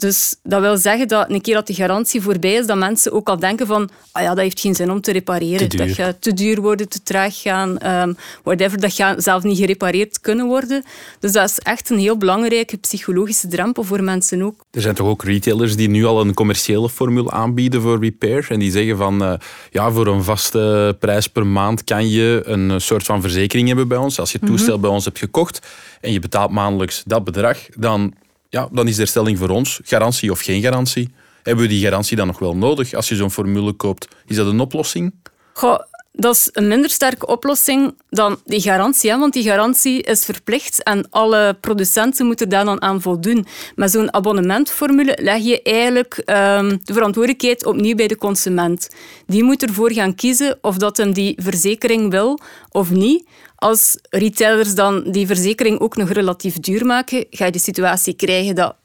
Dus 0.00 0.36
dat 0.42 0.60
wil 0.60 0.76
zeggen 0.76 1.08
dat 1.08 1.30
een 1.30 1.40
keer 1.40 1.54
dat 1.54 1.66
die 1.66 1.76
garantie 1.76 2.20
voorbij 2.20 2.54
is, 2.54 2.66
dat 2.66 2.76
mensen 2.76 3.12
ook 3.12 3.28
al 3.28 3.38
denken 3.38 3.66
van 3.66 3.90
ah 4.12 4.22
ja, 4.22 4.28
dat 4.28 4.38
heeft 4.38 4.60
geen 4.60 4.74
zin 4.74 4.90
om 4.90 5.00
te 5.00 5.12
repareren. 5.12 5.68
Te 5.68 5.76
dat 5.76 5.90
gaat 5.90 6.22
te 6.22 6.34
duur 6.34 6.60
worden, 6.60 6.88
te 6.88 7.02
traag 7.02 7.40
gaan, 7.40 7.86
um, 7.86 8.16
whatever. 8.42 8.80
Dat 8.80 8.94
gaat 8.94 9.22
zelf 9.22 9.42
niet 9.42 9.58
gerepareerd 9.58 10.20
kunnen 10.20 10.46
worden. 10.46 10.84
Dus 11.18 11.32
dat 11.32 11.50
is 11.50 11.58
echt 11.58 11.90
een 11.90 11.98
heel 11.98 12.16
belangrijke 12.16 12.76
psychologische 12.76 13.48
drempel 13.48 13.82
voor 13.82 14.02
mensen 14.02 14.42
ook. 14.42 14.64
Er 14.70 14.80
zijn 14.80 14.94
toch 14.94 15.08
ook 15.08 15.24
retailers 15.24 15.76
die 15.76 15.88
nu 15.88 16.04
al 16.04 16.20
een 16.20 16.34
commerciële 16.34 16.88
formule 16.88 17.30
aanbieden 17.30 17.82
voor 17.82 18.00
repair. 18.00 18.46
En 18.48 18.58
die 18.58 18.70
zeggen 18.70 18.96
van 18.96 19.22
uh, 19.22 19.32
ja, 19.70 19.90
voor 19.90 20.06
een 20.06 20.24
vaste 20.24 20.96
prijs 20.98 21.26
per 21.26 21.46
maand 21.46 21.84
kan 21.84 22.08
je 22.08 22.42
een 22.44 22.80
soort 22.80 23.04
van 23.04 23.20
verzekering 23.20 23.68
hebben 23.68 23.88
bij 23.88 23.98
ons. 23.98 24.18
Als 24.18 24.32
je 24.32 24.38
het 24.40 24.48
toestel 24.48 24.72
mhm. 24.72 24.82
bij 24.82 24.90
ons 24.90 25.04
hebt 25.04 25.18
gekocht 25.18 25.66
en 26.00 26.12
je 26.12 26.20
betaalt 26.20 26.50
maandelijks 26.50 27.02
dat 27.06 27.24
bedrag, 27.24 27.58
dan 27.76 28.14
ja, 28.50 28.68
dan 28.72 28.86
is 28.88 28.94
de 28.94 29.00
herstelling 29.00 29.38
voor 29.38 29.48
ons 29.48 29.80
garantie 29.84 30.30
of 30.30 30.40
geen 30.40 30.62
garantie. 30.62 31.08
Hebben 31.42 31.64
we 31.64 31.70
die 31.70 31.84
garantie 31.84 32.16
dan 32.16 32.26
nog 32.26 32.38
wel 32.38 32.56
nodig 32.56 32.94
als 32.94 33.08
je 33.08 33.16
zo'n 33.16 33.30
formule 33.30 33.72
koopt? 33.72 34.08
Is 34.26 34.36
dat 34.36 34.46
een 34.46 34.60
oplossing? 34.60 35.14
Goh, 35.52 35.78
dat 36.12 36.34
is 36.34 36.48
een 36.52 36.68
minder 36.68 36.90
sterke 36.90 37.26
oplossing 37.26 37.94
dan 38.08 38.40
die 38.44 38.60
garantie. 38.60 39.16
Want 39.16 39.32
die 39.32 39.42
garantie 39.42 40.02
is 40.02 40.24
verplicht 40.24 40.82
en 40.82 41.06
alle 41.10 41.56
producenten 41.60 42.26
moeten 42.26 42.48
daar 42.48 42.64
dan 42.64 42.82
aan 42.82 43.00
voldoen. 43.00 43.46
Met 43.74 43.90
zo'n 43.90 44.14
abonnementformule 44.14 45.18
leg 45.20 45.42
je 45.42 45.62
eigenlijk 45.62 46.14
um, 46.16 46.80
de 46.84 46.92
verantwoordelijkheid 46.92 47.66
opnieuw 47.66 47.94
bij 47.94 48.06
de 48.06 48.16
consument. 48.16 48.88
Die 49.26 49.42
moet 49.42 49.62
ervoor 49.62 49.92
gaan 49.92 50.14
kiezen 50.14 50.58
of 50.60 50.76
dat 50.76 50.96
hem 50.96 51.12
die 51.12 51.38
verzekering 51.42 52.10
wil 52.10 52.38
of 52.70 52.90
niet. 52.90 53.28
Als 53.60 53.98
retailers 54.10 54.74
dan 54.74 55.10
die 55.10 55.26
verzekering 55.26 55.80
ook 55.80 55.96
nog 55.96 56.10
relatief 56.10 56.60
duur 56.60 56.86
maken, 56.86 57.26
ga 57.30 57.44
je 57.44 57.52
de 57.52 57.58
situatie 57.58 58.14
krijgen 58.14 58.54
dat 58.54 58.76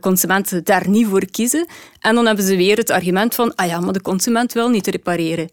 consumenten 0.00 0.64
daar 0.64 0.88
niet 0.88 1.06
voor 1.06 1.26
kiezen. 1.26 1.66
En 2.00 2.14
dan 2.14 2.26
hebben 2.26 2.44
ze 2.44 2.56
weer 2.56 2.76
het 2.76 2.90
argument 2.90 3.34
van, 3.34 3.54
ah 3.54 3.66
ja, 3.66 3.80
maar 3.80 3.92
de 3.92 4.00
consument 4.00 4.52
wil 4.52 4.68
niet 4.68 4.86
repareren. 4.86 5.50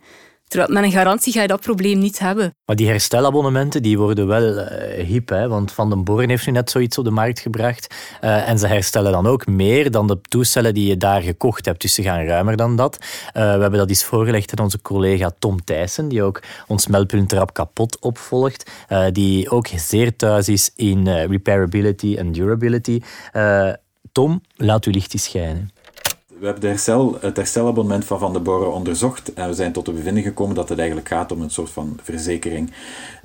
Terwijl 0.50 0.74
met 0.74 0.84
een 0.84 0.92
garantie 0.92 1.34
ga 1.34 1.42
je 1.42 1.48
dat 1.48 1.62
probleem 1.62 2.00
niet 2.00 2.20
hebben. 2.20 2.56
Maar 2.66 2.76
die 2.76 2.88
herstelabonnementen 2.88 3.82
die 3.82 3.98
worden 3.98 4.28
wel 4.28 4.58
uh, 4.58 5.06
hip, 5.06 5.30
hè? 5.30 5.48
want 5.48 5.72
Van 5.72 5.90
den 5.90 6.04
Boren 6.04 6.30
heeft 6.30 6.46
nu 6.46 6.52
net 6.52 6.70
zoiets 6.70 6.98
op 6.98 7.04
de 7.04 7.12
markt 7.12 7.40
gebracht. 7.40 7.96
Uh, 8.22 8.50
en 8.50 8.60
ze 8.60 8.68
herstellen 8.68 9.12
dan 9.12 9.28
ook 9.28 9.48
meer 9.48 9.92
dan 9.92 10.08
de 10.08 10.22
toestellen 10.22 10.74
die 10.74 10.88
je 10.88 10.98
daar 10.98 11.22
gekocht 11.22 11.66
hebt. 11.66 11.82
Dus 11.82 11.94
ze 11.94 12.02
gaan 12.02 12.26
ruimer 12.26 12.56
dan 12.58 12.76
dat. 12.76 12.98
Uh, 13.00 13.34
we 13.34 13.40
hebben 13.40 13.80
dat 13.80 13.90
eens 13.90 14.04
voorgelegd 14.04 14.52
aan 14.52 14.64
onze 14.64 14.82
collega 14.82 15.32
Tom 15.40 15.64
Thijssen, 15.64 16.08
die 16.08 16.24
ook 16.24 16.42
ons 16.68 16.88
meldpunt 16.88 17.34
kapot 17.52 18.00
opvolgt. 18.00 18.72
die 19.12 19.50
ook 19.50 19.68
zeer 19.76 20.16
thuis 20.16 20.50
is 20.50 20.72
in 20.76 21.08
repairability 21.08 22.16
en 22.18 22.32
durability. 22.32 23.02
Tom, 24.12 24.42
laat 24.56 24.86
uw 24.86 24.92
licht 24.92 25.14
eens 25.14 25.24
schijnen 25.24 25.72
we 26.40 26.46
hebben 26.46 26.70
herstel, 26.70 27.18
het 27.22 27.38
herstelabonnement 27.38 28.06
van 28.06 28.20
Van 28.20 28.34
de 28.34 28.40
Boren 28.40 28.74
onderzocht 28.74 29.34
en 29.34 29.48
we 29.48 29.54
zijn 29.54 29.72
tot 29.72 29.86
de 29.86 29.92
bevinding 29.92 30.26
gekomen 30.26 30.56
dat 30.56 30.70
het 30.70 30.78
eigenlijk 30.78 31.08
gaat 31.08 31.32
om 31.32 31.42
een 31.42 31.50
soort 31.50 31.70
van 31.70 32.00
verzekering. 32.04 32.72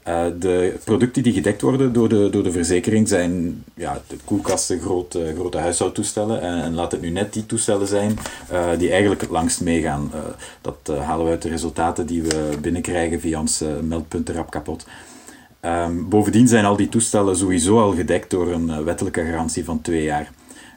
Uh, 0.09 0.25
de 0.39 0.77
producten 0.85 1.23
die 1.23 1.33
gedekt 1.33 1.61
worden 1.61 1.93
door 1.93 2.09
de, 2.09 2.29
door 2.31 2.43
de 2.43 2.53
verzekering 2.53 3.09
zijn 3.09 3.65
ja, 3.75 4.01
de 4.07 4.17
koelkasten, 4.25 4.81
grote, 4.81 5.33
grote 5.35 5.59
huishoudtoestellen. 5.59 6.41
En, 6.41 6.63
en, 6.63 6.75
laat 6.75 6.93
het 6.93 7.01
nu 7.01 7.11
net 7.11 7.33
die 7.33 7.47
toestellen 7.47 7.87
zijn 7.87 8.19
uh, 8.53 8.69
die 8.79 8.91
eigenlijk 8.91 9.21
het 9.21 9.31
langst 9.31 9.61
meegaan. 9.61 10.11
Uh, 10.15 10.21
dat 10.61 10.99
halen 10.99 11.25
we 11.25 11.31
uit 11.31 11.43
de 11.43 11.49
resultaten 11.49 12.07
die 12.07 12.23
we 12.23 12.51
binnenkrijgen 12.61 13.21
via 13.21 13.41
ons 13.41 13.65
meldpunt 13.83 14.29
Rap 14.29 14.51
Kapot. 14.51 14.87
Um, 15.61 16.09
bovendien 16.09 16.49
zijn 16.49 16.65
al 16.65 16.77
die 16.77 16.89
toestellen 16.89 17.37
sowieso 17.37 17.81
al 17.81 17.93
gedekt 17.93 18.31
door 18.31 18.53
een 18.53 18.85
wettelijke 18.85 19.25
garantie 19.25 19.65
van 19.65 19.81
twee 19.81 20.03
jaar. 20.03 20.31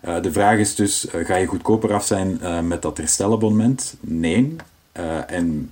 Uh, 0.06 0.22
de 0.22 0.32
vraag 0.32 0.58
is 0.58 0.76
dus, 0.76 1.06
uh, 1.06 1.26
ga 1.26 1.36
je 1.36 1.46
goedkoper 1.46 1.94
af 1.94 2.06
zijn 2.06 2.40
uh, 2.42 2.62
met 2.62 2.82
dat 2.82 2.98
herstelabonnement? 2.98 3.96
Nee. 4.00 4.56
en 5.28 5.72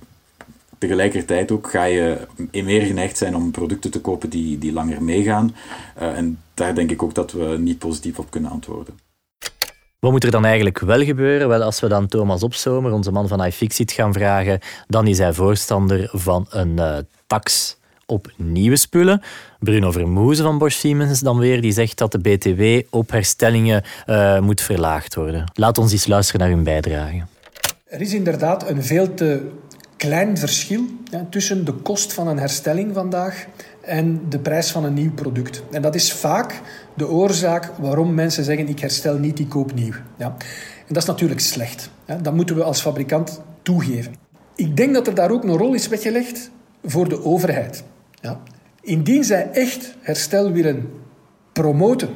tegelijkertijd 0.78 1.50
ook 1.50 1.70
ga 1.70 1.84
je 1.84 2.26
meer 2.52 2.82
geneigd 2.82 3.16
zijn 3.16 3.36
om 3.36 3.50
producten 3.50 3.90
te 3.90 4.00
kopen 4.00 4.28
die, 4.30 4.58
die 4.58 4.72
langer 4.72 5.02
meegaan. 5.02 5.54
en 5.94 6.38
daar 6.54 6.74
denk 6.74 6.90
ik 6.90 7.02
ook 7.02 7.14
dat 7.14 7.32
we 7.32 7.56
niet 7.58 7.78
positief 7.78 8.18
op 8.18 8.30
kunnen 8.30 8.50
antwoorden. 8.50 8.94
Wat 9.98 10.10
moet 10.10 10.24
er 10.24 10.30
dan 10.30 10.44
eigenlijk 10.44 10.78
wel 10.78 11.04
gebeuren? 11.04 11.48
Wel, 11.48 11.62
als 11.62 11.80
we 11.80 11.88
dan 11.88 12.06
Thomas 12.06 12.42
Opzomer, 12.42 12.92
onze 12.92 13.12
man 13.12 13.28
van 13.28 13.44
iFixit, 13.44 13.92
gaan 13.92 14.12
vragen, 14.12 14.60
dan 14.86 15.06
is 15.06 15.18
hij 15.18 15.32
voorstander 15.32 16.08
van 16.12 16.46
een 16.50 17.06
tax 17.26 17.76
op 18.06 18.32
nieuwe 18.36 18.76
spullen. 18.76 19.22
Bruno 19.58 19.90
Vermoezen 19.90 20.44
van 20.44 20.58
Bosch 20.58 20.78
Siemens 20.78 21.20
dan 21.20 21.38
weer, 21.38 21.60
die 21.60 21.72
zegt 21.72 21.98
dat 21.98 22.12
de 22.12 22.18
BTW 22.18 22.94
op 22.96 23.10
herstellingen 23.10 23.84
uh, 24.06 24.40
moet 24.40 24.60
verlaagd 24.60 25.14
worden. 25.14 25.44
Laat 25.54 25.78
ons 25.78 25.92
eens 25.92 26.06
luisteren 26.06 26.40
naar 26.40 26.50
hun 26.50 26.64
bijdrage. 26.64 27.22
Er 27.84 28.00
is 28.00 28.14
inderdaad 28.14 28.68
een 28.68 28.82
veel 28.82 29.14
te 29.14 29.50
klein 29.96 30.38
verschil 30.38 30.84
ja, 31.10 31.26
tussen 31.30 31.64
de 31.64 31.72
kost 31.72 32.12
van 32.12 32.28
een 32.28 32.38
herstelling 32.38 32.94
vandaag 32.94 33.46
en 33.80 34.20
de 34.28 34.38
prijs 34.38 34.70
van 34.70 34.84
een 34.84 34.94
nieuw 34.94 35.12
product. 35.12 35.62
En 35.70 35.82
dat 35.82 35.94
is 35.94 36.12
vaak 36.12 36.60
de 36.94 37.08
oorzaak 37.08 37.72
waarom 37.78 38.14
mensen 38.14 38.44
zeggen 38.44 38.68
ik 38.68 38.80
herstel 38.80 39.18
niet, 39.18 39.38
ik 39.38 39.48
koop 39.48 39.74
nieuw. 39.74 39.94
Ja. 40.16 40.36
En 40.86 40.94
dat 40.94 41.02
is 41.02 41.08
natuurlijk 41.08 41.40
slecht. 41.40 41.90
Dat 42.22 42.34
moeten 42.34 42.56
we 42.56 42.62
als 42.62 42.80
fabrikant 42.80 43.40
toegeven. 43.62 44.14
Ik 44.54 44.76
denk 44.76 44.94
dat 44.94 45.06
er 45.06 45.14
daar 45.14 45.30
ook 45.30 45.44
een 45.44 45.56
rol 45.56 45.74
is 45.74 45.88
weggelegd 45.88 46.50
voor 46.84 47.08
de 47.08 47.24
overheid. 47.24 47.84
Indien 48.80 49.24
zij 49.24 49.50
echt 49.50 49.94
herstel 50.00 50.52
willen 50.52 50.90
promoten 51.52 52.08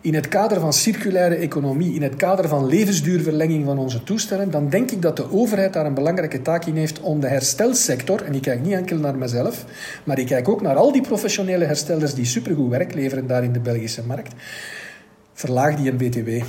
in 0.00 0.14
het 0.14 0.28
kader 0.28 0.60
van 0.60 0.72
circulaire 0.72 1.34
economie, 1.34 1.94
in 1.94 2.02
het 2.02 2.16
kader 2.16 2.48
van 2.48 2.66
levensduurverlenging 2.66 3.64
van 3.64 3.78
onze 3.78 4.02
toestellen, 4.02 4.50
dan 4.50 4.68
denk 4.68 4.90
ik 4.90 5.02
dat 5.02 5.16
de 5.16 5.32
overheid 5.32 5.72
daar 5.72 5.86
een 5.86 5.94
belangrijke 5.94 6.42
taak 6.42 6.64
in 6.64 6.76
heeft 6.76 7.00
om 7.00 7.20
de 7.20 7.28
herstelsector, 7.28 8.22
en 8.22 8.34
ik 8.34 8.42
kijk 8.42 8.62
niet 8.62 8.72
enkel 8.72 8.98
naar 8.98 9.16
mezelf, 9.16 9.64
maar 10.04 10.18
ik 10.18 10.26
kijk 10.26 10.48
ook 10.48 10.62
naar 10.62 10.76
al 10.76 10.92
die 10.92 11.02
professionele 11.02 11.64
herstellers 11.64 12.14
die 12.14 12.24
supergoed 12.24 12.70
werk 12.70 12.94
leveren 12.94 13.26
daar 13.26 13.44
in 13.44 13.52
de 13.52 13.60
Belgische 13.60 14.02
markt, 14.06 14.34
verlaag 15.32 15.76
die 15.76 15.90
een 15.90 15.96
BTW. 15.96 16.44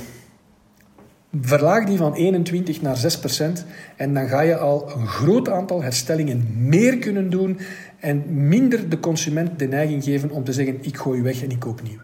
Verlaag 1.40 1.84
die 1.84 1.96
van 1.96 2.14
21 2.14 2.82
naar 2.82 2.96
6 2.96 3.18
procent 3.18 3.64
en 3.96 4.14
dan 4.14 4.28
ga 4.28 4.40
je 4.40 4.56
al 4.56 4.92
een 4.96 5.06
groot 5.06 5.48
aantal 5.48 5.82
herstellingen 5.82 6.46
meer 6.56 6.98
kunnen 6.98 7.30
doen 7.30 7.58
en 8.02 8.48
minder 8.48 8.88
de 8.88 9.00
consument 9.00 9.58
de 9.58 9.66
neiging 9.66 10.04
geven 10.04 10.30
om 10.30 10.44
te 10.44 10.52
zeggen 10.52 10.78
ik 10.80 10.96
gooi 10.96 11.22
weg 11.22 11.42
en 11.42 11.50
ik 11.50 11.58
koop 11.58 11.82
nieuw. 11.82 11.98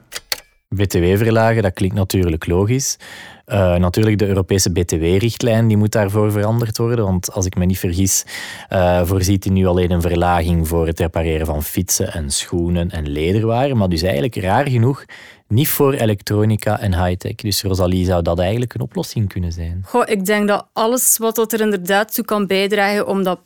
BTW 0.68 1.16
verlagen, 1.16 1.62
dat 1.62 1.72
klinkt 1.72 1.96
natuurlijk 1.96 2.46
logisch. 2.46 2.96
Uh, 3.46 3.76
natuurlijk, 3.76 4.18
de 4.18 4.26
Europese 4.26 4.72
BTW-richtlijn 4.72 5.68
die 5.68 5.76
moet 5.76 5.92
daarvoor 5.92 6.32
veranderd 6.32 6.78
worden. 6.78 7.04
Want 7.04 7.32
als 7.32 7.46
ik 7.46 7.56
me 7.56 7.64
niet 7.64 7.78
vergis, 7.78 8.24
uh, 8.72 9.04
voorziet 9.04 9.44
hij 9.44 9.52
nu 9.52 9.66
alleen 9.66 9.90
een 9.90 10.00
verlaging 10.00 10.68
voor 10.68 10.86
het 10.86 11.00
repareren 11.00 11.46
van 11.46 11.62
fietsen 11.62 12.12
en 12.12 12.30
schoenen 12.30 12.90
en 12.90 13.08
lederwaren. 13.08 13.76
Maar 13.76 13.88
dus 13.88 14.02
eigenlijk 14.02 14.36
raar 14.36 14.68
genoeg 14.68 15.04
niet 15.46 15.68
voor 15.68 15.92
elektronica 15.92 16.80
en 16.80 17.04
high-tech. 17.04 17.34
Dus 17.34 17.62
Rosalie, 17.62 18.04
zou 18.04 18.22
dat 18.22 18.38
eigenlijk 18.38 18.74
een 18.74 18.80
oplossing 18.80 19.28
kunnen 19.28 19.52
zijn? 19.52 19.82
Goh, 19.84 20.02
ik 20.06 20.24
denk 20.24 20.48
dat 20.48 20.66
alles 20.72 21.18
wat 21.18 21.52
er 21.52 21.60
inderdaad 21.60 22.14
toe 22.14 22.24
kan 22.24 22.46
bijdragen 22.46 23.06
om 23.06 23.22
dat 23.22 23.40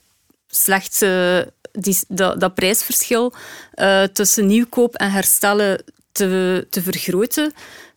slechte 0.55 1.53
die, 1.73 1.99
dat, 2.09 2.41
dat 2.41 2.55
prijsverschil 2.55 3.33
uh, 3.75 4.03
tussen 4.03 4.47
nieuwkoop 4.47 4.95
en 4.95 5.11
herstellen 5.11 5.85
te, 6.13 6.67
te 6.71 6.83
vergroten, 6.83 7.53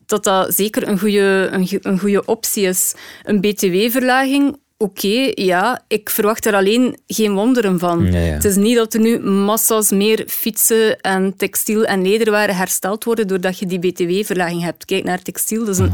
dat 0.05 0.23
dat 0.23 0.53
zeker 0.53 0.87
een 0.87 0.99
goede, 0.99 1.49
een, 1.51 1.67
een 1.81 1.99
goede 1.99 2.25
optie 2.25 2.67
is. 2.67 2.93
Een 3.23 3.39
btw-verlaging 3.39 4.57
oké, 4.77 5.31
ja, 5.33 5.83
ik 5.87 6.09
verwacht 6.09 6.45
er 6.45 6.55
alleen 6.55 6.97
geen 7.07 7.33
wonderen 7.33 7.79
van. 7.79 8.05
Het 8.05 8.45
is 8.45 8.55
niet 8.55 8.75
dat 8.75 8.93
er 8.93 8.99
nu 8.99 9.19
massa's 9.19 9.91
meer 9.91 10.23
fietsen 10.27 11.01
en 11.01 11.33
textiel 11.37 11.85
en 11.85 12.01
lederwaren 12.01 12.55
hersteld 12.55 13.03
worden 13.03 13.27
doordat 13.27 13.59
je 13.59 13.65
die 13.65 13.79
btw-verlaging 13.79 14.61
hebt. 14.61 14.85
Kijk 14.85 15.03
naar 15.03 15.21
textiel, 15.21 15.65
dat 15.65 15.75
is 15.75 15.79
een 15.79 15.93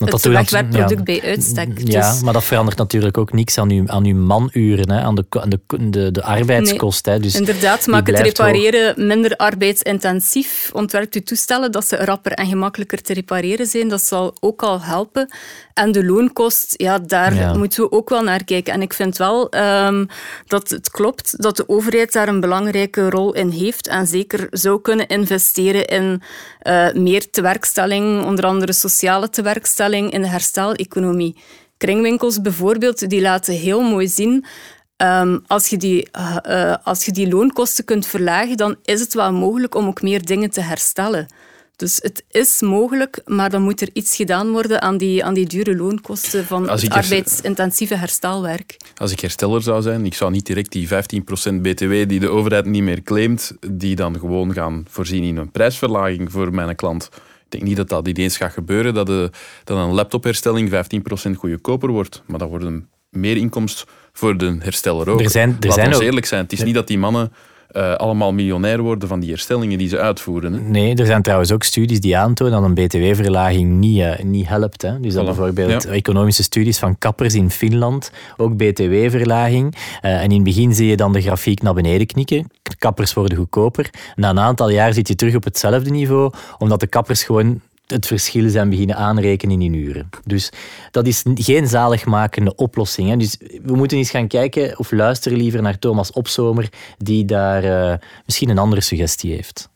want 0.00 0.12
het 0.12 0.32
wegwerpproduct 0.32 0.90
ja, 0.90 1.02
bij 1.02 1.22
uitstek. 1.22 1.68
Ja, 1.84 2.10
dus- 2.12 2.22
maar 2.22 2.32
dat 2.32 2.44
verandert 2.44 2.78
natuurlijk 2.78 3.18
ook 3.18 3.32
niks 3.32 3.58
aan 3.58 3.70
uw, 3.70 3.88
aan 3.88 4.04
uw 4.04 4.16
manuren, 4.16 4.90
hè, 4.90 5.00
aan 5.00 5.14
de, 5.14 5.24
de, 5.48 5.90
de, 5.90 6.10
de 6.10 6.22
arbeidskost. 6.22 7.06
hè. 7.06 7.20
Dus 7.20 7.34
Inderdaad, 7.34 7.86
maakt 7.86 8.06
het 8.06 8.18
repareren 8.18 9.06
minder 9.06 9.36
arbeidsintensief. 9.36 10.70
Ontwerpt 10.72 11.16
u 11.16 11.22
toestellen 11.22 11.72
dat 11.72 11.86
ze 11.86 11.96
rapper 11.96 12.32
en 12.32 12.46
gemakkelijker 12.46 13.02
te 13.02 13.12
repareren 13.12 13.66
zijn. 13.66 13.88
Dat 13.88 14.02
zal 14.02 14.36
ook 14.40 14.62
al 14.62 14.80
helpen. 14.80 15.28
En 15.74 15.92
de 15.92 16.04
loonkost, 16.04 16.74
ja, 16.76 16.98
daar 16.98 17.58
moeten 17.58 17.82
we 17.82 17.92
ook 17.92 18.08
wel 18.08 18.22
naar 18.22 18.44
kijken. 18.44 18.72
En 18.72 18.82
ik 18.82 18.92
vind 18.92 19.16
wel 19.16 19.54
um, 19.86 20.06
dat 20.46 20.70
het 20.70 20.90
klopt 20.90 21.42
dat 21.42 21.56
de 21.56 21.68
overheid 21.68 22.12
daar 22.12 22.28
een 22.28 22.40
belangrijke 22.40 23.10
rol 23.10 23.34
in 23.34 23.50
heeft 23.50 23.86
en 23.86 24.06
zeker 24.06 24.46
zou 24.50 24.80
kunnen 24.80 25.06
investeren 25.06 25.86
in 25.86 26.22
uh, 26.62 26.92
meer 26.92 27.30
tewerkstelling, 27.30 28.24
onder 28.24 28.44
andere 28.44 28.72
sociale 28.72 29.30
tewerkstelling 29.30 29.88
in 29.90 30.22
de 30.22 30.28
hersteleconomie. 30.28 31.36
Kringwinkels 31.76 32.40
bijvoorbeeld, 32.40 33.08
die 33.08 33.20
laten 33.20 33.54
heel 33.54 33.82
mooi 33.82 34.08
zien 34.08 34.44
Um, 35.02 35.42
als, 35.46 35.66
je 35.66 35.76
die, 35.76 36.08
uh, 36.18 36.36
uh, 36.48 36.74
als 36.84 37.04
je 37.04 37.12
die 37.12 37.28
loonkosten 37.28 37.84
kunt 37.84 38.06
verlagen, 38.06 38.56
dan 38.56 38.76
is 38.82 39.00
het 39.00 39.14
wel 39.14 39.32
mogelijk 39.32 39.74
om 39.74 39.86
ook 39.86 40.02
meer 40.02 40.24
dingen 40.24 40.50
te 40.50 40.60
herstellen. 40.60 41.26
Dus 41.76 41.98
het 42.02 42.24
is 42.30 42.60
mogelijk, 42.60 43.20
maar 43.24 43.50
dan 43.50 43.62
moet 43.62 43.80
er 43.80 43.88
iets 43.92 44.16
gedaan 44.16 44.50
worden 44.50 44.82
aan 44.82 44.98
die, 44.98 45.24
aan 45.24 45.34
die 45.34 45.46
dure 45.46 45.76
loonkosten 45.76 46.44
van 46.44 46.68
het 46.68 46.90
arbeidsintensieve 46.90 47.94
herstelwerk. 47.94 48.76
Als 48.96 49.12
ik 49.12 49.20
hersteller 49.20 49.62
zou 49.62 49.82
zijn, 49.82 50.06
ik 50.06 50.14
zou 50.14 50.30
niet 50.30 50.46
direct 50.46 50.72
die 50.72 50.88
15% 50.88 50.92
btw 51.62 52.08
die 52.08 52.20
de 52.20 52.28
overheid 52.28 52.64
niet 52.64 52.82
meer 52.82 53.02
claimt, 53.02 53.52
die 53.70 53.96
dan 53.96 54.18
gewoon 54.18 54.52
gaan 54.52 54.84
voorzien 54.88 55.22
in 55.22 55.36
een 55.36 55.50
prijsverlaging 55.50 56.32
voor 56.32 56.54
mijn 56.54 56.76
klant. 56.76 57.08
Ik 57.50 57.58
denk 57.58 57.68
niet 57.68 57.76
dat 57.76 57.88
dat 57.88 58.08
ineens 58.08 58.36
gaat 58.36 58.52
gebeuren, 58.52 58.94
dat, 58.94 59.06
de, 59.06 59.30
dat 59.64 59.76
een 59.78 59.94
laptopherstelling 59.94 60.70
15% 60.70 61.30
goedkoper 61.36 61.90
wordt. 61.90 62.22
Maar 62.26 62.38
dat 62.38 62.48
wordt 62.48 62.64
een 62.64 62.88
meer 63.08 63.36
inkomst 63.36 63.84
voor 64.12 64.36
de 64.36 64.56
hersteller 64.58 65.08
ook. 65.08 65.20
Er 65.20 65.30
zijn, 65.30 65.56
er 65.60 65.66
Laat 65.66 65.74
zijn 65.74 65.86
ons 65.86 65.96
ook... 65.96 66.02
eerlijk 66.02 66.26
zijn, 66.26 66.42
het 66.42 66.52
is 66.52 66.62
niet 66.62 66.74
dat 66.74 66.86
die 66.86 66.98
mannen 66.98 67.32
uh, 67.72 67.94
allemaal 67.94 68.32
miljonair 68.32 68.80
worden 68.80 69.08
van 69.08 69.20
die 69.20 69.28
herstellingen 69.28 69.78
die 69.78 69.88
ze 69.88 69.98
uitvoeren. 69.98 70.52
Hè? 70.52 70.60
Nee, 70.60 70.94
er 70.94 71.06
zijn 71.06 71.22
trouwens 71.22 71.52
ook 71.52 71.62
studies 71.62 72.00
die 72.00 72.16
aantonen 72.16 72.52
dat 72.52 72.62
een 72.62 72.86
btw-verlaging 72.86 73.78
niet, 73.78 73.98
uh, 73.98 74.18
niet 74.18 74.48
helpt. 74.48 74.82
Hè. 74.82 75.00
Dus 75.00 75.14
dat 75.14 75.24
bijvoorbeeld 75.24 75.86
economische 75.86 76.42
studies 76.42 76.78
van 76.78 76.98
kappers 76.98 77.34
in 77.34 77.50
Finland, 77.50 78.10
ook 78.36 78.56
btw-verlaging. 78.56 79.74
Uh, 79.74 80.22
en 80.22 80.24
in 80.24 80.34
het 80.34 80.42
begin 80.42 80.74
zie 80.74 80.88
je 80.88 80.96
dan 80.96 81.12
de 81.12 81.20
grafiek 81.20 81.62
naar 81.62 81.74
beneden 81.74 82.06
knikken. 82.06 82.50
Kappers 82.78 83.14
worden 83.14 83.38
goedkoper. 83.38 83.90
Na 84.16 84.30
een 84.30 84.38
aantal 84.38 84.70
jaar 84.70 84.92
zit 84.92 85.08
je 85.08 85.14
terug 85.14 85.34
op 85.34 85.44
hetzelfde 85.44 85.90
niveau, 85.90 86.32
omdat 86.58 86.80
de 86.80 86.86
kappers 86.86 87.22
gewoon 87.22 87.60
het 87.90 88.06
verschil 88.06 88.48
zijn 88.48 88.68
beginnen 88.68 88.96
aanrekenen 88.96 89.62
in 89.62 89.74
uren. 89.74 90.08
Dus 90.24 90.52
dat 90.90 91.06
is 91.06 91.22
geen 91.34 91.66
zaligmakende 91.66 92.54
oplossing. 92.54 93.08
Hè. 93.08 93.16
Dus 93.16 93.36
we 93.62 93.76
moeten 93.76 93.98
eens 93.98 94.10
gaan 94.10 94.28
kijken 94.28 94.78
of 94.78 94.92
luisteren 94.92 95.38
liever 95.38 95.62
naar 95.62 95.78
Thomas 95.78 96.12
Opzomer, 96.12 96.68
die 96.98 97.24
daar 97.24 97.64
uh, 97.64 97.94
misschien 98.26 98.48
een 98.48 98.58
andere 98.58 98.80
suggestie 98.80 99.34
heeft. 99.34 99.68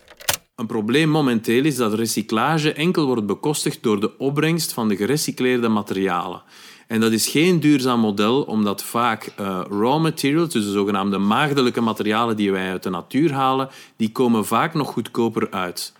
Een 0.56 0.66
probleem 0.66 1.08
momenteel 1.08 1.64
is 1.64 1.76
dat 1.76 1.94
recyclage 1.94 2.72
enkel 2.72 3.06
wordt 3.06 3.26
bekostigd 3.26 3.82
door 3.82 4.00
de 4.00 4.18
opbrengst 4.18 4.72
van 4.72 4.88
de 4.88 4.96
gerecycleerde 4.96 5.68
materialen. 5.68 6.42
En 6.86 7.00
dat 7.00 7.12
is 7.12 7.26
geen 7.26 7.60
duurzaam 7.60 8.00
model, 8.00 8.42
omdat 8.42 8.82
vaak 8.82 9.32
uh, 9.40 9.60
raw 9.68 10.00
materials, 10.00 10.52
dus 10.52 10.64
de 10.64 10.70
zogenaamde 10.70 11.18
maagdelijke 11.18 11.80
materialen 11.80 12.36
die 12.36 12.52
wij 12.52 12.70
uit 12.70 12.82
de 12.82 12.90
natuur 12.90 13.32
halen, 13.32 13.68
die 13.96 14.12
komen 14.12 14.46
vaak 14.46 14.74
nog 14.74 14.88
goedkoper 14.88 15.50
uit. 15.50 15.92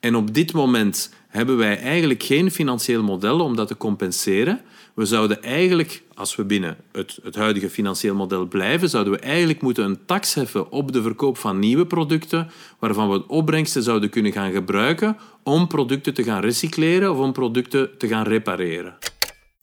En 0.00 0.16
op 0.16 0.34
dit 0.34 0.52
moment 0.52 1.10
hebben 1.36 1.56
wij 1.56 1.78
eigenlijk 1.78 2.22
geen 2.22 2.50
financieel 2.50 3.02
model 3.02 3.40
om 3.40 3.56
dat 3.56 3.68
te 3.68 3.76
compenseren. 3.76 4.60
We 4.94 5.04
zouden 5.04 5.42
eigenlijk, 5.42 6.02
als 6.14 6.36
we 6.36 6.44
binnen 6.44 6.76
het, 6.92 7.18
het 7.22 7.34
huidige 7.34 7.70
financieel 7.70 8.14
model 8.14 8.46
blijven, 8.46 8.88
zouden 8.88 9.12
we 9.12 9.18
eigenlijk 9.18 9.62
moeten 9.62 9.84
een 9.84 9.98
tax 10.06 10.34
heffen 10.34 10.70
op 10.70 10.92
de 10.92 11.02
verkoop 11.02 11.38
van 11.38 11.58
nieuwe 11.58 11.86
producten, 11.86 12.50
waarvan 12.78 13.10
we 13.10 13.28
opbrengsten 13.28 13.82
zouden 13.82 14.10
kunnen 14.10 14.32
gaan 14.32 14.52
gebruiken 14.52 15.16
om 15.42 15.66
producten 15.66 16.14
te 16.14 16.24
gaan 16.24 16.40
recycleren 16.40 17.10
of 17.10 17.18
om 17.18 17.32
producten 17.32 17.98
te 17.98 18.08
gaan 18.08 18.24
repareren. 18.24 18.96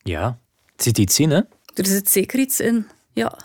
Ja, 0.02 0.22
er 0.76 0.82
zit 0.82 0.98
iets 0.98 1.18
in, 1.18 1.30
hè? 1.30 1.40
Er 1.74 1.86
zit 1.86 2.10
zeker 2.10 2.38
iets 2.38 2.60
in, 2.60 2.86
ja. 3.12 3.38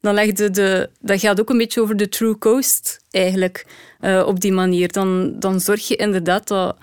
Dan 0.00 0.14
legde 0.14 0.50
de, 0.50 0.90
dat 1.00 1.20
gaat 1.20 1.40
ook 1.40 1.50
een 1.50 1.58
beetje 1.58 1.80
over 1.80 1.96
de 1.96 2.08
true 2.08 2.38
cost, 2.38 3.04
eigenlijk, 3.10 3.66
uh, 4.00 4.22
op 4.26 4.40
die 4.40 4.52
manier. 4.52 4.92
Dan, 4.92 5.38
dan 5.38 5.60
zorg 5.60 5.88
je 5.88 5.96
inderdaad 5.96 6.48
dat 6.48 6.76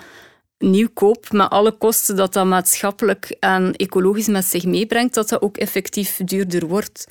nieuwkoop, 0.60 1.32
met 1.32 1.50
alle 1.50 1.72
kosten 1.72 2.16
dat 2.16 2.34
dat 2.34 2.46
maatschappelijk 2.46 3.36
en 3.40 3.76
ecologisch 3.76 4.28
met 4.28 4.46
zich 4.46 4.66
meebrengt, 4.66 5.14
dat 5.14 5.30
dat 5.30 5.42
ook 5.42 5.58
effectief 5.58 6.20
duurder 6.24 6.68
wordt. 6.68 7.08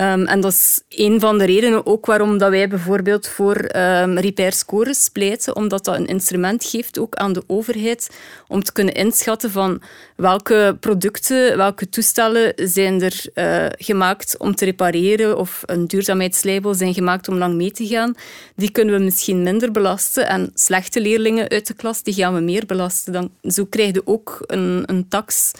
Um, 0.00 0.26
en 0.26 0.40
dat 0.40 0.52
is 0.52 0.82
een 0.88 1.20
van 1.20 1.38
de 1.38 1.44
redenen 1.44 1.86
ook 1.86 2.06
waarom 2.06 2.38
dat 2.38 2.50
wij 2.50 2.68
bijvoorbeeld 2.68 3.28
voor 3.28 3.56
um, 3.56 4.18
repair 4.18 4.52
scores 4.52 5.08
pleiten, 5.08 5.56
omdat 5.56 5.84
dat 5.84 5.96
een 5.96 6.06
instrument 6.06 6.64
geeft 6.64 6.98
ook 6.98 7.14
aan 7.14 7.32
de 7.32 7.42
overheid 7.46 8.10
om 8.48 8.62
te 8.62 8.72
kunnen 8.72 8.94
inschatten 8.94 9.50
van 9.50 9.82
welke 10.16 10.76
producten, 10.80 11.56
welke 11.56 11.88
toestellen 11.88 12.52
zijn 12.56 13.02
er 13.02 13.24
uh, 13.34 13.66
gemaakt 13.70 14.38
om 14.38 14.54
te 14.54 14.64
repareren 14.64 15.38
of 15.38 15.62
een 15.66 15.86
duurzaamheidslabel 15.86 16.74
zijn 16.74 16.94
gemaakt 16.94 17.28
om 17.28 17.38
lang 17.38 17.54
mee 17.54 17.70
te 17.70 17.86
gaan. 17.86 18.14
Die 18.56 18.70
kunnen 18.70 18.94
we 18.94 19.04
misschien 19.04 19.42
minder 19.42 19.72
belasten 19.72 20.28
en 20.28 20.50
slechte 20.54 21.00
leerlingen 21.00 21.48
uit 21.48 21.66
de 21.66 21.74
klas, 21.74 22.02
die 22.02 22.14
gaan 22.14 22.34
we 22.34 22.40
meer 22.40 22.66
belasten. 22.66 23.12
Dan, 23.12 23.30
zo 23.42 23.64
krijg 23.64 23.94
je 23.94 24.02
ook 24.04 24.38
een, 24.46 24.82
een 24.86 25.08
tax 25.08 25.52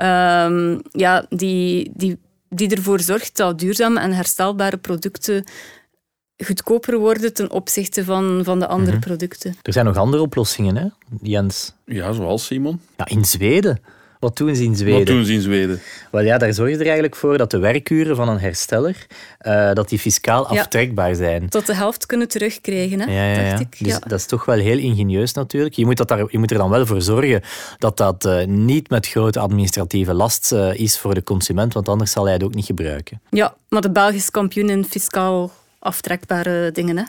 um, 0.00 0.80
ja, 0.90 1.26
die, 1.28 1.90
die 1.94 2.18
die 2.48 2.74
ervoor 2.74 3.00
zorgt 3.00 3.36
dat 3.36 3.58
duurzame 3.58 4.00
en 4.00 4.12
herstelbare 4.12 4.76
producten 4.76 5.44
goedkoper 6.44 6.98
worden 6.98 7.34
ten 7.34 7.50
opzichte 7.50 8.04
van, 8.04 8.40
van 8.44 8.58
de 8.58 8.66
andere 8.66 8.96
mhm. 8.96 9.06
producten. 9.06 9.56
Er 9.62 9.72
zijn 9.72 9.84
nog 9.84 9.96
andere 9.96 10.22
oplossingen, 10.22 10.76
hè, 10.76 10.86
Jens? 11.22 11.72
Ja, 11.84 12.12
zoals 12.12 12.46
Simon. 12.46 12.80
Ja, 12.96 13.06
in 13.06 13.24
Zweden. 13.24 13.80
Wat 14.18 14.36
doen 14.36 14.56
ze 14.56 14.62
in 14.64 14.76
Zweden? 14.76 14.98
Wat 14.98 15.06
doen 15.06 15.24
ze 15.24 15.32
in 15.32 15.40
Zweden? 15.40 15.80
Wel 16.10 16.22
ja, 16.22 16.38
daar 16.38 16.54
zorg 16.54 16.70
je 16.70 16.76
er 16.76 16.82
eigenlijk 16.82 17.16
voor 17.16 17.38
dat 17.38 17.50
de 17.50 17.58
werkuren 17.58 18.16
van 18.16 18.28
een 18.28 18.38
hersteller 18.38 19.06
uh, 19.42 19.72
dat 19.72 19.88
die 19.88 19.98
fiscaal 19.98 20.46
aftrekbaar 20.46 21.14
zijn. 21.14 21.48
Tot 21.48 21.66
de 21.66 21.74
helft 21.74 22.06
kunnen 22.06 22.28
terugkrijgen, 22.28 23.00
hè, 23.00 23.12
ja, 23.12 23.42
ja, 23.42 23.50
dacht 23.50 23.60
ik. 23.60 23.76
Dus 23.78 23.98
dat 24.00 24.18
is 24.18 24.26
toch 24.26 24.44
wel 24.44 24.58
heel 24.58 24.78
ingenieus 24.78 25.32
natuurlijk. 25.32 25.74
Je 25.74 25.84
moet, 25.84 25.96
dat 25.96 26.08
daar, 26.08 26.24
je 26.28 26.38
moet 26.38 26.50
er 26.50 26.58
dan 26.58 26.70
wel 26.70 26.86
voor 26.86 27.02
zorgen 27.02 27.42
dat 27.78 27.96
dat 27.96 28.24
uh, 28.24 28.44
niet 28.44 28.90
met 28.90 29.08
grote 29.08 29.38
administratieve 29.38 30.14
last 30.14 30.52
uh, 30.52 30.74
is 30.74 30.98
voor 30.98 31.14
de 31.14 31.22
consument, 31.22 31.74
want 31.74 31.88
anders 31.88 32.10
zal 32.10 32.24
hij 32.24 32.32
het 32.32 32.42
ook 32.42 32.54
niet 32.54 32.64
gebruiken. 32.64 33.20
Ja, 33.30 33.54
maar 33.68 33.80
de 33.80 33.90
Belgische 33.90 34.30
kampioen 34.30 34.70
in 34.70 34.84
fiscaal 34.84 35.50
aftrekbare 35.78 36.72
dingen. 36.72 36.96
Hè. 36.96 37.04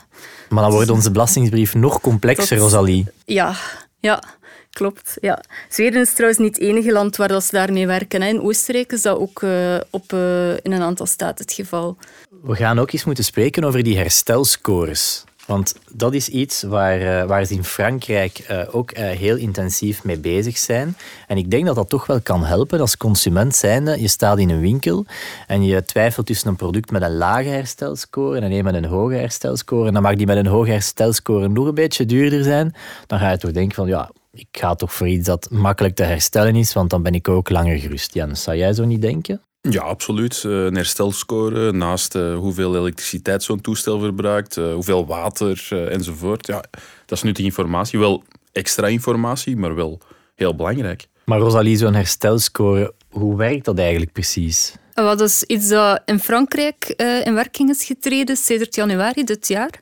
Maar 0.48 0.62
dan 0.62 0.72
wordt 0.72 0.90
onze 0.90 1.10
belastingsbrief 1.10 1.74
nog 1.74 2.00
complexer, 2.00 2.58
Rosalie. 2.58 3.06
Ja, 3.24 3.54
ja. 3.98 4.22
Klopt, 4.70 5.16
ja. 5.20 5.42
Zweden 5.68 6.00
is 6.00 6.12
trouwens 6.12 6.40
niet 6.40 6.54
het 6.54 6.64
enige 6.64 6.92
land 6.92 7.16
waar 7.16 7.28
dat 7.28 7.44
ze 7.44 7.50
daarmee 7.50 7.86
werken. 7.86 8.22
In 8.22 8.40
Oostenrijk 8.40 8.92
is 8.92 9.02
dat 9.02 9.18
ook 9.18 9.42
uh, 9.42 9.76
op, 9.90 10.12
uh, 10.12 10.50
in 10.50 10.72
een 10.72 10.82
aantal 10.82 11.06
staten 11.06 11.44
het 11.44 11.54
geval. 11.54 11.96
We 12.42 12.56
gaan 12.56 12.78
ook 12.78 12.92
eens 12.92 13.04
moeten 13.04 13.24
spreken 13.24 13.64
over 13.64 13.82
die 13.82 13.96
herstelscores. 13.96 15.24
Want 15.46 15.74
dat 15.92 16.14
is 16.14 16.28
iets 16.28 16.62
waar, 16.62 17.00
uh, 17.00 17.24
waar 17.24 17.44
ze 17.44 17.54
in 17.54 17.64
Frankrijk 17.64 18.66
ook 18.70 18.96
heel 18.96 19.36
intensief 19.36 20.04
mee 20.04 20.18
bezig 20.18 20.58
zijn. 20.58 20.96
En 21.26 21.36
ik 21.36 21.50
denk 21.50 21.66
dat 21.66 21.74
dat 21.74 21.88
toch 21.88 22.06
wel 22.06 22.20
kan 22.20 22.44
helpen 22.44 22.80
als 22.80 22.96
consument 22.96 23.56
zijnde. 23.56 24.00
Je 24.00 24.08
staat 24.08 24.38
in 24.38 24.50
een 24.50 24.60
winkel 24.60 25.04
en 25.46 25.64
je 25.64 25.84
twijfelt 25.84 26.26
tussen 26.26 26.48
een 26.48 26.56
product 26.56 26.90
met 26.90 27.02
een 27.02 27.16
lage 27.16 27.48
herstelscore 27.48 28.40
en 28.40 28.52
een 28.52 28.64
met 28.64 28.74
een 28.74 28.84
hoge 28.84 29.14
herstelscore. 29.14 29.86
En 29.86 29.92
dan 29.92 30.02
mag 30.02 30.14
die 30.14 30.26
met 30.26 30.36
een 30.36 30.46
hoge 30.46 30.70
herstelscore 30.70 31.48
nog 31.48 31.66
een 31.66 31.74
beetje 31.74 32.06
duurder 32.06 32.44
zijn. 32.44 32.74
Dan 33.06 33.18
ga 33.18 33.30
je 33.30 33.38
toch 33.38 33.52
denken 33.52 33.74
van 33.74 33.88
ja, 33.88 34.10
ik 34.32 34.48
ga 34.50 34.74
toch 34.74 34.92
voor 34.92 35.08
iets 35.08 35.26
dat 35.26 35.50
makkelijk 35.50 35.94
te 35.94 36.02
herstellen 36.02 36.56
is, 36.56 36.72
want 36.72 36.90
dan 36.90 37.02
ben 37.02 37.14
ik 37.14 37.28
ook 37.28 37.50
langer 37.50 37.78
gerust. 37.78 38.14
Jan, 38.14 38.36
zou 38.36 38.56
jij 38.56 38.72
zo 38.72 38.84
niet 38.84 39.02
denken? 39.02 39.40
Ja, 39.60 39.82
absoluut. 39.82 40.42
Eh, 40.44 40.64
een 40.64 40.74
herstelscore 40.74 41.72
naast 41.72 42.14
uh, 42.14 42.34
hoeveel 42.34 42.76
elektriciteit 42.76 43.42
zo'n 43.42 43.60
toestel 43.60 43.98
verbruikt, 43.98 44.56
uh, 44.56 44.72
hoeveel 44.72 45.06
water 45.06 45.68
enzovoort. 45.88 46.46
Ja, 46.46 46.64
dat 47.06 47.18
is 47.18 47.22
nuttige 47.22 47.46
informatie. 47.46 47.98
Wel 47.98 48.22
extra 48.52 48.86
informatie, 48.86 49.56
maar 49.56 49.74
wel 49.74 50.00
heel 50.34 50.54
belangrijk. 50.54 51.08
Maar 51.24 51.38
Rosalie, 51.38 51.76
zo'n 51.76 51.94
herstelscore, 51.94 52.94
hoe 53.10 53.36
werkt 53.36 53.64
dat 53.64 53.78
eigenlijk 53.78 54.12
precies? 54.12 54.74
Dat 54.94 55.20
is 55.20 55.42
iets 55.42 55.68
dat 55.68 56.02
in 56.04 56.18
Frankrijk 56.18 56.88
in 57.24 57.34
werking 57.34 57.70
is 57.70 57.84
getreden 57.84 58.36
sinds 58.36 58.76
januari 58.76 59.24
dit 59.24 59.48
jaar. 59.48 59.78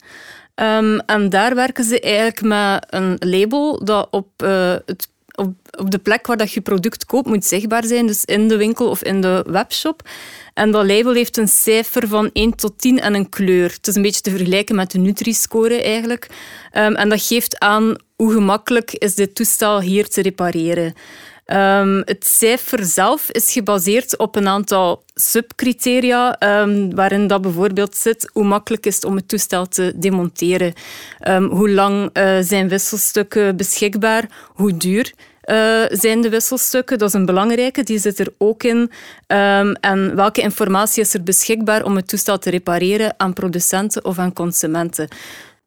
Um, 0.61 1.01
en 1.01 1.29
daar 1.29 1.55
werken 1.55 1.85
ze 1.85 2.01
eigenlijk 2.01 2.43
met 2.43 2.87
een 2.89 3.17
label 3.19 3.85
dat 3.85 4.09
op 4.11 4.29
uh, 4.43 4.75
het 4.87 5.09
op, 5.39 5.55
op 5.79 5.91
de 5.91 5.99
plek 5.99 6.27
waar 6.27 6.37
dat 6.37 6.53
je 6.53 6.61
product 6.61 7.07
koopt 7.07 7.27
moet 7.27 7.45
zichtbaar 7.45 7.85
zijn, 7.85 8.07
dus 8.07 8.25
in 8.25 8.49
de 8.49 8.57
winkel 8.57 8.89
of 8.89 9.03
in 9.03 9.21
de 9.21 9.45
webshop. 9.47 10.09
En 10.55 10.71
dat 10.71 10.87
label 10.87 11.13
heeft 11.13 11.37
een 11.37 11.49
cijfer 11.49 12.09
van 12.09 12.31
1 12.33 12.55
tot 12.55 12.79
10 12.79 13.01
en 13.01 13.15
een 13.15 13.29
kleur. 13.29 13.71
Het 13.73 13.87
is 13.87 13.95
een 13.95 14.03
beetje 14.03 14.21
te 14.21 14.31
vergelijken 14.31 14.75
met 14.75 14.91
de 14.91 14.99
Nutri-score 14.99 15.83
eigenlijk. 15.83 16.27
Um, 16.73 16.95
en 16.95 17.09
dat 17.09 17.23
geeft 17.23 17.59
aan 17.59 17.97
hoe 18.17 18.33
gemakkelijk 18.33 18.93
is 18.93 19.15
dit 19.15 19.35
toestel 19.35 19.81
hier 19.81 20.09
te 20.09 20.23
repareren. 20.23 20.95
Um, 21.53 22.03
het 22.05 22.26
cijfer 22.26 22.84
zelf 22.84 23.30
is 23.30 23.53
gebaseerd 23.53 24.18
op 24.18 24.36
een 24.36 24.49
aantal 24.49 25.03
subcriteria, 25.14 26.36
um, 26.62 26.94
waarin 26.94 27.26
dat 27.26 27.42
bijvoorbeeld 27.42 27.96
zit 27.96 28.30
hoe 28.32 28.44
makkelijk 28.44 28.86
is 28.86 28.94
het 28.94 29.05
om 29.05 29.16
het 29.16 29.28
toestel 29.28 29.66
te 29.66 29.92
demonteren, 29.96 30.72
hoe 31.51 31.70
lang 31.70 32.11
uh, 32.12 32.36
zijn 32.40 32.68
wisselstukken 32.68 33.57
beschikbaar, 33.57 34.28
hoe 34.46 34.76
duur 34.76 35.12
uh, 35.44 35.84
zijn 35.88 36.20
de 36.20 36.28
wisselstukken. 36.28 36.99
Dat 36.99 37.09
is 37.09 37.14
een 37.14 37.26
belangrijke, 37.26 37.82
die 37.82 37.99
zit 37.99 38.18
er 38.18 38.32
ook 38.38 38.62
in. 38.62 38.90
En 39.80 40.16
welke 40.16 40.40
informatie 40.40 41.03
is 41.03 41.14
er 41.14 41.22
beschikbaar 41.22 41.84
om 41.84 41.96
het 41.96 42.09
toestel 42.09 42.38
te 42.38 42.51
repareren 42.51 43.14
aan 43.16 43.32
producenten 43.32 44.05
of 44.05 44.18
aan 44.18 44.32
consumenten? 44.32 45.09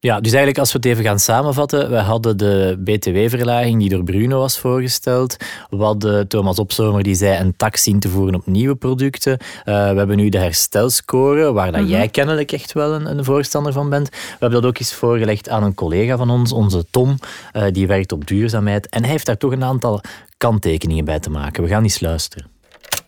Ja, 0.03 0.19
dus 0.19 0.31
eigenlijk 0.31 0.57
als 0.57 0.71
we 0.71 0.77
het 0.77 0.87
even 0.87 1.03
gaan 1.03 1.19
samenvatten, 1.19 1.89
we 1.89 1.97
hadden 1.97 2.37
de 2.37 2.81
btw-verlaging 2.83 3.79
die 3.79 3.89
door 3.89 4.03
Bruno 4.03 4.39
was 4.39 4.59
voorgesteld. 4.59 5.37
We 5.69 5.83
hadden 5.83 6.27
Thomas 6.27 6.59
Opzomer 6.59 7.03
die 7.03 7.15
zei 7.15 7.39
een 7.39 7.55
tax 7.55 7.87
in 7.87 7.99
te 7.99 8.09
voeren 8.09 8.35
op 8.35 8.45
nieuwe 8.45 8.75
producten. 8.75 9.31
Uh, 9.31 9.65
we 9.65 9.97
hebben 9.97 10.17
nu 10.17 10.29
de 10.29 10.37
herstelscore, 10.37 11.51
waar 11.51 11.71
dat 11.71 11.81
mhm. 11.81 11.89
jij 11.89 12.07
kennelijk 12.07 12.51
echt 12.51 12.73
wel 12.73 12.93
een, 12.93 13.17
een, 13.17 13.23
voorstander 13.23 13.73
van 13.73 13.89
bent. 13.89 14.09
We 14.09 14.17
hebben 14.29 14.61
dat 14.61 14.69
ook 14.69 14.79
eens 14.79 14.93
voorgelegd 14.93 15.49
aan 15.49 15.63
een 15.63 15.73
collega 15.73 16.17
van 16.17 16.29
ons, 16.29 16.51
onze 16.51 16.85
Tom, 16.91 17.17
uh, 17.53 17.63
die 17.71 17.87
werkt 17.87 18.11
op 18.11 18.27
duurzaamheid. 18.27 18.89
En 18.89 19.01
hij 19.01 19.11
heeft 19.11 19.25
daar 19.25 19.37
toch 19.37 19.51
een 19.51 19.63
aantal 19.63 20.01
kanttekeningen 20.37 21.05
bij 21.05 21.19
te 21.19 21.29
maken. 21.29 21.63
We 21.63 21.69
gaan 21.69 21.83
eens 21.83 21.99
luisteren. 21.99 22.60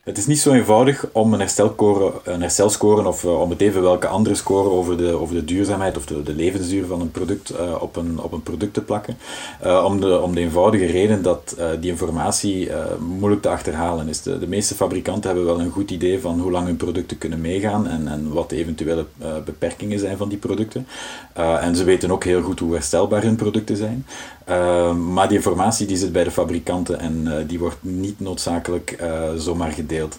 Het 0.04 0.18
is 0.18 0.28
niet 0.28 0.40
zo 0.40 0.52
eenvoudig 0.52 1.06
om 1.12 1.34
een 1.34 1.40
herstelscore, 1.40 2.14
een 2.24 3.06
of 3.08 3.24
uh, 3.24 3.42
om 3.42 3.50
het 3.50 3.62
even 3.62 3.82
welke 3.82 4.08
andere 4.08 4.36
score 4.36 4.70
over 4.70 4.98
de, 4.98 5.28
de 5.32 5.46
duurzaamheid 5.46 5.98
of 5.98 6.06
de, 6.06 6.24
de 6.24 6.34
levensduur 6.34 6.86
van 6.86 7.02
een 7.02 7.12
product 7.12 7.52
uh, 7.52 7.82
op, 7.82 7.96
een, 7.96 8.20
op 8.20 8.32
een 8.32 8.44
product 8.44 8.74
te 8.74 8.82
plakken. 8.82 9.18
Uh, 9.66 9.84
om, 9.86 10.00
de, 10.00 10.22
om 10.22 10.36
de 10.36 10.42
eenvoudige 10.42 10.86
reden 10.86 11.22
dat 11.22 11.56
die 11.80 11.92
informatie 11.92 12.70
moeilijk 13.00 13.42
te 13.42 13.50
achterhalen 13.50 14.08
is. 14.08 14.22
De, 14.22 14.40
de 14.40 14.48
meeste 14.48 14.76
fabrikanten 14.76 15.30
hebben 15.30 15.46
wel 15.46 15.60
een 15.60 15.72
goed 15.72 15.92
idee 15.92 16.22
van 16.22 16.40
hoe 16.40 16.52
lang 16.52 16.66
hun 16.66 16.78
producten 16.78 17.18
kunnen 17.18 17.42
meegaan 17.42 17.88
en, 17.88 18.08
en 18.08 18.34
wat 18.34 18.50
de 18.50 18.56
eventuele 18.56 19.06
beperkingen 19.46 20.00
zijn 20.00 20.18
van 20.18 20.30
die 20.30 20.38
producten. 20.38 20.88
en 21.34 21.76
ze 21.76 21.84
weten 21.84 22.12
ook 22.12 22.24
heel 22.24 22.42
goed 22.42 22.60
hoe 22.60 22.74
herstelbaar 22.74 23.22
hun 23.22 23.36
producten 23.36 23.78
zijn. 23.78 24.06
Ehm, 24.46 25.14
maar 25.14 25.28
die 25.28 25.38
informatie 25.38 25.88
die 25.88 25.98
zit 25.98 26.12
bij 26.12 26.24
de 26.24 26.32
fabrikanten 26.32 27.00
en 27.00 27.22
uh, 27.26 27.34
die 27.48 27.60
wordt 27.60 27.78
niet 27.82 28.20
noodzakelijk 28.20 28.98
uh, 29.02 29.34
zomaar 29.38 29.72
gedeeld. 29.72 30.18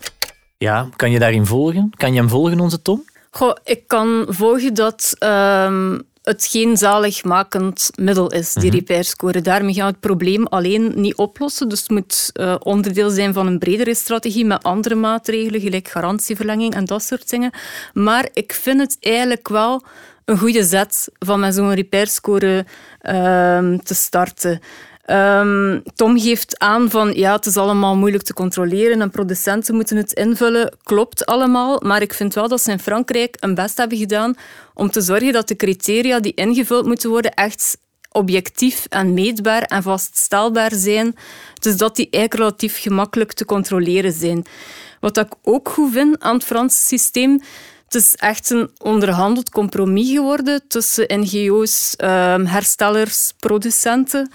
Ja, 0.58 0.88
kan 0.96 1.10
je 1.10 1.18
daarin 1.18 1.46
volgen? 1.46 1.90
Kan 1.96 2.12
je 2.12 2.18
hem 2.18 2.28
volgen, 2.28 2.60
onze 2.60 2.82
Tom? 2.82 3.04
Goh, 3.30 3.56
ik 3.64 3.82
kan 3.86 4.26
volgen 4.28 4.74
dat 4.74 5.16
um, 5.18 6.02
het 6.24 6.46
geen 6.46 6.76
zaligmakend 6.76 7.90
middel 7.94 8.32
is, 8.32 8.52
die 8.52 8.72
mm 8.72 8.84
-hmm. 9.16 9.42
Daarmee 9.42 9.74
gaan 9.74 9.86
we 9.86 9.90
het 9.90 10.00
probleem 10.00 10.46
alleen 10.46 10.92
niet 10.94 11.14
oplossen. 11.14 11.68
Dus 11.68 11.80
het 11.80 11.90
moet 11.90 12.30
uh, 12.40 12.54
onderdeel 12.58 13.10
zijn 13.10 13.32
van 13.32 13.46
een 13.46 13.58
bredere 13.58 13.94
strategie 13.94 14.44
met 14.44 14.62
andere 14.62 14.94
maatregelen, 14.94 15.60
gelijk 15.60 15.88
garantieverlenging 15.88 16.74
en 16.74 16.84
dat 16.84 17.02
soort 17.02 17.30
dingen. 17.30 17.50
Maar 17.92 18.28
ik 18.32 18.52
vind 18.52 18.80
het 18.80 18.96
eigenlijk 19.00 19.48
wel 19.48 19.82
een 20.24 20.38
goede 20.38 20.64
zet 20.64 21.08
van 21.18 21.40
met 21.40 21.54
zo'n 21.54 21.74
repairscore 21.74 22.66
uh, 23.08 23.78
te 23.78 23.94
starten. 23.94 24.60
Um, 25.10 25.82
Tom 25.94 26.20
geeft 26.20 26.58
aan 26.58 26.90
van 26.90 27.12
ja, 27.14 27.32
het 27.32 27.46
is 27.46 27.56
allemaal 27.56 27.96
moeilijk 27.96 28.24
te 28.24 28.34
controleren 28.34 29.00
en 29.00 29.10
producenten 29.10 29.74
moeten 29.74 29.96
het 29.96 30.12
invullen. 30.12 30.76
Klopt 30.82 31.26
allemaal, 31.26 31.80
maar 31.82 32.02
ik 32.02 32.14
vind 32.14 32.34
wel 32.34 32.48
dat 32.48 32.62
ze 32.62 32.70
in 32.70 32.78
Frankrijk 32.78 33.36
een 33.40 33.54
best 33.54 33.76
hebben 33.76 33.98
gedaan 33.98 34.34
om 34.74 34.90
te 34.90 35.00
zorgen 35.00 35.32
dat 35.32 35.48
de 35.48 35.56
criteria 35.56 36.20
die 36.20 36.34
ingevuld 36.34 36.86
moeten 36.86 37.10
worden 37.10 37.34
echt 37.34 37.76
objectief 38.12 38.86
en 38.88 39.14
meetbaar 39.14 39.62
en 39.62 39.82
vaststelbaar 39.82 40.74
zijn. 40.74 41.16
Dus 41.60 41.76
dat 41.76 41.96
die 41.96 42.08
eigenlijk 42.10 42.42
relatief 42.42 42.80
gemakkelijk 42.80 43.32
te 43.32 43.44
controleren 43.44 44.12
zijn. 44.12 44.44
Wat 45.00 45.16
ik 45.16 45.32
ook 45.42 45.68
goed 45.68 45.92
vind 45.92 46.20
aan 46.20 46.34
het 46.34 46.44
Franse 46.44 46.86
systeem, 46.86 47.40
het 47.94 48.02
is 48.02 48.14
echt 48.14 48.50
een 48.50 48.70
onderhandeld 48.78 49.50
compromis 49.50 50.10
geworden 50.10 50.68
tussen 50.68 51.20
NGO's, 51.20 51.94
ehm, 51.96 52.44
herstellers, 52.44 53.32
producenten. 53.38 54.30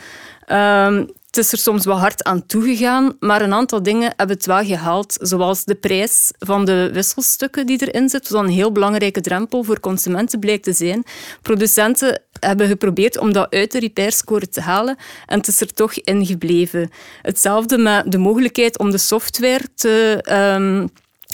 Ehm, 0.45 1.05
het 1.25 1.37
is 1.37 1.51
er 1.51 1.57
soms 1.57 1.85
wel 1.85 1.99
hard 1.99 2.23
aan 2.23 2.45
toegegaan, 2.45 3.15
maar 3.19 3.41
een 3.41 3.53
aantal 3.53 3.83
dingen 3.83 4.13
hebben 4.15 4.35
het 4.35 4.45
wel 4.45 4.63
gehaald. 4.63 5.17
Zoals 5.21 5.65
de 5.65 5.75
prijs 5.75 6.31
van 6.39 6.65
de 6.65 6.89
wisselstukken 6.93 7.65
die 7.65 7.87
erin 7.87 8.09
zit, 8.09 8.29
wat 8.29 8.43
een 8.43 8.49
heel 8.49 8.71
belangrijke 8.71 9.21
drempel 9.21 9.63
voor 9.63 9.79
consumenten 9.79 10.39
blijkt 10.39 10.63
te 10.63 10.73
zijn. 10.73 11.03
Producenten 11.41 12.21
hebben 12.39 12.67
geprobeerd 12.67 13.17
om 13.17 13.33
dat 13.33 13.53
uit 13.53 13.71
de 13.71 13.79
repairscore 13.79 14.49
te 14.49 14.61
halen 14.61 14.97
en 15.25 15.37
het 15.37 15.47
is 15.47 15.61
er 15.61 15.73
toch 15.73 15.93
in 15.93 16.25
gebleven. 16.25 16.89
Hetzelfde 17.21 17.77
met 17.77 18.11
de 18.11 18.17
mogelijkheid 18.17 18.77
om 18.77 18.91
de 18.91 18.97
software 18.97 19.65
te... 19.75 20.19
Ehm, 20.21 20.87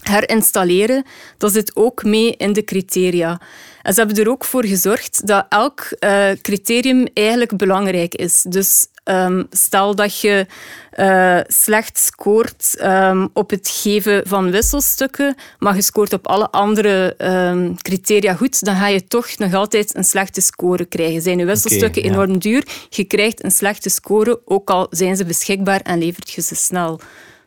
herinstalleren, 0.09 1.05
dat 1.37 1.51
zit 1.51 1.75
ook 1.75 2.03
mee 2.03 2.35
in 2.37 2.53
de 2.53 2.63
criteria. 2.63 3.41
En 3.81 3.93
ze 3.93 3.99
hebben 3.99 4.23
er 4.23 4.29
ook 4.29 4.45
voor 4.45 4.65
gezorgd 4.65 5.27
dat 5.27 5.45
elk 5.49 5.87
uh, 5.99 6.29
criterium 6.41 7.07
eigenlijk 7.13 7.57
belangrijk 7.57 8.15
is. 8.15 8.45
Dus 8.47 8.87
um, 9.03 9.47
stel 9.49 9.95
dat 9.95 10.19
je 10.19 10.45
uh, 10.99 11.39
slecht 11.47 11.97
scoort 11.97 12.77
um, 12.81 13.29
op 13.33 13.49
het 13.49 13.69
geven 13.81 14.27
van 14.27 14.51
wisselstukken, 14.51 15.35
maar 15.59 15.75
je 15.75 15.81
scoort 15.81 16.13
op 16.13 16.27
alle 16.27 16.49
andere 16.51 17.15
um, 17.17 17.81
criteria 17.81 18.33
goed, 18.33 18.65
dan 18.65 18.75
ga 18.75 18.87
je 18.87 19.07
toch 19.07 19.37
nog 19.37 19.53
altijd 19.53 19.95
een 19.95 20.03
slechte 20.03 20.41
score 20.41 20.85
krijgen. 20.85 21.21
Zijn 21.21 21.37
je 21.37 21.45
wisselstukken 21.45 22.01
okay, 22.01 22.03
ja. 22.03 22.09
enorm 22.09 22.39
duur, 22.39 22.67
je 22.89 23.03
krijgt 23.03 23.43
een 23.43 23.51
slechte 23.51 23.89
score, 23.89 24.41
ook 24.45 24.69
al 24.69 24.87
zijn 24.89 25.15
ze 25.15 25.25
beschikbaar 25.25 25.81
en 25.81 25.99
levert 25.99 26.31
je 26.31 26.41
ze 26.41 26.55
snel. 26.55 26.99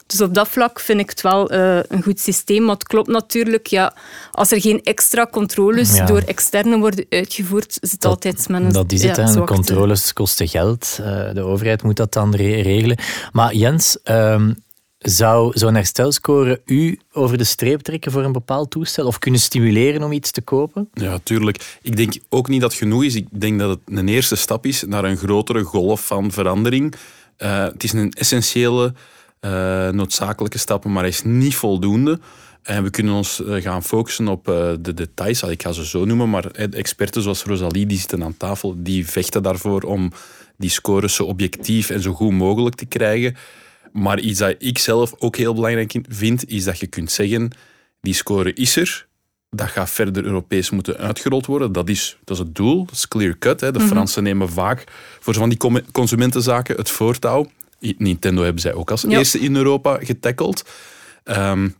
Dus 0.08 0.20
op 0.20 0.34
dat 0.34 0.48
vlak 0.48 0.80
vind 0.80 1.00
ik 1.00 1.10
het 1.10 1.20
wel 1.20 1.52
uh, 1.52 1.78
een 1.88 2.02
goed 2.02 2.20
systeem. 2.20 2.62
Maar 2.62 2.74
het 2.74 2.86
klopt 2.86 3.08
natuurlijk, 3.08 3.66
ja, 3.66 3.94
als 4.32 4.50
er 4.50 4.60
geen 4.60 4.82
extra 4.82 5.26
controles 5.30 5.96
ja. 5.96 6.06
door 6.06 6.20
externen 6.20 6.78
worden 6.78 7.06
uitgevoerd, 7.10 7.78
is 7.80 7.90
het 7.90 8.00
dat, 8.00 8.10
altijd 8.10 8.48
met 8.48 8.62
een 8.62 8.72
Dat 8.72 8.92
is 8.92 9.02
het, 9.02 9.16
ja, 9.16 9.44
controles 9.44 10.12
kosten 10.12 10.48
geld. 10.48 10.98
Uh, 11.00 11.06
de 11.34 11.42
overheid 11.42 11.82
moet 11.82 11.96
dat 11.96 12.12
dan 12.12 12.34
re 12.34 12.60
regelen. 12.62 12.98
Maar 13.32 13.54
Jens, 13.54 13.98
um, 14.04 14.56
zou 14.98 15.58
zo'n 15.58 15.74
herstelscore 15.74 16.60
u 16.64 16.98
over 17.12 17.38
de 17.38 17.44
streep 17.44 17.80
trekken 17.80 18.12
voor 18.12 18.24
een 18.24 18.32
bepaald 18.32 18.70
toestel 18.70 19.06
of 19.06 19.18
kunnen 19.18 19.40
stimuleren 19.40 20.02
om 20.02 20.12
iets 20.12 20.30
te 20.30 20.40
kopen? 20.40 20.88
Ja, 20.92 21.18
tuurlijk. 21.22 21.78
Ik 21.82 21.96
denk 21.96 22.12
ook 22.28 22.48
niet 22.48 22.60
dat 22.60 22.70
het 22.70 22.80
genoeg 22.80 23.04
is. 23.04 23.14
Ik 23.14 23.26
denk 23.30 23.58
dat 23.58 23.70
het 23.70 23.98
een 23.98 24.08
eerste 24.08 24.36
stap 24.36 24.66
is 24.66 24.84
naar 24.86 25.04
een 25.04 25.16
grotere 25.16 25.62
golf 25.62 26.06
van 26.06 26.30
verandering. 26.30 26.94
Uh, 27.38 27.62
het 27.62 27.84
is 27.84 27.92
een 27.92 28.12
essentiële 28.12 28.94
uh, 29.40 29.88
noodzakelijke 29.88 30.58
stappen, 30.58 30.92
maar 30.92 31.02
hij 31.02 31.10
is 31.10 31.22
niet 31.22 31.54
voldoende. 31.54 32.18
En 32.62 32.82
we 32.82 32.90
kunnen 32.90 33.14
ons 33.14 33.44
eh, 33.44 33.62
gaan 33.62 33.82
focussen 33.82 34.28
op 34.28 34.48
uh, 34.48 34.72
de 34.80 34.94
details. 34.94 35.42
Ik 35.42 35.62
ga 35.62 35.72
ze 35.72 35.86
zo 35.86 36.04
noemen, 36.04 36.30
maar 36.30 36.44
experten 36.50 37.22
zoals 37.22 37.44
Rosalie 37.44 37.86
die 37.86 37.98
zitten 37.98 38.24
aan 38.24 38.36
tafel, 38.36 38.74
die 38.76 39.06
vechten 39.06 39.42
daarvoor 39.42 39.82
om 39.82 40.12
die 40.56 40.70
scores 40.70 41.14
zo 41.14 41.24
objectief 41.24 41.90
en 41.90 42.00
zo 42.02 42.12
goed 42.12 42.32
mogelijk 42.32 42.74
te 42.74 42.86
krijgen. 42.86 43.36
Maar 43.92 44.20
iets 44.20 44.38
dat 44.38 44.54
ik 44.58 44.78
zelf 44.78 45.14
ook 45.18 45.36
heel 45.36 45.54
belangrijk 45.54 45.98
vind, 46.08 46.48
is 46.48 46.64
dat 46.64 46.78
je 46.78 46.86
kunt 46.86 47.10
zeggen, 47.10 47.50
die 48.00 48.14
score 48.14 48.52
is 48.52 48.76
er, 48.76 49.06
dat 49.50 49.68
gaat 49.68 49.90
verder 49.90 50.24
Europees 50.24 50.70
moeten 50.70 50.96
uitgerold 50.96 51.46
worden. 51.46 51.72
Dat 51.72 51.88
is, 51.88 52.18
dat 52.24 52.36
is 52.36 52.42
het 52.42 52.54
doel, 52.54 52.84
dat 52.84 52.94
is 52.94 53.08
clear 53.08 53.38
cut. 53.38 53.60
Hè. 53.60 53.72
De 53.72 53.78
mhm. 53.78 53.88
Fransen 53.88 54.22
nemen 54.22 54.48
vaak 54.48 54.84
voor 55.20 55.34
van 55.34 55.48
die 55.48 55.82
consumentenzaken 55.92 56.76
het 56.76 56.90
voortouw. 56.90 57.50
Nintendo 57.78 58.42
hebben 58.42 58.60
zij 58.60 58.74
ook 58.74 58.90
als 58.90 59.04
eerste 59.04 59.40
in 59.40 59.56
Europa 59.56 59.98
getackeld. 60.02 60.64
Um, 61.24 61.76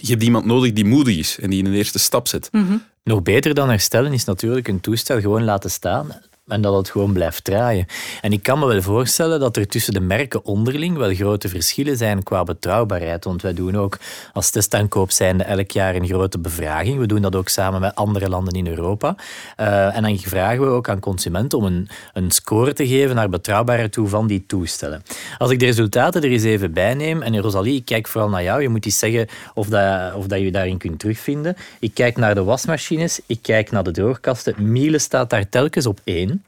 je 0.00 0.10
hebt 0.10 0.22
iemand 0.22 0.44
nodig 0.44 0.72
die 0.72 0.84
moedig 0.84 1.16
is 1.16 1.38
en 1.38 1.50
die 1.50 1.64
een 1.64 1.72
eerste 1.72 1.98
stap 1.98 2.28
zet. 2.28 2.48
Mhm. 2.52 2.76
Nog 3.04 3.22
beter 3.22 3.54
dan 3.54 3.68
herstellen 3.68 4.12
is 4.12 4.24
natuurlijk 4.24 4.68
een 4.68 4.80
toestel 4.80 5.20
gewoon 5.20 5.44
laten 5.44 5.70
staan 5.70 6.20
en 6.46 6.60
dat 6.60 6.76
het 6.76 6.90
gewoon 6.90 7.12
blijft 7.12 7.44
draaien. 7.44 7.86
En 8.20 8.32
ik 8.32 8.42
kan 8.42 8.58
me 8.58 8.66
wel 8.66 8.82
voorstellen 8.82 9.40
dat 9.40 9.56
er 9.56 9.66
tussen 9.66 9.92
de 9.92 10.00
merken 10.00 10.44
onderling 10.44 10.96
wel 10.96 11.14
grote 11.14 11.48
verschillen 11.48 11.96
zijn 11.96 12.22
qua 12.22 12.44
betrouwbaarheid. 12.44 13.24
Want 13.24 13.42
wij 13.42 13.54
doen 13.54 13.76
ook 13.76 13.98
als 14.32 14.50
testaankoop 14.50 15.10
zijnde 15.10 15.44
elk 15.44 15.70
jaar 15.70 15.94
een 15.94 16.06
grote 16.06 16.38
bevraging. 16.38 16.98
We 16.98 17.06
doen 17.06 17.22
dat 17.22 17.36
ook 17.36 17.48
samen 17.48 17.80
met 17.80 17.94
andere 17.94 18.28
landen 18.28 18.54
in 18.54 18.66
Europa. 18.66 19.16
Uh, 19.60 19.96
en 19.96 20.02
dan 20.02 20.18
vragen 20.18 20.60
we 20.60 20.66
ook 20.66 20.88
aan 20.88 21.00
consumenten 21.00 21.58
om 21.58 21.64
een, 21.64 21.88
een 22.12 22.30
score 22.30 22.72
te 22.72 22.86
geven 22.86 23.14
naar 23.14 23.28
betrouwbaarheid 23.28 23.92
toe 23.92 24.08
van 24.08 24.26
die 24.26 24.44
toestellen. 24.46 25.02
Als 25.38 25.50
ik 25.50 25.58
de 25.58 25.66
resultaten 25.66 26.22
er 26.22 26.30
eens 26.30 26.42
even 26.42 26.72
bij 26.72 26.94
neem, 26.94 27.22
en 27.22 27.40
Rosalie, 27.40 27.76
ik 27.76 27.84
kijk 27.84 28.08
vooral 28.08 28.30
naar 28.30 28.42
jou, 28.42 28.62
je 28.62 28.68
moet 28.68 28.84
eens 28.84 28.98
zeggen 28.98 29.26
of, 29.54 29.66
dat, 29.66 30.14
of 30.14 30.26
dat 30.26 30.40
je 30.40 30.50
daarin 30.50 30.78
kunt 30.78 30.98
terugvinden. 30.98 31.56
Ik 31.80 31.94
kijk 31.94 32.16
naar 32.16 32.34
de 32.34 32.44
wasmachines, 32.44 33.20
ik 33.26 33.38
kijk 33.42 33.70
naar 33.70 33.84
de 33.84 33.90
droogkasten. 33.90 34.54
Miele 34.58 34.98
staat 34.98 35.30
daar 35.30 35.48
telkens 35.48 35.86
op 35.86 36.00
één. 36.04 36.39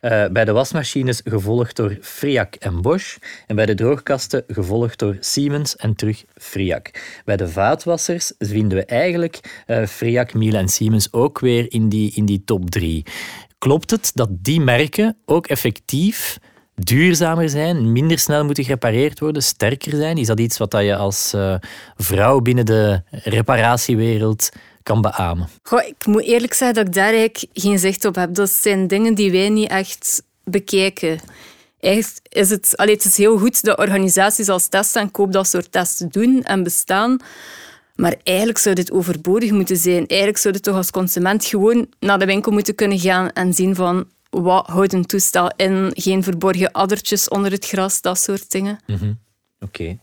Uh, 0.00 0.26
bij 0.26 0.44
de 0.44 0.52
wasmachines 0.52 1.20
gevolgd 1.24 1.76
door 1.76 1.98
Friac 2.00 2.54
en 2.54 2.82
Bosch. 2.82 3.16
En 3.46 3.56
bij 3.56 3.66
de 3.66 3.74
droogkasten 3.74 4.44
gevolgd 4.48 4.98
door 4.98 5.16
Siemens 5.20 5.76
en 5.76 5.94
terug 5.94 6.24
Friac. 6.34 6.90
Bij 7.24 7.36
de 7.36 7.48
vaatwassers 7.48 8.32
vinden 8.38 8.78
we 8.78 8.84
eigenlijk 8.84 9.64
uh, 9.66 9.86
Friac, 9.86 10.34
Miele 10.34 10.58
en 10.58 10.68
Siemens 10.68 11.12
ook 11.12 11.38
weer 11.38 11.72
in 11.72 11.88
die, 11.88 12.12
in 12.14 12.24
die 12.24 12.42
top 12.44 12.70
drie. 12.70 13.04
Klopt 13.58 13.90
het 13.90 14.10
dat 14.14 14.28
die 14.30 14.60
merken 14.60 15.16
ook 15.24 15.46
effectief 15.46 16.38
duurzamer 16.74 17.48
zijn, 17.48 17.92
minder 17.92 18.18
snel 18.18 18.44
moeten 18.44 18.64
gerepareerd 18.64 19.20
worden, 19.20 19.42
sterker 19.42 19.96
zijn? 19.96 20.18
Is 20.18 20.26
dat 20.26 20.40
iets 20.40 20.58
wat 20.58 20.72
je 20.72 20.96
als 20.96 21.32
uh, 21.34 21.54
vrouw 21.96 22.40
binnen 22.40 22.66
de 22.66 23.02
reparatiewereld 23.10 24.48
kan 24.84 25.00
beamen? 25.00 25.48
Goh, 25.62 25.82
ik 25.82 26.06
moet 26.06 26.22
eerlijk 26.22 26.54
zeggen 26.54 26.76
dat 26.76 26.86
ik 26.86 26.94
daar 26.94 27.12
eigenlijk 27.12 27.44
geen 27.52 27.78
zicht 27.78 28.04
op 28.04 28.14
heb. 28.14 28.34
Dat 28.34 28.50
zijn 28.50 28.86
dingen 28.86 29.14
die 29.14 29.32
wij 29.32 29.48
niet 29.48 29.68
echt 29.68 30.22
bekijken. 30.44 31.20
Eigenlijk 31.80 32.26
is 32.28 32.50
het, 32.50 32.76
allee, 32.76 32.94
het 32.94 33.04
is 33.04 33.16
heel 33.16 33.38
goed 33.38 33.62
dat 33.62 33.78
organisaties 33.78 34.48
als 34.48 34.68
Test 34.68 34.96
en 34.96 35.10
Koop 35.10 35.32
dat 35.32 35.48
soort 35.48 35.72
testen 35.72 36.08
doen 36.08 36.42
en 36.42 36.62
bestaan. 36.62 37.18
Maar 37.94 38.14
eigenlijk 38.22 38.58
zou 38.58 38.74
dit 38.74 38.92
overbodig 38.92 39.50
moeten 39.50 39.76
zijn. 39.76 40.06
Eigenlijk 40.06 40.38
zou 40.38 40.54
je 40.54 40.60
toch 40.60 40.76
als 40.76 40.90
consument 40.90 41.44
gewoon 41.44 41.86
naar 42.00 42.18
de 42.18 42.26
winkel 42.26 42.52
moeten 42.52 42.74
kunnen 42.74 42.98
gaan 42.98 43.30
en 43.30 43.54
zien 43.54 43.74
van 43.74 44.06
wat 44.30 44.66
houdt 44.66 44.92
een 44.92 45.06
toestel 45.06 45.52
in, 45.56 45.90
geen 45.94 46.22
verborgen 46.22 46.72
addertjes 46.72 47.28
onder 47.28 47.50
het 47.50 47.66
gras, 47.66 48.00
dat 48.00 48.18
soort 48.18 48.50
dingen. 48.50 48.78
Mm 48.86 49.22
Oké. 49.64 49.98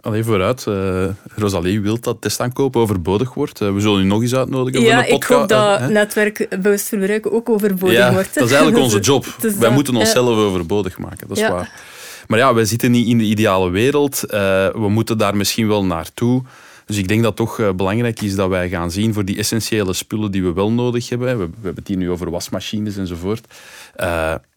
Alleen 0.00 0.24
vooruit. 0.24 0.64
Uh, 0.68 1.04
Rosalie 1.36 1.80
wil 1.80 2.00
dat 2.00 2.20
testaankoop 2.20 2.76
overbodig 2.76 3.34
wordt. 3.34 3.60
Uh, 3.60 3.72
we 3.72 3.80
zullen 3.80 4.00
u 4.00 4.04
nog 4.04 4.22
eens 4.22 4.34
uitnodigen 4.34 4.80
ja, 4.80 4.94
voor 4.94 5.12
een 5.12 5.18
podcast. 5.18 5.30
Ja, 5.30 5.36
ik 5.36 5.40
hoop 5.40 5.78
dat 5.78 5.80
uh, 5.80 5.94
netwerkbewust 5.94 6.88
verbruiken 6.88 7.32
ook 7.32 7.48
overbodig 7.48 7.96
ja, 7.96 8.12
wordt. 8.12 8.34
Dat 8.34 8.44
is 8.44 8.52
eigenlijk 8.52 8.82
onze 8.82 8.98
job. 9.10 9.26
wij 9.58 9.70
moeten 9.70 9.96
onszelf 9.96 10.36
overbodig 10.36 10.98
maken, 10.98 11.28
dat 11.28 11.36
is 11.36 11.48
waar. 11.48 11.80
Maar 12.26 12.38
ja, 12.38 12.54
wij 12.54 12.64
zitten 12.64 12.90
niet 12.90 13.08
in 13.08 13.18
de 13.18 13.24
ideale 13.24 13.70
wereld. 13.70 14.20
we 14.28 14.86
moeten 14.88 15.18
daar 15.18 15.36
misschien 15.36 15.68
wel 15.68 15.84
naartoe. 15.84 16.42
Dus 16.86 16.96
ik 16.98 17.08
denk 17.08 17.22
dat 17.22 17.38
het 17.38 17.48
toch 17.48 17.74
belangrijk 17.74 18.20
is 18.20 18.34
dat 18.34 18.48
wij 18.48 18.68
gaan 18.68 18.90
zien 18.90 19.14
voor 19.14 19.24
die 19.24 19.38
essentiële 19.38 19.92
spullen 19.92 20.30
die 20.30 20.42
we 20.42 20.52
wel 20.52 20.72
nodig 20.72 21.08
hebben. 21.08 21.28
We, 21.28 21.44
we 21.44 21.50
hebben 21.54 21.74
het 21.74 21.88
hier 21.88 21.96
nu 21.96 22.10
over 22.10 22.30
wasmachines 22.30 22.96
enzovoort. 22.96 23.54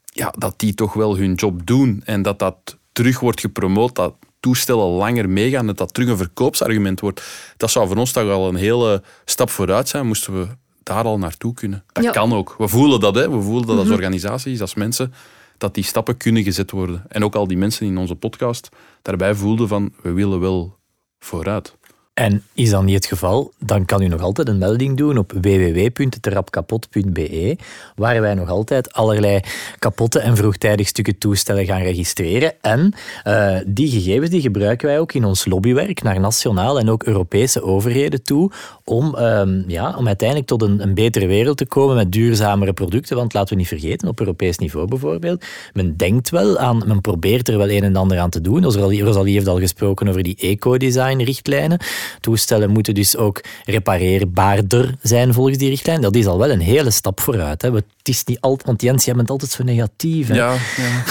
ja, 0.04 0.34
dat 0.38 0.54
die 0.56 0.74
toch 0.74 0.92
wel 0.92 1.16
hun 1.16 1.34
job 1.34 1.66
doen 1.66 2.02
en 2.04 2.22
dat 2.22 2.38
dat 2.38 2.76
terug 2.94 3.20
wordt 3.20 3.40
gepromoot, 3.40 3.94
dat 3.94 4.14
toestellen 4.44 4.86
langer 4.86 5.28
meegaan, 5.28 5.66
dat 5.66 5.78
dat 5.78 5.94
terug 5.94 6.08
een 6.08 6.16
verkoopsargument 6.16 7.00
wordt. 7.00 7.22
Dat 7.56 7.70
zou 7.70 7.86
voor 7.88 7.96
ons 7.96 8.12
toch 8.12 8.30
al 8.30 8.48
een 8.48 8.54
hele 8.54 9.02
stap 9.24 9.50
vooruit 9.50 9.88
zijn, 9.88 10.06
moesten 10.06 10.40
we 10.40 10.46
daar 10.82 11.04
al 11.04 11.18
naartoe 11.18 11.54
kunnen. 11.54 11.84
Dat 11.92 12.10
kan 12.10 12.32
ook. 12.32 12.54
We 12.58 12.68
voelen 12.68 13.00
dat, 13.00 13.14
hè. 13.14 13.30
we 13.30 13.40
voelen 13.40 13.66
dat 13.66 13.76
als 13.76 13.84
mhm. 13.86 13.94
organisaties, 13.94 14.60
als 14.60 14.74
mensen, 14.74 15.14
dat 15.58 15.74
die 15.74 15.84
stappen 15.84 16.16
kunnen 16.16 16.42
gezet 16.42 16.70
worden. 16.70 17.04
En 17.08 17.24
ook 17.24 17.34
al 17.34 17.46
die 17.46 17.56
mensen 17.56 17.86
in 17.86 17.98
onze 17.98 18.14
podcast 18.14 18.68
daarbij 19.02 19.34
voelden 19.34 19.68
van, 19.68 19.92
we 20.02 20.12
willen 20.12 20.40
wel 20.40 20.78
vooruit. 21.18 21.76
En 22.14 22.42
is 22.52 22.70
dat 22.70 22.82
niet 22.82 22.94
het 22.94 23.06
geval, 23.06 23.52
dan 23.58 23.84
kan 23.84 24.02
u 24.02 24.08
nog 24.08 24.20
altijd 24.20 24.48
een 24.48 24.58
melding 24.58 24.96
doen 24.96 25.18
op 25.18 25.32
www.terapkapot.be, 25.32 27.56
waar 27.96 28.20
wij 28.20 28.34
nog 28.34 28.48
altijd 28.48 28.92
allerlei 28.92 29.40
kapotte 29.78 30.18
en 30.18 30.36
vroegtijdig 30.36 30.88
stukken 30.88 31.18
toestellen 31.18 31.64
gaan 31.64 31.82
registreren. 31.82 32.52
En 32.60 32.94
uh, 33.24 33.56
die 33.66 33.88
gegevens 33.88 34.30
die 34.30 34.40
gebruiken 34.40 34.88
wij 34.88 34.98
ook 34.98 35.12
in 35.12 35.24
ons 35.24 35.44
lobbywerk 35.44 36.02
naar 36.02 36.20
nationale 36.20 36.80
en 36.80 36.90
ook 36.90 37.04
Europese 37.04 37.62
overheden 37.62 38.22
toe, 38.22 38.50
om, 38.84 39.14
um, 39.14 39.64
ja, 39.66 39.94
om 39.96 40.06
uiteindelijk 40.06 40.48
tot 40.48 40.62
een, 40.62 40.82
een, 40.82 40.94
betere 40.94 41.26
wereld 41.26 41.56
te 41.56 41.66
komen 41.66 41.96
met 41.96 42.12
duurzamere 42.12 42.72
producten. 42.72 43.16
Want 43.16 43.32
laten 43.32 43.52
we 43.52 43.58
niet 43.60 43.68
vergeten, 43.68 44.08
op 44.08 44.20
Europees 44.20 44.58
niveau 44.58 44.88
bijvoorbeeld, 44.88 45.44
men 45.72 45.96
denkt 45.96 46.30
wel 46.30 46.58
aan, 46.58 46.82
men 46.86 47.00
probeert 47.00 47.48
er 47.48 47.58
wel 47.58 47.70
een 47.70 47.82
en 47.82 47.96
ander 47.96 48.18
aan 48.18 48.30
te 48.30 48.40
doen. 48.40 48.62
Rosalie 48.62 49.34
heeft 49.34 49.46
al 49.46 49.58
gesproken 49.58 50.08
over 50.08 50.22
die 50.22 50.36
eco-design-richtlijnen. 50.36 51.78
Toestellen 52.20 52.70
moeten 52.70 52.94
dus 52.94 53.16
ook 53.16 53.40
repareerbaarder 53.64 54.94
zijn 55.02 55.32
volgens 55.32 55.58
die 55.58 55.68
richtlijn. 55.68 56.00
Dat 56.00 56.16
is 56.16 56.26
al 56.26 56.38
wel 56.38 56.50
een 56.50 56.60
hele 56.60 56.90
stap 56.90 57.20
vooruit. 57.20 57.62
Hè. 57.62 57.72
Het 57.72 57.84
is 58.02 58.24
niet 58.24 58.40
altijd, 58.40 58.66
want 58.66 58.82
Jens, 58.82 59.04
jij 59.04 59.14
bent 59.14 59.30
altijd 59.30 59.50
zo 59.50 59.62
negatief. 59.62 60.28
Hè. 60.28 60.34
Ja, 60.34 60.52
ja. 60.52 61.02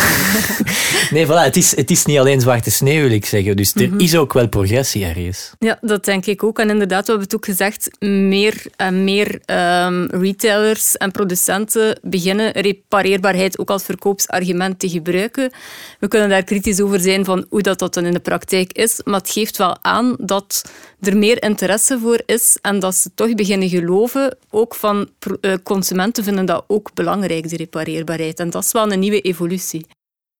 nee, 1.15 1.25
voilà, 1.25 1.43
het, 1.43 1.57
is, 1.57 1.75
het 1.75 1.91
is 1.91 2.05
niet 2.05 2.17
alleen 2.17 2.41
zwarte 2.41 2.71
sneeuw, 2.71 3.01
wil 3.01 3.11
ik 3.11 3.25
zeggen. 3.25 3.55
Dus 3.55 3.73
er 3.73 3.89
mhm. 3.89 3.99
is 3.99 4.15
ook 4.15 4.33
wel 4.33 4.47
progressie 4.47 5.05
ergens. 5.05 5.51
Ja, 5.59 5.77
dat 5.81 6.05
denk 6.05 6.25
ik 6.25 6.43
ook. 6.43 6.59
En 6.59 6.69
inderdaad, 6.69 7.05
we 7.05 7.11
hebben 7.11 7.27
het 7.27 7.35
ook 7.35 7.45
gezegd, 7.45 7.89
meer 7.99 8.65
en 8.75 9.03
meer 9.03 9.41
um, 9.85 10.05
retailers 10.05 10.97
en 10.97 11.11
producenten 11.11 11.99
beginnen 12.01 12.51
repareerbaarheid 12.51 13.59
ook 13.59 13.69
als 13.69 13.83
verkoopsargument 13.83 14.79
te 14.79 14.89
gebruiken. 14.89 15.51
We 15.99 16.07
kunnen 16.07 16.29
daar 16.29 16.43
kritisch 16.43 16.81
over 16.81 16.99
zijn 16.99 17.25
van 17.25 17.45
hoe 17.49 17.61
dat, 17.61 17.79
dat 17.79 17.93
dan 17.93 18.05
in 18.05 18.13
de 18.13 18.19
praktijk 18.19 18.71
is, 18.73 18.99
maar 19.03 19.19
het 19.19 19.29
geeft 19.29 19.57
wel 19.57 19.77
aan 19.81 20.15
dat 20.19 20.63
er 20.99 21.17
meer 21.17 21.43
interesse 21.43 21.99
voor 21.99 22.21
is 22.25 22.57
en 22.61 22.79
dat 22.79 22.95
ze 22.95 23.11
toch 23.15 23.35
beginnen 23.35 23.69
geloven. 23.69 24.37
Ook 24.49 24.75
van 24.75 25.09
eh, 25.41 25.53
consumenten 25.63 26.23
vinden 26.23 26.45
dat 26.45 26.63
ook 26.67 26.93
belangrijk, 26.93 27.49
die 27.49 27.57
repareerbaarheid. 27.57 28.39
En 28.39 28.49
dat 28.49 28.63
is 28.63 28.71
wel 28.71 28.91
een 28.91 28.99
nieuwe 28.99 29.21
evolutie. 29.21 29.85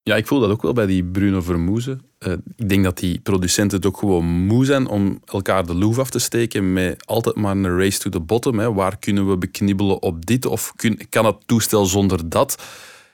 Ja, 0.04 0.16
ik 0.16 0.28
voel 0.28 0.40
dat 0.40 0.50
ook 0.50 0.62
wel 0.62 0.74
bij 0.74 0.86
die 0.86 1.04
Bruno 1.04 1.42
Vermoezen. 1.42 2.02
Uh, 2.20 2.34
ik 2.56 2.70
denk 2.70 2.84
dat 2.84 2.98
die 2.98 3.20
producenten 3.20 3.78
het 3.78 3.86
ook 3.86 3.98
gewoon 3.98 4.26
moe 4.26 4.66
zijn 4.66 4.88
om 4.88 5.20
elkaar 5.26 5.66
de 5.66 5.76
loef 5.76 6.00
af 6.00 6.10
te 6.10 6.20
steken 6.20 6.74
met 6.74 7.06
altijd 7.06 7.36
maar 7.36 7.56
een 7.56 7.78
race 7.78 8.00
to 8.00 8.10
the 8.10 8.20
bottom. 8.20 8.60
Hè. 8.60 8.74
Waar 8.74 8.98
kunnen 8.98 9.30
we 9.30 9.38
beknibbelen 9.38 10.02
op 10.02 10.26
dit 10.26 10.46
of 10.46 10.74
kan 11.10 11.26
het 11.26 11.36
toestel 11.46 11.86
zonder 11.86 12.30
dat? 12.30 12.64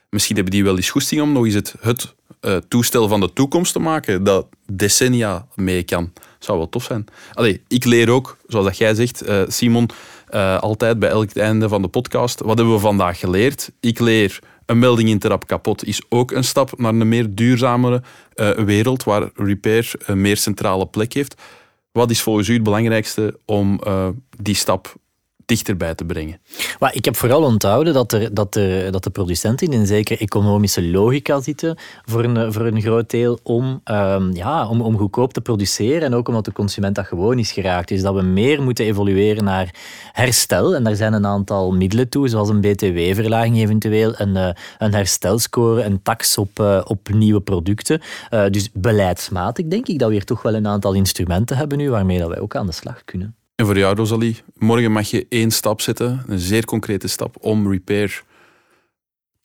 Misschien 0.09 0.35
hebben 0.35 0.53
die 0.53 0.63
wel 0.63 0.75
eens 0.75 0.89
goesting 0.89 1.21
om 1.21 1.31
nog 1.31 1.45
eens 1.45 1.73
het, 1.79 2.15
uh, 2.41 2.57
toestel 2.67 3.07
van 3.07 3.19
de 3.19 3.33
toekomst 3.33 3.73
te 3.73 3.79
maken 3.79 4.23
dat 4.23 4.47
decennia 4.71 5.47
mee 5.55 5.83
kan. 5.83 6.13
Zou 6.49 6.61
wel 6.61 6.69
tof 6.69 6.83
zijn. 6.83 7.05
Allee, 7.33 7.61
ik 7.67 7.85
leer 7.85 8.09
ook, 8.09 8.37
zoals 8.47 8.65
dat 8.65 8.77
jij 8.77 8.95
zegt, 8.95 9.29
uh, 9.29 9.41
Simon, 9.47 9.89
uh, 10.31 10.59
altijd 10.59 10.99
bij 10.99 11.09
elk 11.09 11.31
einde 11.31 11.69
van 11.69 11.81
de 11.81 11.87
podcast. 11.87 12.39
Wat 12.39 12.57
hebben 12.57 12.75
we 12.75 12.79
vandaag 12.79 13.19
geleerd? 13.19 13.71
Ik 13.79 13.99
leer 13.99 14.39
een 14.65 14.79
melding 14.79 15.09
in 15.09 15.39
kapot 15.45 15.85
is 15.85 16.01
ook 16.09 16.31
een 16.31 16.43
stap 16.43 16.79
naar 16.79 16.93
een 16.93 17.07
meer 17.07 17.35
duurzamere 17.35 18.01
wereld 18.65 19.03
waar 19.03 19.29
repair 19.35 19.91
een 20.05 20.21
meer 20.21 20.37
centrale 20.37 20.85
plek 20.85 21.13
heeft. 21.13 21.41
Wat 21.91 22.09
is 22.09 22.21
volgens 22.21 22.47
u 22.47 22.53
het 22.53 22.63
belangrijkste 22.63 23.39
om 23.45 23.79
die 24.37 24.55
stap 24.55 24.95
dichterbij 25.49 25.95
te 25.95 26.05
brengen. 26.05 26.39
Ik 26.91 27.05
heb 27.05 27.15
vooral 27.15 27.43
onthouden 27.43 27.93
dat, 27.93 28.11
er, 28.11 28.33
dat, 28.33 28.53
dat 28.91 29.03
de 29.03 29.09
producenten 29.09 29.67
in 29.67 29.79
een 29.79 29.87
zekere 29.87 30.19
economische 30.19 30.83
logica 30.83 31.41
zitten 31.41 31.77
voor 32.05 32.23
een, 32.23 32.53
voor 32.53 32.65
een 32.65 32.81
groot 32.81 33.09
deel 33.09 33.39
om, 33.43 33.81
um, 33.85 34.35
ja, 34.35 34.67
om, 34.67 34.81
om 34.81 34.97
goedkoop 34.97 35.33
te 35.33 35.41
produceren 35.41 36.01
en 36.01 36.13
ook 36.13 36.27
omdat 36.27 36.45
de 36.45 36.51
consument 36.51 36.95
dat 36.95 37.05
gewoon 37.05 37.39
is 37.39 37.51
geraakt. 37.51 37.87
Dus 37.87 38.01
dat 38.01 38.15
we 38.15 38.21
meer 38.21 38.61
moeten 38.61 38.85
evolueren 38.85 39.43
naar 39.43 39.75
herstel. 40.11 40.75
En 40.75 40.83
daar 40.83 40.95
zijn 40.95 41.13
een 41.13 41.25
aantal 41.25 41.71
middelen 41.71 42.09
toe, 42.09 42.27
zoals 42.27 42.49
een 42.49 42.61
btw-verlaging 42.61 43.57
eventueel, 43.57 44.13
een, 44.17 44.35
uh, 44.35 44.49
een 44.77 44.93
herstelscore, 44.93 45.83
een 45.83 46.01
tax 46.01 46.37
op, 46.37 46.59
uh, 46.59 46.81
op 46.85 47.09
nieuwe 47.09 47.41
producten. 47.41 48.01
Uh, 48.33 48.45
dus 48.49 48.69
beleidsmatig 48.73 49.67
denk 49.67 49.87
ik 49.87 49.99
dat 49.99 50.07
we 50.07 50.13
hier 50.13 50.25
toch 50.25 50.41
wel 50.41 50.55
een 50.55 50.67
aantal 50.67 50.93
instrumenten 50.93 51.57
hebben 51.57 51.77
nu 51.77 51.89
waarmee 51.89 52.19
dat 52.19 52.29
wij 52.29 52.39
ook 52.39 52.55
aan 52.55 52.65
de 52.65 52.71
slag 52.71 53.05
kunnen. 53.05 53.38
En 53.59 53.65
voor 53.65 53.77
jou, 53.77 53.95
Rosalie, 53.95 54.37
morgen 54.57 54.91
mag 54.91 55.09
je 55.09 55.25
één 55.29 55.51
stap 55.51 55.81
zetten, 55.81 56.23
een 56.27 56.39
zeer 56.39 56.65
concrete 56.65 57.07
stap, 57.07 57.35
om 57.39 57.71
repair 57.71 58.23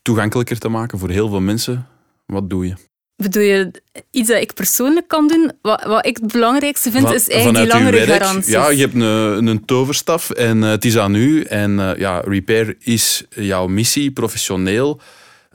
toegankelijker 0.03 0.59
te 0.59 0.69
maken 0.69 0.99
voor 0.99 1.11
heel 1.11 1.29
veel 1.29 1.41
mensen. 1.41 1.87
Wat 2.27 2.51
doe 2.51 2.67
je? 2.67 2.75
Bedoel 3.17 3.43
je 3.43 3.71
iets 4.11 4.29
dat 4.29 4.41
ik 4.41 4.55
persoonlijk 4.55 5.09
kan 5.09 5.29
doen? 5.29 5.53
Wat, 5.63 5.85
wat 5.85 6.07
ik 6.07 6.17
het 6.17 6.33
belangrijkste 6.33 6.91
vind, 6.91 7.11
is 7.11 7.29
eigenlijk 7.29 7.65
die 7.65 7.81
langere 7.81 8.07
garantie. 8.07 8.53
Ja, 8.53 8.71
je 8.71 8.81
hebt 8.81 8.95
een, 8.95 9.47
een 9.47 9.65
toverstaf 9.65 10.31
en 10.31 10.59
uh, 10.59 10.69
het 10.69 10.85
is 10.85 10.99
aan 10.99 11.15
u. 11.15 11.43
En 11.43 11.71
uh, 11.71 11.97
ja, 11.97 12.19
repair 12.19 12.77
is 12.79 13.25
jouw 13.29 13.67
missie, 13.67 14.11
professioneel. 14.11 15.01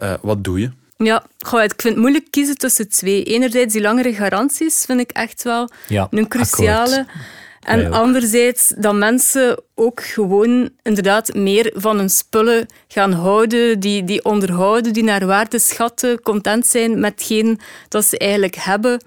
Uh, 0.03 0.13
wat 0.21 0.43
doe 0.43 0.59
je? 0.59 0.71
Ja, 0.97 1.25
goh, 1.39 1.63
ik 1.63 1.73
vind 1.77 1.93
het 1.93 2.03
moeilijk 2.03 2.25
kiezen 2.29 2.57
tussen 2.57 2.89
twee. 2.89 3.23
Enerzijds 3.23 3.73
die 3.73 3.81
langere 3.81 4.13
garanties 4.13 4.83
vind 4.85 4.99
ik 4.99 5.11
echt 5.11 5.43
wel 5.43 5.69
ja, 5.87 6.07
een 6.11 6.27
cruciale... 6.27 6.99
Akkoord. 6.99 7.37
En 7.59 7.93
anderzijds 7.93 8.73
dat 8.77 8.95
mensen 8.95 9.61
ook 9.75 10.03
gewoon 10.03 10.69
inderdaad 10.83 11.33
meer 11.33 11.73
van 11.75 11.97
hun 11.97 12.09
spullen 12.09 12.65
gaan 12.87 13.11
houden, 13.11 13.79
die, 13.79 14.03
die 14.03 14.25
onderhouden, 14.25 14.93
die 14.93 15.03
naar 15.03 15.25
waarde 15.25 15.59
schatten, 15.59 16.21
content 16.21 16.67
zijn 16.67 16.99
met 16.99 17.11
hetgeen 17.11 17.59
dat 17.87 18.05
ze 18.05 18.17
eigenlijk 18.17 18.55
hebben. 18.55 18.99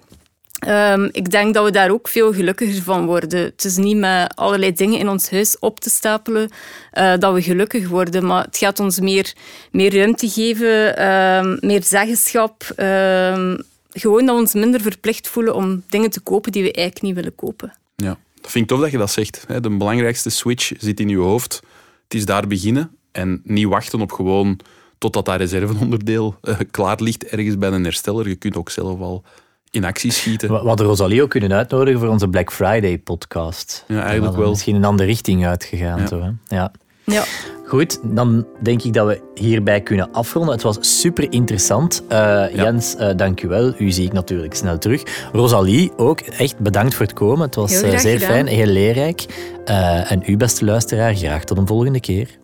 Um, 0.68 1.08
ik 1.12 1.30
denk 1.30 1.54
dat 1.54 1.64
we 1.64 1.70
daar 1.70 1.90
ook 1.90 2.08
veel 2.08 2.32
gelukkiger 2.32 2.82
van 2.82 3.06
worden. 3.06 3.44
Het 3.44 3.64
is 3.64 3.76
niet 3.76 3.96
met 3.96 4.36
allerlei 4.36 4.72
dingen 4.72 4.98
in 4.98 5.08
ons 5.08 5.30
huis 5.30 5.58
op 5.58 5.80
te 5.80 5.90
stapelen 5.90 6.50
uh, 6.94 7.12
dat 7.18 7.34
we 7.34 7.42
gelukkig 7.42 7.88
worden, 7.88 8.26
maar 8.26 8.44
het 8.44 8.56
gaat 8.56 8.80
ons 8.80 9.00
meer, 9.00 9.32
meer 9.70 9.96
ruimte 9.96 10.28
geven, 10.28 11.06
um, 11.12 11.58
meer 11.60 11.82
zeggenschap. 11.82 12.64
Um, 12.76 13.62
gewoon 13.92 14.26
dat 14.26 14.34
we 14.34 14.40
ons 14.40 14.54
minder 14.54 14.80
verplicht 14.80 15.28
voelen 15.28 15.54
om 15.54 15.82
dingen 15.88 16.10
te 16.10 16.20
kopen 16.20 16.52
die 16.52 16.62
we 16.62 16.72
eigenlijk 16.72 17.04
niet 17.04 17.14
willen 17.14 17.34
kopen. 17.34 17.72
Ja. 17.96 18.18
Dat 18.42 18.50
vind 18.50 18.64
ik 18.64 18.70
tof 18.70 18.80
dat 18.80 18.90
je 18.90 18.98
dat 18.98 19.10
zegt. 19.10 19.44
De 19.60 19.76
belangrijkste 19.76 20.30
switch 20.30 20.72
zit 20.78 21.00
in 21.00 21.08
je 21.08 21.16
hoofd. 21.16 21.62
Het 22.04 22.14
is 22.14 22.24
daar 22.24 22.46
beginnen 22.46 22.96
en 23.12 23.40
niet 23.44 23.66
wachten 23.66 24.00
op 24.00 24.12
gewoon 24.12 24.58
totdat 24.98 25.24
dat 25.24 25.36
reserveonderdeel 25.36 26.36
uh, 26.42 26.56
klaar 26.70 27.00
ligt 27.00 27.24
ergens 27.24 27.58
bij 27.58 27.70
een 27.70 27.84
hersteller. 27.84 28.28
Je 28.28 28.34
kunt 28.34 28.56
ook 28.56 28.70
zelf 28.70 29.00
al 29.00 29.24
in 29.70 29.84
actie 29.84 30.10
schieten. 30.10 30.48
We 30.48 30.68
hadden 30.68 30.86
Rosalie 30.86 31.22
ook 31.22 31.30
kunnen 31.30 31.52
uitnodigen 31.52 32.00
voor 32.00 32.08
onze 32.08 32.28
Black 32.28 32.52
Friday 32.52 32.98
podcast. 32.98 33.84
Ja, 33.88 34.02
eigenlijk 34.02 34.36
wel. 34.36 34.48
Misschien 34.48 34.74
een 34.74 34.84
andere 34.84 35.08
richting 35.08 35.46
uitgegaan. 35.46 36.00
Ja. 36.00 36.06
Zo, 36.06 36.20
hè? 36.20 36.56
Ja. 36.56 36.72
Ja. 37.04 37.24
Goed, 37.66 37.98
dan 38.02 38.46
denk 38.62 38.82
ik 38.82 38.92
dat 38.92 39.06
we 39.06 39.20
hierbij 39.34 39.80
kunnen 39.80 40.12
afronden. 40.12 40.52
Het 40.54 40.62
was 40.62 41.00
super 41.00 41.32
interessant. 41.32 42.02
Uh, 42.12 42.44
Jens, 42.54 42.94
uh, 42.98 43.10
dank 43.16 43.42
u 43.42 43.48
wel. 43.48 43.74
U 43.78 43.90
zie 43.90 44.04
ik 44.06 44.12
natuurlijk 44.12 44.54
snel 44.54 44.78
terug. 44.78 45.02
Rosalie, 45.32 45.92
ook 45.96 46.20
echt 46.20 46.58
bedankt 46.58 46.94
voor 46.94 47.06
het 47.06 47.14
komen. 47.14 47.46
Het 47.46 47.54
was 47.54 47.80
Heel 47.80 47.92
uh, 47.92 47.98
zeer 47.98 48.18
gedaan. 48.18 48.28
fijn, 48.34 48.46
heel 48.46 48.66
leerrijk. 48.66 49.24
en 49.64 50.22
u, 50.26 50.36
beste 50.36 50.64
luisteraar, 50.64 51.14
graag 51.14 51.44
tot 51.44 51.58
een 51.58 51.66
volgende 51.66 52.00
keer. 52.00 52.38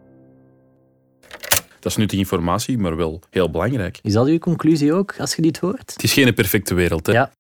Dat 1.80 1.92
is 1.92 1.96
nuttige 1.96 2.20
informatie, 2.20 2.78
maar 2.78 2.96
wel 2.96 3.20
heel 3.30 3.50
belangrijk. 3.50 3.98
Is 4.02 4.12
dat 4.12 4.26
uw 4.26 4.38
conclusie 4.38 4.92
ook, 4.92 5.14
als 5.18 5.34
je 5.34 5.42
dit 5.42 5.59
hoort? 5.59 5.92
Het 5.92 6.02
is 6.02 6.12
geen 6.12 6.34
perfecte 6.34 6.74
wereld, 6.74 7.06
hè? 7.06 7.12
Ja. 7.12 7.32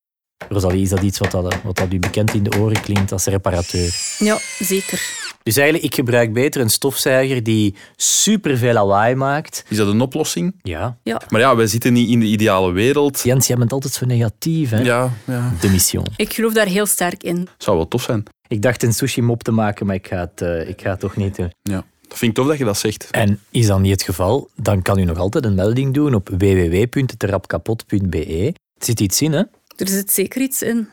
Rosalie, 0.48 0.82
is 0.82 0.88
dat 0.88 1.02
iets 1.02 1.18
wat, 1.18 1.30
dat, 1.30 1.56
wat 1.62 1.76
dat 1.76 1.92
u 1.92 1.98
bekend 1.98 2.34
in 2.34 2.42
de 2.42 2.58
oren 2.58 2.80
klinkt 2.80 3.12
als 3.12 3.24
reparateur? 3.24 3.94
Ja, 4.18 4.38
zeker. 4.58 5.00
Dus 5.42 5.56
eigenlijk, 5.56 5.86
ik 5.86 5.94
gebruik 5.94 6.32
beter 6.32 6.60
een 6.60 6.70
stofzuiger 6.70 7.42
die 7.42 7.74
superveel 7.96 8.72
lawaai 8.72 9.14
maakt. 9.14 9.64
Is 9.68 9.76
dat 9.76 9.88
een 9.88 10.00
oplossing? 10.00 10.54
Ja. 10.62 10.98
Ja. 11.02 11.20
Maar 11.28 11.40
ja, 11.40 11.56
wij 11.56 11.66
zitten 11.66 11.92
niet 11.92 12.08
in 12.08 12.20
de 12.20 12.26
ideale 12.26 12.72
wereld. 12.72 13.20
Jens, 13.24 13.46
jij 13.46 13.56
bent 13.56 13.72
altijd 13.72 13.92
zo 13.92 14.06
negatief, 14.06 14.70
hè? 14.70 14.80
Ja, 14.80 15.12
ja. 15.24 15.52
De 15.60 15.68
mission. 15.68 16.04
Ik 16.16 16.32
geloof 16.32 16.52
daar 16.52 16.66
heel 16.66 16.86
sterk 16.86 17.22
in. 17.22 17.48
Zou 17.58 17.76
wel 17.76 17.88
tof 17.88 18.02
zijn. 18.02 18.22
Ik 18.48 18.62
dacht 18.62 18.82
een 18.82 18.92
sushi-mop 18.92 19.42
te 19.42 19.50
maken, 19.50 19.86
maar 19.86 19.94
ik 19.94 20.06
ga, 20.06 20.16
het, 20.16 20.40
uh, 20.42 20.68
ik 20.68 20.80
ga 20.80 20.90
het 20.90 21.00
toch 21.00 21.16
niet 21.16 21.36
doen. 21.36 21.52
Ja. 21.62 21.84
Dat 22.08 22.18
vind 22.18 22.30
ik 22.30 22.36
tof 22.36 22.46
dat 22.46 22.58
je 22.58 22.64
dat 22.64 22.78
zegt. 22.78 23.08
En 23.10 23.40
is 23.50 23.66
dat 23.66 23.80
niet 23.80 23.92
het 23.92 24.02
geval, 24.02 24.48
dan 24.56 24.82
kan 24.82 24.98
u 24.98 25.04
nog 25.04 25.18
altijd 25.18 25.44
een 25.44 25.54
melding 25.54 25.94
doen 25.94 26.14
op 26.14 26.28
www.terapkapot.be. 26.28 28.52
Er 28.78 28.84
zit 28.84 29.00
iets 29.00 29.22
in, 29.22 29.32
hè? 29.32 29.42
Er 29.78 29.88
zit 29.88 30.12
zeker 30.12 30.40
iets 30.40 30.62
in. 30.62 30.88